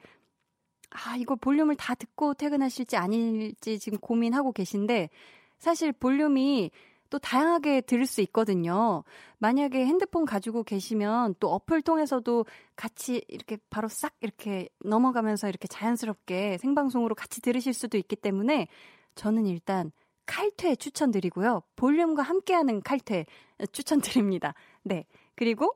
아, 0.94 1.16
이거 1.18 1.36
볼륨을 1.36 1.76
다 1.76 1.96
듣고 1.96 2.34
퇴근하실지 2.36 2.98
아닐지 2.98 3.80
지금 3.80 3.98
고민하고 4.00 4.52
계신데, 4.52 5.10
사실 5.58 5.92
볼륨이 5.92 6.72
또 7.10 7.20
다양하게 7.20 7.82
들을 7.82 8.06
수 8.06 8.22
있거든요. 8.22 9.04
만약에 9.38 9.86
핸드폰 9.86 10.26
가지고 10.26 10.64
계시면 10.64 11.36
또 11.40 11.52
어플 11.52 11.84
통해서도 11.84 12.46
같이 12.76 13.24
이렇게 13.28 13.58
바로 13.70 13.88
싹 13.88 14.16
이렇게 14.22 14.68
넘어가면서 14.84 15.48
이렇게 15.48 15.68
자연스럽게 15.68 16.58
생방송으로 16.58 17.14
같이 17.14 17.40
들으실 17.42 17.74
수도 17.74 18.00
있기 18.00 18.16
때문에 18.16 18.68
저는 19.14 19.46
일단 19.46 19.92
칼퇴 20.26 20.76
추천드리고요. 20.76 21.62
볼륨과 21.76 22.24
함께하는 22.24 22.82
칼퇴 22.82 23.26
추천드립니다. 23.72 24.56
네. 24.82 25.06
그리고 25.36 25.76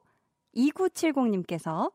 2970님께서 0.55 1.91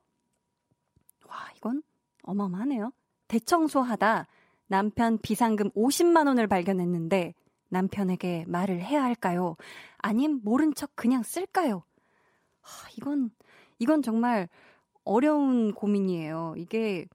와, 1.26 1.36
이건 1.56 1.82
어마어마하네요. 2.22 2.92
대청소하다 3.32 4.26
남편 4.66 5.16
비상금 5.16 5.70
50만 5.70 6.26
원을 6.26 6.46
발견했는데 6.46 7.32
남편에게 7.70 8.44
말을 8.46 8.82
해야 8.82 9.02
할까요? 9.02 9.56
아님 9.96 10.40
모른 10.44 10.74
척 10.74 10.94
그냥 10.94 11.22
쓸까요? 11.22 11.82
하, 12.60 12.88
이건 12.98 13.30
이건 13.78 14.02
정말 14.02 14.48
어려운 15.04 15.72
고민이에요. 15.72 16.54
이게 16.58 17.06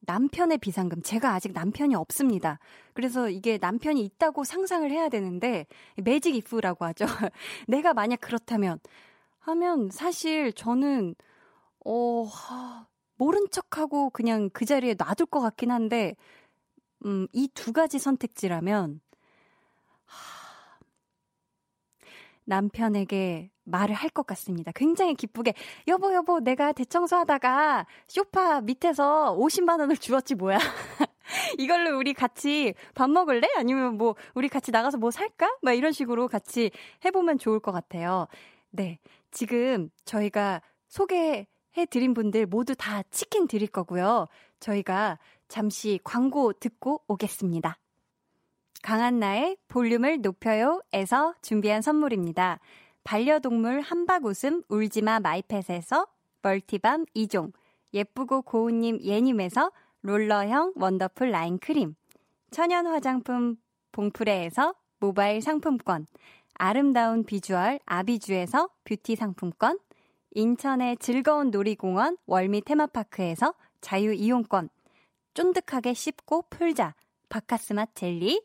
남편의 0.00 0.58
비상금 0.58 1.02
제가 1.02 1.34
아직 1.34 1.52
남편이 1.52 1.94
없습니다. 1.94 2.58
그래서 2.94 3.28
이게 3.28 3.58
남편이 3.60 4.02
있다고 4.02 4.44
상상을 4.44 4.90
해야 4.90 5.10
되는데 5.10 5.66
매직 6.02 6.34
이프라고 6.36 6.86
하죠. 6.86 7.04
내가 7.68 7.92
만약 7.92 8.22
그렇다면 8.22 8.78
하면 9.40 9.90
사실 9.90 10.54
저는 10.54 11.14
어 11.84 12.24
하, 12.24 12.86
모른 13.16 13.46
척하고 13.50 14.10
그냥 14.10 14.50
그 14.52 14.64
자리에 14.64 14.94
놔둘 14.98 15.26
것 15.26 15.40
같긴 15.40 15.70
한데, 15.70 16.16
음, 17.06 17.26
이 17.32 17.48
두 17.54 17.72
가지 17.72 17.98
선택지라면, 17.98 19.00
하, 20.06 20.78
남편에게 22.44 23.50
말을 23.64 23.94
할 23.94 24.10
것 24.10 24.26
같습니다. 24.26 24.72
굉장히 24.74 25.14
기쁘게, 25.14 25.54
여보, 25.88 26.14
여보, 26.14 26.40
내가 26.40 26.72
대청소하다가 26.72 27.86
쇼파 28.08 28.60
밑에서 28.62 29.34
50만 29.36 29.80
원을 29.80 29.96
주었지, 29.96 30.34
뭐야. 30.36 30.58
이걸로 31.58 31.98
우리 31.98 32.14
같이 32.14 32.74
밥 32.94 33.10
먹을래? 33.10 33.48
아니면 33.56 33.96
뭐, 33.98 34.14
우리 34.34 34.48
같이 34.48 34.70
나가서 34.70 34.98
뭐 34.98 35.10
살까? 35.10 35.56
막 35.62 35.72
이런 35.72 35.92
식으로 35.92 36.28
같이 36.28 36.70
해보면 37.04 37.38
좋을 37.38 37.60
것 37.60 37.72
같아요. 37.72 38.26
네. 38.70 38.98
지금 39.32 39.90
저희가 40.04 40.62
소개 40.88 41.46
해드린 41.76 42.14
분들 42.14 42.46
모두 42.46 42.74
다 42.74 43.02
치킨 43.10 43.46
드릴 43.46 43.68
거고요. 43.68 44.26
저희가 44.60 45.18
잠시 45.48 46.00
광고 46.02 46.52
듣고 46.52 47.02
오겠습니다. 47.06 47.78
강한나의 48.82 49.56
볼륨을 49.68 50.20
높여요에서 50.20 51.34
준비한 51.42 51.82
선물입니다. 51.82 52.60
반려동물 53.04 53.80
한박 53.80 54.24
웃음 54.24 54.62
울지마 54.68 55.20
마이펫에서 55.20 56.06
multi 56.42 56.76
balm 56.76 57.04
2종, 57.14 57.52
예쁘고 57.94 58.42
고운님 58.42 59.00
예님에서 59.02 59.72
롤러형 60.02 60.74
원더풀 60.76 61.30
라인 61.30 61.58
크림, 61.58 61.94
천연 62.50 62.86
화장품 62.86 63.56
봉프레에서 63.92 64.74
모바일 65.00 65.42
상품권, 65.42 66.06
아름다운 66.54 67.24
비주얼 67.24 67.80
아비주에서 67.86 68.68
뷰티 68.84 69.16
상품권, 69.16 69.78
인천의 70.36 70.98
즐거운 70.98 71.50
놀이공원 71.50 72.18
월미 72.26 72.60
테마파크에서 72.60 73.54
자유 73.80 74.12
이용권, 74.12 74.68
쫀득하게 75.32 75.94
씹고 75.94 76.44
풀자 76.50 76.94
바카스맛 77.30 77.94
젤리, 77.94 78.42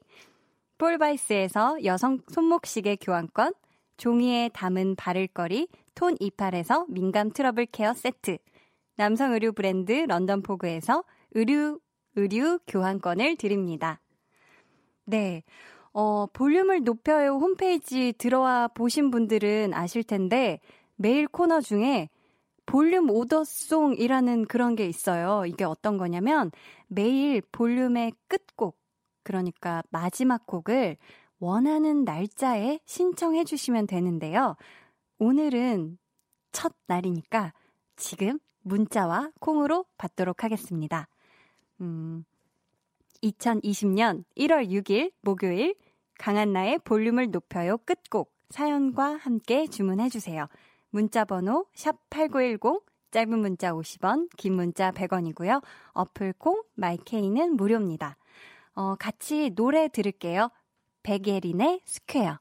폴바이스에서 0.77 1.83
여성 1.83 2.19
손목시계 2.29 2.95
교환권, 2.95 3.53
종이에 3.97 4.49
담은 4.53 4.95
바를거리 4.95 5.67
톤 5.93 6.15
이팔에서 6.21 6.85
민감 6.87 7.31
트러블 7.31 7.65
케어 7.65 7.93
세트, 7.93 8.37
남성 8.95 9.33
의류 9.33 9.51
브랜드 9.51 9.91
런던 9.91 10.43
포그에서 10.43 11.03
의류, 11.31 11.81
의류 12.15 12.59
교환권을 12.67 13.35
드립니다. 13.35 13.99
네. 15.03 15.43
어, 15.91 16.25
볼륨을 16.27 16.85
높여요 16.85 17.31
홈페이지 17.31 18.13
들어와 18.17 18.69
보신 18.69 19.11
분들은 19.11 19.73
아실 19.73 20.05
텐데, 20.05 20.61
매일 21.01 21.27
코너 21.27 21.61
중에 21.61 22.09
볼륨 22.67 23.09
오더송이라는 23.09 24.45
그런 24.45 24.75
게 24.75 24.85
있어요. 24.85 25.45
이게 25.47 25.63
어떤 25.63 25.97
거냐면 25.97 26.51
매일 26.87 27.41
볼륨의 27.51 28.13
끝곡, 28.27 28.77
그러니까 29.23 29.81
마지막 29.89 30.45
곡을 30.45 30.97
원하는 31.39 32.03
날짜에 32.05 32.79
신청해 32.85 33.45
주시면 33.45 33.87
되는데요. 33.87 34.55
오늘은 35.17 35.97
첫 36.51 36.73
날이니까 36.85 37.51
지금 37.95 38.39
문자와 38.61 39.31
콩으로 39.39 39.85
받도록 39.97 40.43
하겠습니다. 40.43 41.07
음, 41.81 42.23
2020년 43.23 44.23
1월 44.37 44.69
6일 44.69 45.11
목요일 45.21 45.75
강한나의 46.19 46.79
볼륨을 46.83 47.31
높여요 47.31 47.79
끝곡 47.79 48.31
사연과 48.51 49.15
함께 49.15 49.65
주문해 49.65 50.09
주세요. 50.09 50.47
문자 50.91 51.25
번호 51.25 51.65
샵8910 51.75 52.83
짧은 53.11 53.39
문자 53.39 53.73
50원, 53.73 54.29
긴 54.37 54.53
문자 54.53 54.91
100원이고요. 54.91 55.61
어플 55.91 56.33
콩 56.37 56.63
마이케이는 56.75 57.57
무료입니다. 57.57 58.17
어, 58.73 58.95
같이 58.95 59.51
노래 59.53 59.89
들을게요. 59.89 60.49
백예린의 61.03 61.81
Square. 61.85 62.39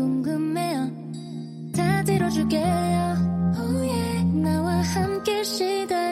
궁금해요. 0.00 0.90
다 1.76 2.02
들어줄게요. 2.04 3.16
Oh 3.56 3.86
yeah. 3.86 4.24
나와 4.40 4.80
함께 4.80 5.44
시달 5.44 6.09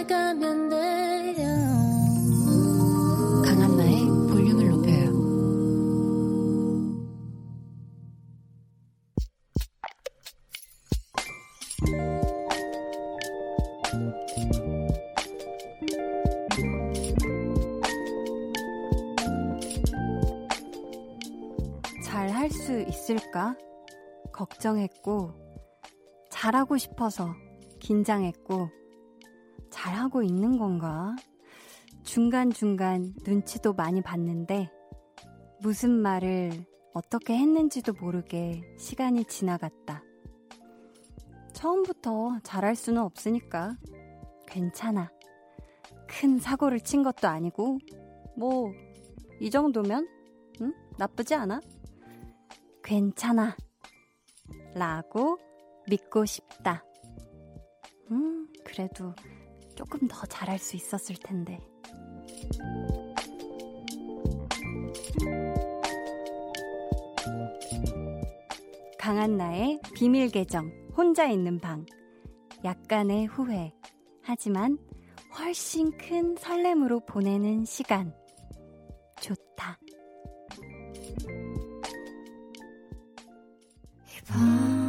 있을까? 23.09 23.57
걱정했고, 24.33 25.33
잘하고 26.31 26.77
싶어서 26.77 27.35
긴장했고, 27.81 28.69
잘하고 29.71 30.23
있는 30.23 30.59
건가? 30.59 31.17
중간중간 32.03 33.15
눈치도 33.27 33.73
많이 33.73 34.03
봤는데, 34.03 34.71
무슨 35.61 35.91
말을 35.91 36.51
어떻게 36.93 37.37
했는지도 37.37 37.95
모르게 37.95 38.63
시간이 38.79 39.25
지나갔다. 39.25 40.03
처음부터 41.55 42.41
잘할 42.43 42.77
수는 42.77 43.03
없으니까 43.03 43.77
괜찮아. 44.47 45.11
큰 46.07 46.39
사고를 46.39 46.81
친 46.81 47.03
것도 47.03 47.27
아니고, 47.29 47.79
뭐, 48.37 48.71
이 49.41 49.51
정도면, 49.51 50.07
응? 50.61 50.75
나쁘지 50.99 51.35
않아? 51.35 51.61
괜찮아. 52.89 53.55
라고 54.75 55.39
믿고 55.91 56.25
싶다. 56.25 56.83
음, 58.11 58.49
그래도 58.65 59.15
조금 59.75 60.09
더 60.09 60.25
잘할 60.25 60.59
수 60.59 60.75
있었을 60.75 61.17
텐데. 61.17 61.61
강한 68.99 69.37
나의 69.37 69.81
비밀 69.95 70.31
계정, 70.31 70.73
혼자 70.97 71.29
있는 71.29 71.59
방. 71.59 71.85
약간의 72.65 73.27
후회. 73.27 73.75
하지만 74.23 74.79
훨씬 75.39 75.91
큰 75.99 76.37
설렘으로 76.39 77.01
보내는 77.01 77.67
시간. 77.67 78.15
밤 84.29 84.88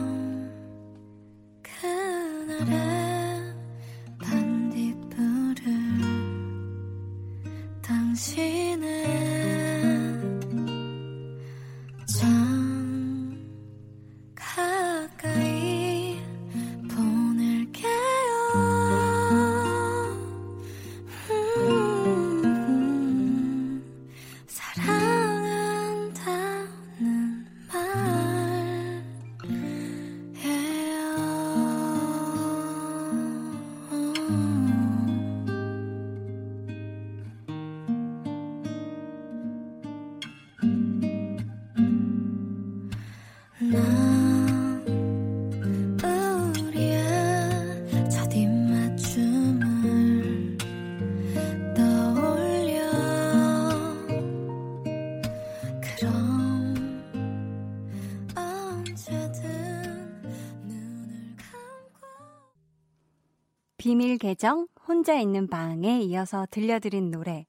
비밀 63.99 64.17
계정 64.17 64.65
혼자 64.87 65.19
있는 65.19 65.47
방에 65.49 65.99
이어서 66.03 66.47
들려드린 66.51 67.11
노래 67.11 67.45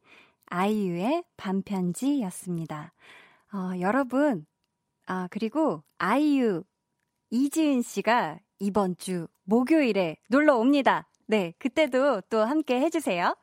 아이유의 0.46 1.22
반편지였습니다. 1.36 2.92
어, 3.52 3.78
여러분 3.78 4.46
아 5.06 5.28
그리고 5.30 5.84
아이유 5.98 6.64
이지은 7.30 7.82
씨가 7.82 8.40
이번 8.58 8.96
주 8.96 9.28
목요일에 9.44 10.16
놀러 10.28 10.56
옵니다. 10.56 11.08
네, 11.28 11.54
그때도 11.60 12.22
또 12.22 12.40
함께 12.40 12.80
해주세요. 12.80 13.36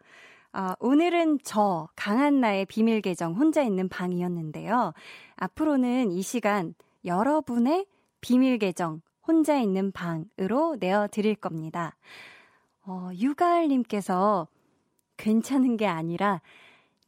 어, 0.51 0.73
오늘은 0.81 1.39
저 1.45 1.87
강한나의 1.95 2.65
비밀 2.65 2.99
계정 2.99 3.35
혼자 3.35 3.63
있는 3.63 3.87
방이었는데요. 3.87 4.91
앞으로는 5.37 6.11
이 6.11 6.21
시간 6.21 6.75
여러분의 7.05 7.85
비밀 8.19 8.57
계정 8.57 8.99
혼자 9.25 9.57
있는 9.57 9.93
방으로 9.93 10.75
내어 10.81 11.07
드릴 11.09 11.35
겁니다. 11.35 11.95
어, 12.87 13.09
유가을님께서 13.13 14.47
괜찮은 15.17 15.75
게 15.75 15.87
아니라 15.87 16.41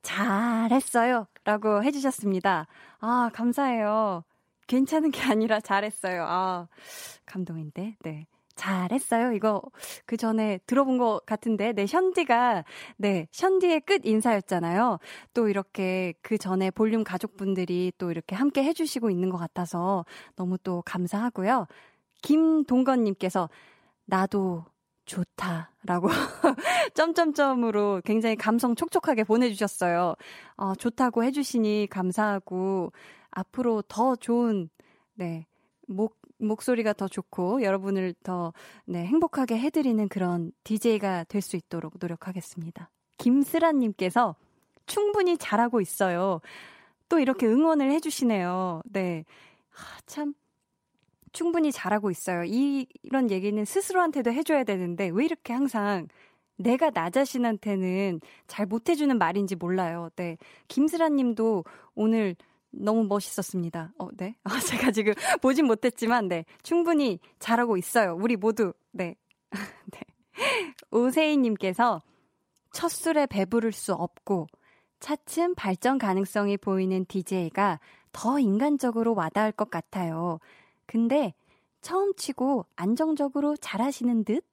잘했어요. 0.02 1.26
라고 1.46 1.84
해주셨습니다. 1.84 2.68
아, 3.00 3.30
감사해요. 3.34 4.26
괜찮은 4.68 5.12
게 5.12 5.22
아니라 5.22 5.62
잘했어요. 5.62 6.26
아, 6.28 6.68
감동인데, 7.26 7.96
네. 8.02 8.28
잘했어요. 8.56 9.32
이거 9.32 9.62
그 10.06 10.18
전에 10.18 10.60
들어본 10.66 10.98
것 10.98 11.22
같은데, 11.26 11.72
네, 11.72 11.86
션디가, 11.86 12.66
네, 12.98 13.28
션디의 13.32 13.80
끝 13.82 14.06
인사였잖아요. 14.06 15.00
또 15.34 15.48
이렇게 15.48 16.14
그 16.22 16.38
전에 16.38 16.72
볼륨 16.72 17.06
가족분들이 17.06 17.94
또 17.98 18.12
이렇게 18.12 18.36
함께 18.36 18.66
해주시고 18.66 19.10
있는 19.10 19.30
것 19.30 19.38
같아서 19.38 20.06
너무 20.36 20.58
또 20.58 20.82
감사하고요. 20.86 21.68
김동건님께서, 22.22 23.50
나도 24.06 24.66
좋다라고 25.10 26.08
점점점으로 26.94 28.02
굉장히 28.06 28.36
감성 28.36 28.76
촉촉하게 28.76 29.24
보내주셨어요. 29.24 30.14
어, 30.56 30.76
좋다고 30.76 31.24
해주시니 31.24 31.88
감사하고 31.90 32.92
앞으로 33.32 33.82
더 33.88 34.16
좋은 34.16 34.70
네 35.16 35.48
목, 35.88 36.16
목소리가 36.38 36.94
더 36.94 37.08
좋고 37.08 37.64
여러분을 37.64 38.14
더 38.22 38.54
네, 38.86 39.04
행복하게 39.06 39.58
해드리는 39.58 40.08
그런 40.10 40.52
DJ가 40.64 41.24
될 41.26 41.42
수 41.42 41.56
있도록 41.56 41.96
노력하겠습니다. 42.00 42.92
김슬아님께서 43.18 44.36
충분히 44.86 45.38
잘하고 45.38 45.82
있어요. 45.82 46.40
또 47.10 47.20
이렇게 47.20 47.48
응원을 47.48 47.92
해주시네요. 47.92 48.84
네. 48.86 49.26
아, 49.72 50.00
참 50.06 50.36
충분히 51.32 51.72
잘하고 51.72 52.12
있어요. 52.12 52.44
이, 52.46 52.88
이런 53.04 53.32
얘기는 53.32 53.64
스스로한테도 53.64 54.32
해줘야 54.32 54.64
되는데 54.64 55.10
왜 55.14 55.26
이렇게 55.26 55.54
항상 55.54 56.08
내가 56.58 56.90
나 56.90 57.10
자신한테는 57.10 58.20
잘 58.48 58.66
못해주는 58.66 59.18
말인지 59.18 59.56
몰라요. 59.56 60.10
네. 60.16 60.38
김슬아 60.68 61.10
님도 61.10 61.64
오늘 61.96 62.36
너무 62.72 63.06
멋있었습니다. 63.06 63.94
어, 63.98 64.10
네. 64.18 64.36
아, 64.44 64.60
제가 64.60 64.92
지금 64.92 65.14
보진 65.42 65.66
못했지만, 65.66 66.28
네. 66.28 66.46
충분히 66.62 67.20
잘하고 67.40 67.78
있어요. 67.78 68.16
우리 68.20 68.36
모두. 68.36 68.74
네. 68.92 69.16
네. 69.92 70.02
오세희 70.92 71.38
님께서 71.38 72.02
첫 72.74 72.90
술에 72.90 73.26
배부를 73.26 73.72
수 73.72 73.94
없고 73.94 74.48
차츰 75.00 75.56
발전 75.56 75.98
가능성이 75.98 76.58
보이는 76.58 77.06
DJ가 77.06 77.80
더 78.12 78.40
인간적으로 78.40 79.16
와닿을 79.16 79.52
것 79.52 79.70
같아요. 79.70 80.40
근데 80.90 81.36
처음 81.82 82.16
치고 82.16 82.66
안정적으로 82.76 83.56
잘하시는 83.56 84.24
듯? 84.24 84.44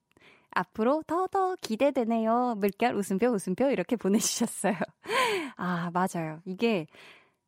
앞으로 0.51 1.03
더더 1.07 1.57
기대되네요. 1.62 2.57
물결 2.59 2.95
웃음표 2.95 3.28
웃음표 3.28 3.70
이렇게 3.70 3.97
보내주셨어요. 4.45 4.74
아, 5.57 5.91
맞아요. 5.95 6.43
이게 6.45 6.87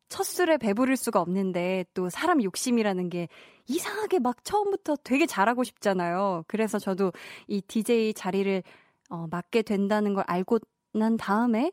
첫 0.09 0.23
술에 0.23 0.57
배부를 0.57 0.97
수가 0.97 1.21
없는데 1.21 1.85
또 1.93 2.09
사람 2.09 2.41
욕심이라는 2.41 3.09
게 3.09 3.27
이상하게 3.67 4.17
막 4.17 4.43
처음부터 4.43 4.95
되게 5.03 5.27
잘하고 5.27 5.63
싶잖아요. 5.63 6.45
그래서 6.47 6.79
저도 6.79 7.11
이 7.47 7.61
DJ 7.61 8.15
자리를 8.15 8.63
어, 9.11 9.27
맡게 9.29 9.61
된다는 9.61 10.15
걸 10.15 10.23
알고 10.25 10.57
난 10.93 11.15
다음에 11.15 11.71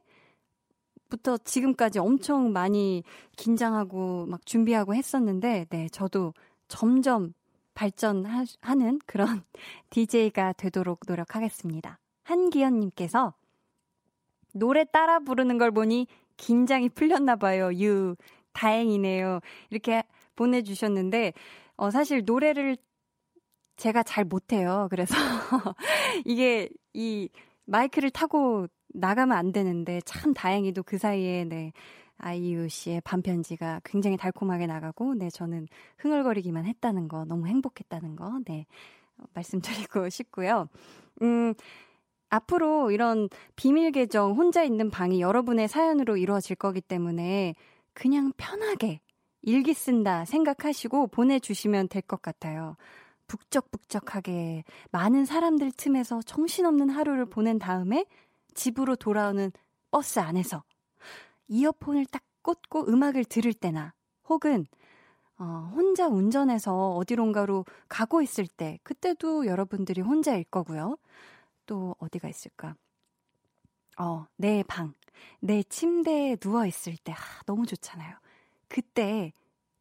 부터 1.09 1.39
지금까지 1.39 1.99
엄청 1.99 2.53
많이 2.53 3.05
긴장하고 3.39 4.27
막 4.27 4.45
준비하고 4.45 4.95
했었는데, 4.95 5.65
네, 5.71 5.89
저도 5.89 6.35
점점 6.69 7.33
발전하는 7.75 8.99
그런 9.07 9.45
DJ가 9.91 10.53
되도록 10.55 11.01
노력하겠습니다. 11.07 11.99
한기현님께서 12.25 13.35
노래 14.53 14.85
따라 14.85 15.21
부르는 15.21 15.59
걸 15.59 15.71
보니 15.71 16.07
긴장이 16.37 16.89
풀렸나 16.89 17.37
봐요. 17.37 17.71
유 17.75 18.17
다행이네요. 18.53 19.41
이렇게 19.71 20.03
보내주셨는데 20.35 21.35
어, 21.77 21.91
사실 21.91 22.23
노래를 22.25 22.77
제가 23.77 24.03
잘 24.03 24.25
못해요. 24.25 24.89
그래서 24.91 25.15
이게 26.25 26.71
이 26.95 27.29
마이크를 27.67 28.11
타고 28.11 28.67
나가면 28.89 29.37
안 29.37 29.53
되는데 29.53 30.01
참 30.07 30.33
다행히도 30.33 30.83
그 30.83 30.97
사이에 30.97 31.45
네 31.45 31.73
아이유 32.19 32.69
씨의 32.69 33.03
반편지가 33.03 33.83
굉장히 33.85 34.17
달콤하게 34.17 34.67
나가고, 34.67 35.15
네, 35.15 35.31
저는 35.31 35.69
흥얼거리기만 35.99 36.65
했다는 36.67 37.09
거, 37.09 37.25
너무 37.25 37.47
행복했다는 37.47 38.17
거, 38.17 38.41
네, 38.47 38.67
말씀드리고 39.35 40.09
싶고요. 40.11 40.69
음, 41.23 41.55
앞으로 42.31 42.91
이런 42.91 43.29
비밀 43.57 43.93
계정 43.93 44.33
혼자 44.33 44.63
있는 44.65 44.91
방이 44.91 45.21
여러분의 45.21 45.69
사연으로 45.69 46.17
이루어질 46.17 46.57
거기 46.57 46.81
때문에 46.81 47.55
그냥 47.93 48.33
편하게 48.37 49.01
일기 49.43 49.75
쓴다 49.75 50.25
생각하시고 50.25 51.09
보내주시면 51.09 51.89
될 51.89 52.03
것 52.03 52.21
같아요. 52.23 52.77
북적북적하게 53.29 54.65
많은 54.93 55.25
사람들 55.25 55.73
틈에서 55.77 56.23
정신없는 56.23 56.91
하루를 56.91 57.27
보낸 57.27 57.59
다음에 57.59 58.07
집으로 58.55 58.97
돌아오는 58.97 59.51
버스 59.91 60.19
안에서 60.21 60.63
이어폰을 61.49 62.07
딱 62.07 62.23
꽂고 62.43 62.89
음악을 62.89 63.25
들을 63.25 63.53
때나 63.53 63.93
혹은 64.29 64.67
어, 65.39 65.71
혼자 65.75 66.07
운전해서 66.09 66.93
어디론가로 66.97 67.65
가고 67.89 68.23
있을 68.23 68.47
때 68.47 68.79
그때도 68.83 69.47
여러분들이 69.47 70.01
혼자일 70.01 70.45
거고요. 70.45 70.97
또 71.67 71.95
어디가 71.99 72.29
있을까? 72.29 72.75
어, 73.99 74.27
내 74.37 74.63
방, 74.63 74.95
내 75.41 75.63
침대에 75.63 76.37
누워 76.37 76.67
있을 76.67 76.97
때 76.97 77.13
아, 77.13 77.17
너무 77.47 77.67
좋잖아요. 77.67 78.17
그때 78.69 79.33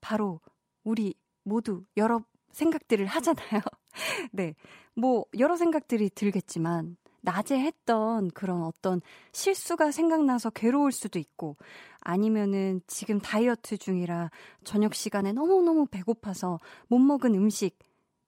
바로 0.02 0.40
우리 0.84 1.14
모두 1.44 1.84
여러 1.98 2.24
생각들을 2.52 3.06
하잖아요. 3.06 3.62
네. 4.32 4.56
뭐 4.94 5.26
여러 5.38 5.56
생각들이 5.58 6.10
들겠지만 6.10 6.98
낮에 7.26 7.60
했던 7.60 8.30
그런 8.32 8.64
어떤 8.64 9.02
실수가 9.34 9.92
생각나서 9.92 10.52
괴로울 10.52 10.92
수도 10.92 11.20
있고 11.20 11.58
아니면은 12.02 12.82
지금 12.88 13.20
다이어트 13.20 13.78
중이라 13.78 14.32
저녁 14.64 14.96
시간에 14.96 15.34
너무너무 15.34 15.88
배고파서 15.88 16.60
못 16.88 17.00
먹은 17.00 17.36
음식 17.36 17.78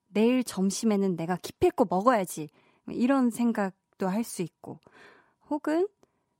내일 0.08 0.44
점심에는 0.44 1.16
내가 1.16 1.36
기필코 1.36 1.86
먹어야지 1.88 2.48
이런 2.88 3.30
생각도 3.30 4.08
할 4.08 4.24
수 4.24 4.42
있고 4.42 4.80
혹은 5.50 5.88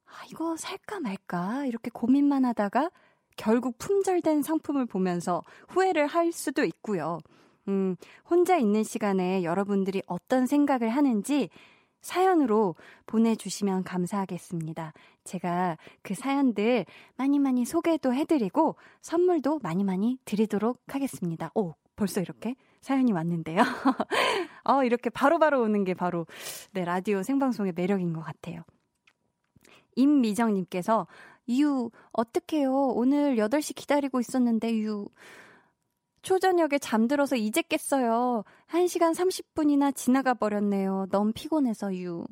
아 0.07 0.25
이거 0.31 0.57
살까 0.57 1.01
말까 1.01 1.67
이렇게 1.67 1.91
고민만 1.93 2.45
하다가 2.45 2.91
결국 3.37 3.79
품절된 3.79 4.43
상품을 4.43 4.87
보면서 4.87 5.43
후회를 5.69 6.07
할 6.07 6.33
수도 6.33 6.65
있고요. 6.65 7.21
음, 7.69 7.97
혼자 8.29 8.57
있는 8.57 8.83
시간에 8.83 9.45
여러분들이 9.45 10.03
어떤 10.07 10.47
생각을 10.47 10.89
하는지 10.89 11.51
사연으로 12.01 12.77
보내주시면 13.07 13.85
감사하겠습니다. 13.85 14.93
제가 15.25 15.77
그 16.03 16.15
사연들 16.15 16.87
많이 17.17 17.39
많이 17.39 17.65
소개도 17.65 18.15
해드리고 18.15 18.77
선물도 19.03 19.61
많이 19.63 19.85
많이 19.85 20.19
드리도록 20.25 20.81
하겠습니다. 20.89 21.51
오, 21.55 21.75
벌써 21.97 22.21
이렇게 22.21 22.55
사연이 22.81 23.13
왔는데요. 23.13 23.63
어, 24.65 24.85
이렇게 24.85 25.11
바로바로 25.11 25.59
바로 25.59 25.65
오는 25.65 25.85
게 25.85 25.95
바로 25.95 26.27
네, 26.73 26.85
라디오 26.85 27.23
생방송의 27.23 27.73
매력인 27.75 28.13
것 28.13 28.21
같아요. 28.23 28.63
임미정님께서 29.97 31.07
유, 31.51 31.91
어떡해요. 32.13 32.73
오늘 32.95 33.37
8시 33.37 33.75
기다리고 33.75 34.21
있었는데, 34.21 34.79
유. 34.83 35.07
초저녁에 36.23 36.79
잠들어서 36.81 37.37
이제 37.37 37.63
깼어요. 37.63 38.45
1시간 38.69 39.15
30분이나 39.15 39.95
지나가 39.95 40.35
버렸네요. 40.35 41.07
너무 41.11 41.33
피곤해서 41.33 41.95
유. 41.97 42.27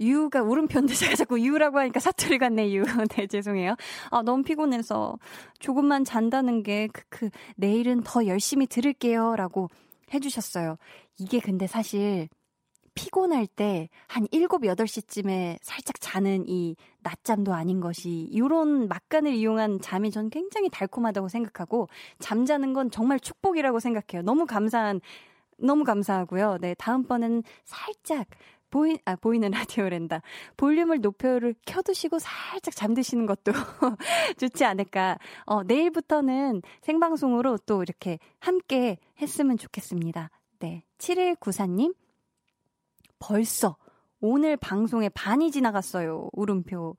유가 0.00 0.42
울음표인데 0.42 0.94
제가 1.12 1.14
자꾸 1.14 1.40
유라고 1.40 1.78
하니까 1.78 2.00
사투리 2.00 2.38
같네, 2.38 2.72
유. 2.74 2.82
네, 3.16 3.26
죄송해요. 3.26 3.76
아, 4.10 4.22
너무 4.22 4.42
피곤해서 4.42 5.18
조금만 5.58 6.04
잔다는 6.04 6.62
게, 6.62 6.88
그, 6.92 7.02
그, 7.08 7.30
내일은 7.56 8.00
더 8.02 8.26
열심히 8.26 8.66
들을게요. 8.66 9.36
라고 9.36 9.68
해주셨어요. 10.12 10.76
이게 11.18 11.38
근데 11.40 11.66
사실 11.66 12.28
피곤할 12.94 13.46
때 13.46 13.88
한 14.08 14.26
7, 14.32 14.48
8시쯤에 14.48 15.58
살짝 15.62 16.00
자는 16.00 16.44
이 16.48 16.76
낮잠도 17.02 17.52
아닌 17.54 17.80
것이 17.80 18.30
요런 18.36 18.88
막간을 18.88 19.32
이용한 19.32 19.80
잠이 19.80 20.10
전 20.10 20.30
굉장히 20.30 20.68
달콤하다고 20.68 21.28
생각하고 21.28 21.88
잠자는 22.18 22.72
건 22.72 22.90
정말 22.90 23.20
축복이라고 23.20 23.80
생각해요. 23.80 24.22
너무 24.22 24.46
감사한 24.46 25.00
너무 25.58 25.84
감사하고요. 25.84 26.58
네, 26.60 26.74
다음번은 26.74 27.42
살짝 27.64 28.26
보이, 28.70 28.98
아, 29.04 29.16
보이는 29.16 29.50
라디오랜다. 29.50 30.22
볼륨을 30.56 31.00
높여를 31.00 31.54
켜두시고 31.66 32.18
살짝 32.18 32.74
잠드시는 32.74 33.26
것도 33.26 33.52
좋지 34.38 34.64
않을까. 34.64 35.18
어, 35.44 35.62
내일부터는 35.64 36.62
생방송으로 36.82 37.58
또 37.66 37.82
이렇게 37.82 38.18
함께 38.38 38.98
했으면 39.20 39.58
좋겠습니다. 39.58 40.30
네. 40.60 40.84
7194님, 40.98 41.94
벌써 43.18 43.76
오늘 44.20 44.56
방송에 44.56 45.08
반이 45.08 45.50
지나갔어요. 45.50 46.28
울음표. 46.32 46.96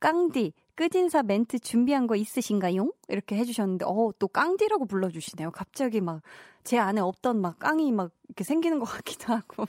깡디, 0.00 0.52
끝인사 0.74 1.22
멘트 1.22 1.58
준비한 1.58 2.06
거 2.06 2.16
있으신가요? 2.16 2.92
이렇게 3.08 3.36
해주셨는데, 3.36 3.84
어, 3.86 4.10
또 4.18 4.28
깡디라고 4.28 4.86
불러주시네요. 4.86 5.52
갑자기 5.52 6.00
막, 6.00 6.22
제 6.64 6.78
안에 6.78 7.00
없던 7.00 7.40
막 7.40 7.58
깡이 7.58 7.92
막 7.92 8.10
이렇게 8.28 8.44
생기는 8.44 8.78
것 8.78 8.84
같기도 9.02 9.32
하고. 9.32 9.66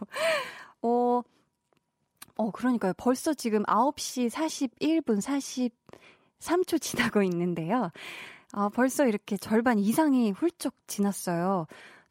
어, 0.81 1.21
어, 2.35 2.51
그러니까요. 2.51 2.93
벌써 2.97 3.33
지금 3.33 3.63
9시 3.63 4.29
41분 4.29 5.71
43초 6.39 6.81
지나고 6.81 7.23
있는데요. 7.23 7.91
아, 8.53 8.69
벌써 8.69 9.05
이렇게 9.05 9.37
절반 9.37 9.77
이상이 9.79 10.31
훌쩍 10.31 10.73
지났어요. 10.87 11.67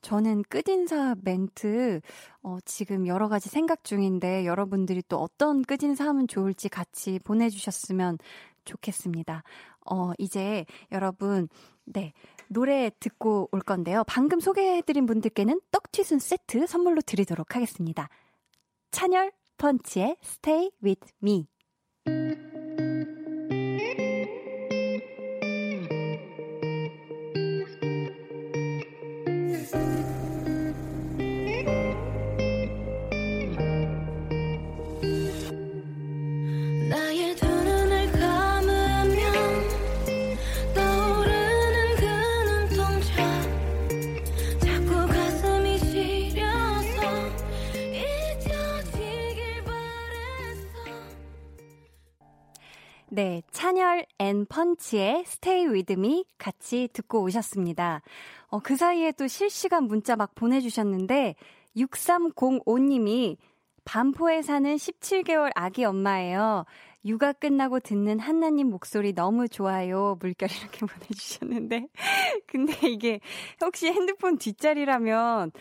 저는 0.06 0.44
끝인사 0.44 1.16
멘트, 1.20 2.00
어, 2.44 2.58
지금 2.64 3.08
여러 3.08 3.28
가지 3.28 3.48
생각 3.48 3.82
중인데 3.82 4.46
여러분들이 4.46 5.02
또 5.08 5.18
어떤 5.18 5.62
끝인사 5.62 6.06
하면 6.06 6.28
좋을지 6.28 6.68
같이 6.68 7.18
보내주셨으면 7.18 8.18
좋겠습니다. 8.64 9.42
어, 9.90 10.12
이제 10.18 10.64
여러분, 10.92 11.48
네. 11.84 12.12
노래 12.46 12.92
듣고 13.00 13.48
올 13.50 13.60
건데요. 13.60 14.04
방금 14.06 14.38
소개해드린 14.38 15.06
분들께는 15.06 15.60
떡튀순 15.72 16.20
세트 16.20 16.68
선물로 16.68 17.00
드리도록 17.00 17.56
하겠습니다. 17.56 18.08
찬열 18.92 19.32
펀치의 19.58 20.18
Stay 20.22 20.70
With 20.84 21.14
Me. 21.20 21.48
네, 53.16 53.40
찬열 53.50 54.04
and 54.18 54.44
펀치의 54.44 55.24
Stay 55.24 55.72
With 55.72 56.08
Me 56.08 56.26
같이 56.36 56.86
듣고 56.92 57.22
오셨습니다. 57.22 58.02
어, 58.48 58.58
그 58.58 58.76
사이에 58.76 59.10
또 59.12 59.26
실시간 59.26 59.84
문자 59.84 60.16
막 60.16 60.34
보내주셨는데, 60.34 61.34
6305님이 61.78 63.38
반포에 63.86 64.42
사는 64.42 64.76
17개월 64.76 65.50
아기 65.54 65.86
엄마예요. 65.86 66.66
육아 67.06 67.32
끝나고 67.32 67.80
듣는 67.80 68.20
한나님 68.20 68.68
목소리 68.68 69.14
너무 69.14 69.48
좋아요. 69.48 70.18
물결 70.20 70.50
이렇게 70.50 70.84
보내주셨는데. 70.84 71.88
근데 72.46 72.86
이게 72.86 73.20
혹시 73.62 73.86
핸드폰 73.86 74.36
뒷자리라면 74.36 75.52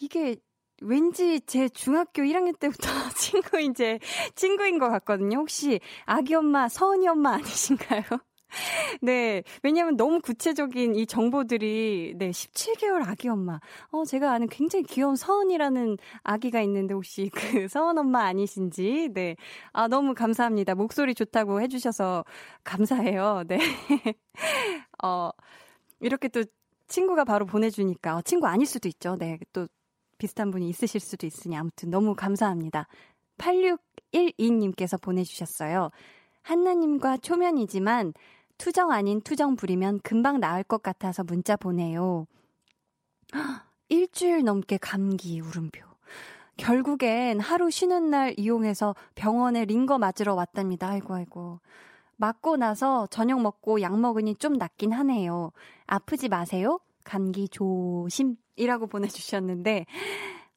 이게 0.00 0.36
왠지 0.82 1.40
제 1.46 1.68
중학교 1.68 2.22
1학년 2.22 2.54
때부터 2.54 2.88
친구인 3.16 3.74
제 3.74 3.98
친구인 4.34 4.78
것 4.78 4.88
같거든요. 4.90 5.38
혹시 5.38 5.80
아기 6.06 6.34
엄마 6.34 6.68
서은이 6.68 7.08
엄마 7.08 7.34
아니신가요? 7.34 8.02
네. 9.02 9.42
왜냐면 9.62 9.96
너무 9.96 10.20
구체적인 10.20 10.94
이 10.96 11.06
정보들이, 11.06 12.14
네, 12.18 12.32
17개월 12.32 13.02
아기 13.02 13.28
엄마. 13.28 13.60
어, 13.90 14.04
제가 14.04 14.32
아는 14.32 14.48
굉장히 14.48 14.84
귀여운 14.84 15.16
서은이라는 15.16 15.96
아기가 16.22 16.60
있는데 16.62 16.94
혹시 16.94 17.30
그 17.64 17.68
서은 17.68 17.98
엄마 17.98 18.24
아니신지, 18.26 19.10
네. 19.14 19.36
아, 19.72 19.88
너무 19.88 20.14
감사합니다. 20.14 20.74
목소리 20.74 21.14
좋다고 21.14 21.60
해주셔서 21.62 22.24
감사해요. 22.64 23.44
네. 23.48 23.58
어, 25.02 25.30
이렇게 26.00 26.28
또 26.28 26.44
친구가 26.88 27.24
바로 27.24 27.46
보내주니까, 27.46 28.16
어, 28.16 28.22
친구 28.22 28.46
아닐 28.46 28.66
수도 28.66 28.88
있죠. 28.88 29.16
네. 29.18 29.38
또 29.52 29.68
비슷한 30.18 30.50
분이 30.50 30.68
있으실 30.68 31.00
수도 31.00 31.26
있으니 31.26 31.56
아무튼 31.56 31.90
너무 31.90 32.14
감사합니다. 32.14 32.86
8612님께서 33.38 35.00
보내주셨어요. 35.00 35.90
한나님과 36.42 37.18
초면이지만 37.18 38.14
투정 38.58 38.92
아닌 38.92 39.20
투정 39.20 39.56
부리면 39.56 40.00
금방 40.00 40.40
나을 40.40 40.62
것 40.62 40.82
같아서 40.82 41.24
문자 41.24 41.56
보내요. 41.56 42.26
일주일 43.88 44.44
넘게 44.44 44.78
감기 44.78 45.40
울음표. 45.40 45.80
결국엔 46.56 47.40
하루 47.40 47.70
쉬는 47.70 48.10
날 48.10 48.34
이용해서 48.36 48.94
병원에 49.14 49.64
링거 49.64 49.98
맞으러 49.98 50.34
왔답니다. 50.34 50.88
아이고, 50.88 51.14
아이고. 51.14 51.60
맞고 52.16 52.56
나서 52.56 53.06
저녁 53.08 53.40
먹고 53.40 53.80
약 53.80 53.98
먹으니 53.98 54.36
좀 54.36 54.52
낫긴 54.52 54.92
하네요. 54.92 55.50
아프지 55.86 56.28
마세요. 56.28 56.78
감기 57.04 57.48
조심 57.48 58.36
이라고 58.56 58.86
보내주셨는데, 58.86 59.86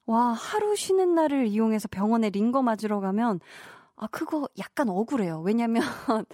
와, 0.06 0.32
하루 0.32 0.76
쉬는 0.76 1.14
날을 1.14 1.46
이용해서 1.48 1.88
병원에 1.90 2.30
링거 2.30 2.62
맞으러 2.62 3.00
가면, 3.00 3.40
아, 3.96 4.06
그거 4.08 4.48
약간 4.58 4.88
억울해요. 4.90 5.40
왜냐면, 5.42 5.82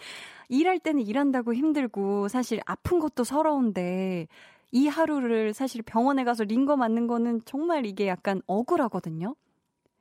일할 0.48 0.78
때는 0.78 1.02
일한다고 1.06 1.54
힘들고 1.54 2.28
사실 2.28 2.60
아픈 2.66 3.00
것도 3.00 3.24
서러운데 3.24 4.28
이 4.72 4.88
하루를 4.88 5.54
사실 5.54 5.82
병원에 5.82 6.24
가서 6.24 6.44
링거 6.44 6.76
맞는 6.76 7.06
거는 7.06 7.42
정말 7.46 7.86
이게 7.86 8.06
약간 8.08 8.42
억울하거든요. 8.46 9.34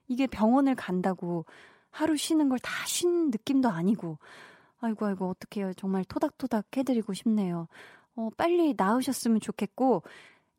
이게 0.08 0.28
병원을 0.28 0.76
간다고 0.76 1.46
하루 1.92 2.18
쉬는 2.18 2.50
걸 2.50 2.60
다 2.60 2.86
쉰 2.88 3.30
느낌도 3.32 3.70
아니고 3.70 4.18
아이고 4.82 5.06
아이고 5.08 5.30
어떡해요. 5.30 5.74
정말 5.76 6.04
토닥토닥 6.06 6.66
해드리고 6.78 7.14
싶네요. 7.14 7.68
어, 8.16 8.30
빨리 8.38 8.74
나으셨으면 8.78 9.40
좋겠고 9.42 10.04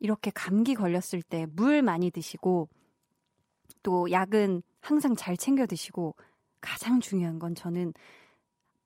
이렇게 0.03 0.29
감기 0.31 0.75
걸렸을 0.75 1.23
때 1.27 1.47
물 1.55 1.81
많이 1.81 2.11
드시고 2.11 2.69
또 3.83 4.11
약은 4.11 4.61
항상 4.81 5.15
잘 5.15 5.37
챙겨 5.37 5.65
드시고 5.65 6.15
가장 6.61 6.99
중요한 6.99 7.39
건 7.39 7.55
저는 7.55 7.93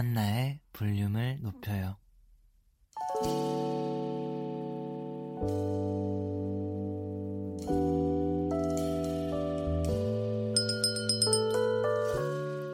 한나의 0.00 0.60
볼륨을 0.72 1.40
높여요. 1.42 1.98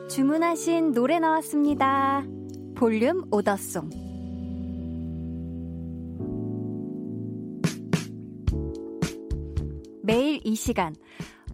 주문하신 0.09 0.93
노래 0.93 1.19
나왔습니다. 1.19 2.25
볼륨 2.77 3.25
오더송. 3.33 3.91
매일 10.05 10.41
이 10.45 10.55
시간 10.55 10.95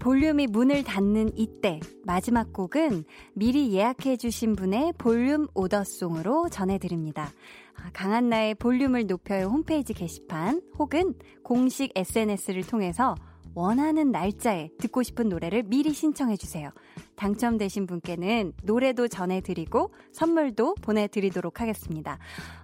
볼륨이 0.03 0.49
문을 0.49 0.83
닫는 0.83 1.31
이때 1.37 1.79
마지막 2.05 2.53
곡은 2.53 3.05
미리 3.35 3.73
예약해 3.73 4.17
주신 4.17 4.57
분의 4.57 4.95
볼륨 4.99 5.47
오더송으로 5.55 6.49
전해드립니다. 6.49 7.31
아, 7.77 7.89
강한나의 7.93 8.57
볼륨을 8.57 9.07
높여요 9.07 9.47
홈페이지 9.47 9.95
게시판 9.95 10.61
혹은 10.77 11.15
공식 11.45 11.93
SNS를 11.95 12.67
통해서 12.67 13.15
원하는 13.55 14.11
날짜에 14.11 14.71
듣고 14.79 15.05
싶은 15.05 15.29
노래를 15.29 15.63
미리 15.63 15.93
신청해 15.93 16.37
주세요. 16.37 16.71
당첨되신 17.15 17.87
분께는 17.87 18.55
노래도 18.65 19.07
전해드리고 19.07 19.95
선물도 20.11 20.75
보내드리도록 20.83 21.61
하겠습니다. 21.61 22.19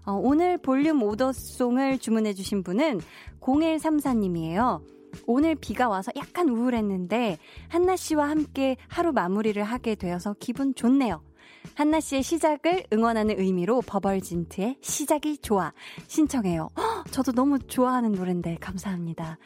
어, 0.05 0.15
오늘 0.15 0.59
볼륨 0.59 1.05
오더송을 1.05 1.98
주문해 1.98 2.35
주신 2.35 2.65
분은 2.65 3.01
0134님이에요. 3.39 4.98
오늘 5.26 5.55
비가 5.55 5.89
와서 5.89 6.12
약간 6.16 6.48
우울했는데 6.48 7.39
한나 7.68 7.97
씨와 7.97 8.28
함께 8.28 8.76
하루 8.89 9.12
마무리를 9.12 9.62
하게 9.62 9.94
되어서 9.94 10.35
기분 10.39 10.74
좋네요. 10.74 11.22
한나 11.74 12.01
씨의 12.01 12.22
시작을 12.22 12.85
응원하는 12.93 13.39
의미로 13.39 13.82
버벌진트의 13.82 14.78
시작이 14.80 15.39
좋아 15.39 15.72
신청해요. 16.06 16.68
허, 16.76 17.05
저도 17.10 17.32
너무 17.32 17.59
좋아하는 17.59 18.12
노래인데 18.12 18.56
감사합니다. 18.60 19.39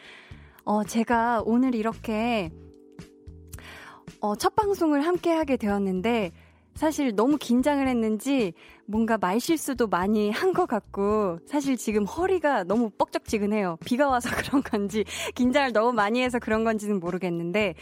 어, 0.64 0.84
제가 0.84 1.42
오늘 1.44 1.74
이렇게 1.74 2.50
어, 4.20 4.36
첫 4.36 4.54
방송을 4.54 5.04
함께 5.04 5.32
하게 5.32 5.56
되었는데 5.56 6.32
사실 6.74 7.14
너무 7.14 7.36
긴장을 7.38 7.86
했는지 7.86 8.52
뭔가 8.86 9.16
말 9.18 9.40
실수도 9.40 9.86
많이 9.86 10.30
한 10.30 10.52
것 10.52 10.66
같고 10.66 11.38
사실 11.46 11.76
지금 11.78 12.04
허리가 12.04 12.62
너무 12.64 12.90
뻑적지근해요. 12.90 13.78
비가 13.84 14.08
와서 14.08 14.28
그런 14.36 14.62
건지 14.62 15.04
긴장을 15.34 15.72
너무 15.72 15.92
많이 15.92 16.20
해서 16.22 16.38
그런 16.38 16.62
건지는 16.64 17.00
모르겠는데 17.00 17.74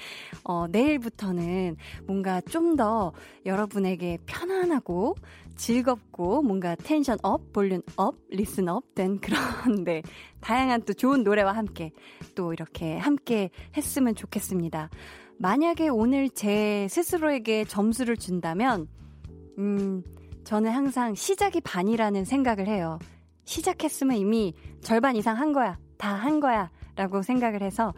어, 0.45 0.67
내일부터는 0.69 1.77
뭔가 2.07 2.41
좀 2.43 2.77
더 2.77 3.13
여러분에게 3.47 4.19
편안하고 4.27 5.17
즐겁고 5.57 6.41
뭔가 6.43 6.75
tension 6.77 7.19
up, 7.23 7.53
volume 7.53 7.83
up, 7.97 8.15
listen 8.31 8.69
up된 8.69 9.19
그런 9.21 9.39
네 9.85 10.03
다양한 10.41 10.83
또 10.83 10.93
좋은 10.95 11.23
노래와 11.25 11.53
함께 11.53 11.91
또 12.35 12.53
이렇게 12.53 12.97
함께 12.97 13.51
했으면 13.77 14.15
좋겠습니다. 14.15 14.89
만약에 15.41 15.89
오늘 15.89 16.29
제 16.29 16.87
스스로에게 16.91 17.65
점수를 17.65 18.19
준다면, 18.19 18.87
음, 19.57 20.03
저는 20.45 20.71
항상 20.71 21.15
시작이 21.15 21.63
반이라는 21.63 22.27
생각을 22.27 22.67
해요. 22.67 22.99
시작했으면 23.47 24.19
이미 24.19 24.53
절반 24.83 25.17
이상 25.17 25.39
한 25.39 25.55
거야. 25.55 25.79
다 25.97 26.15
한 26.15 26.41
거야. 26.41 26.71
라고 26.95 27.23
생각을 27.23 27.63
해서 27.63 27.95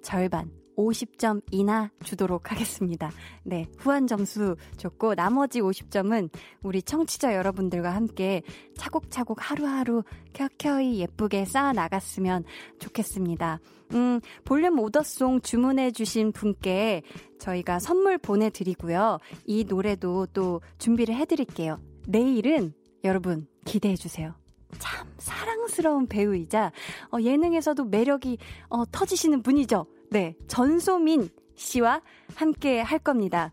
절반, 0.00 0.50
50점 0.80 1.42
이나 1.50 1.90
주도록 2.04 2.50
하겠습니다. 2.50 3.10
네, 3.42 3.66
후한 3.78 4.06
점수 4.06 4.56
줬고 4.76 5.14
나머지 5.14 5.60
50점은 5.60 6.30
우리 6.62 6.82
청취자 6.82 7.34
여러분들과 7.34 7.94
함께 7.94 8.42
차곡차곡 8.76 9.38
하루하루 9.50 10.02
켜켜이 10.32 11.00
예쁘게 11.00 11.44
쌓아 11.44 11.72
나갔으면 11.72 12.44
좋겠습니다. 12.78 13.60
음, 13.92 14.20
볼륨 14.44 14.78
오더송 14.78 15.40
주문해 15.40 15.90
주신 15.90 16.32
분께 16.32 17.02
저희가 17.38 17.78
선물 17.78 18.18
보내 18.18 18.50
드리고요. 18.50 19.18
이 19.46 19.64
노래도 19.64 20.26
또 20.32 20.60
준비를 20.78 21.14
해 21.14 21.24
드릴게요. 21.24 21.80
내일은 22.06 22.72
여러분 23.04 23.46
기대해 23.64 23.96
주세요. 23.96 24.34
참 24.78 25.08
사랑스러운 25.18 26.06
배우이자 26.06 26.72
어, 27.12 27.20
예능에서도 27.20 27.84
매력이 27.84 28.38
어, 28.68 28.84
터지시는 28.90 29.42
분이죠. 29.42 29.86
네, 30.10 30.34
전소민 30.48 31.28
씨와 31.54 32.02
함께 32.34 32.80
할 32.80 32.98
겁니다. 32.98 33.52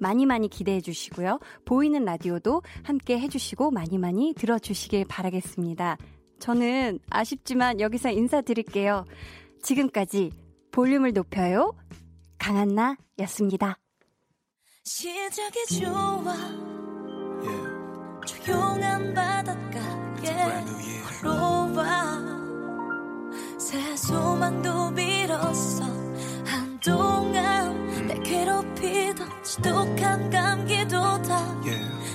많이 0.00 0.26
많이 0.26 0.48
기대해 0.48 0.80
주시고요. 0.80 1.40
보이는 1.64 2.04
라디오도 2.04 2.62
함께 2.84 3.18
해 3.18 3.28
주시고 3.28 3.70
많이 3.70 3.98
많이 3.98 4.32
들어주시길 4.34 5.06
바라겠습니다. 5.08 5.98
저는 6.38 7.00
아쉽지만 7.10 7.80
여기서 7.80 8.10
인사드릴게요. 8.10 9.04
지금까지 9.62 10.32
볼륨을 10.70 11.12
높여요. 11.12 11.74
강한나 12.38 12.96
였습니다. 13.18 13.78
시작이 14.84 15.66
좋아. 15.80 16.34
Yeah. 17.42 17.78
조용한 18.26 19.14
바닷가에 19.14 20.64
걸어와. 21.22 22.47
새 23.58 23.96
소망도 23.96 24.94
빌었어. 24.94 25.84
한동안 26.46 28.06
내 28.06 28.14
괴롭히던 28.20 29.42
지독한 29.42 30.30
감기도 30.30 31.00
다 31.22 31.60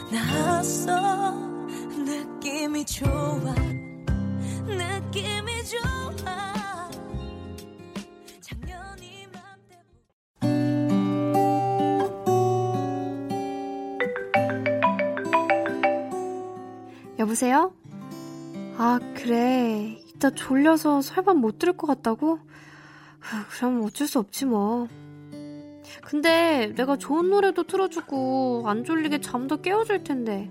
나았어. 0.10 1.34
느낌이 1.98 2.86
좋아. 2.86 3.54
느낌이 4.66 5.64
좋아. 5.66 6.90
작년이 8.42 9.28
여보세요? 17.20 17.74
아, 18.78 19.00
그래. 19.16 20.03
진짜 20.24 20.36
졸려서 20.36 21.02
설밤 21.02 21.40
못 21.40 21.60
들을 21.60 21.76
것 21.76 21.86
같다고? 21.86 22.40
그럼 23.50 23.84
어쩔 23.84 24.08
수 24.08 24.20
없지 24.20 24.46
뭐. 24.46 24.88
근데 26.02 26.72
내가 26.78 26.96
좋은 26.96 27.30
노래도 27.30 27.64
틀어주고 27.64 28.64
안 28.66 28.86
졸리게 28.86 29.20
잠도 29.20 29.62
깨워줄 29.62 30.06
텐데. 30.06 30.50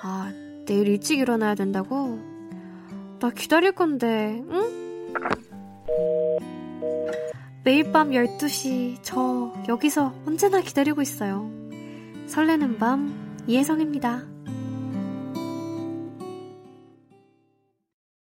아, 0.00 0.30
내일 0.64 0.86
일찍 0.86 1.18
일어나야 1.18 1.56
된다고? 1.56 2.20
나 3.18 3.30
기다릴 3.30 3.72
건데, 3.72 4.40
응? 4.48 5.12
매일 7.64 7.90
밤 7.90 8.10
12시 8.10 8.98
저 9.02 9.52
여기서 9.68 10.14
언제나 10.24 10.60
기다리고 10.60 11.02
있어요. 11.02 11.50
설레는 12.28 12.78
밤 12.78 13.42
이혜성입니다. 13.48 14.31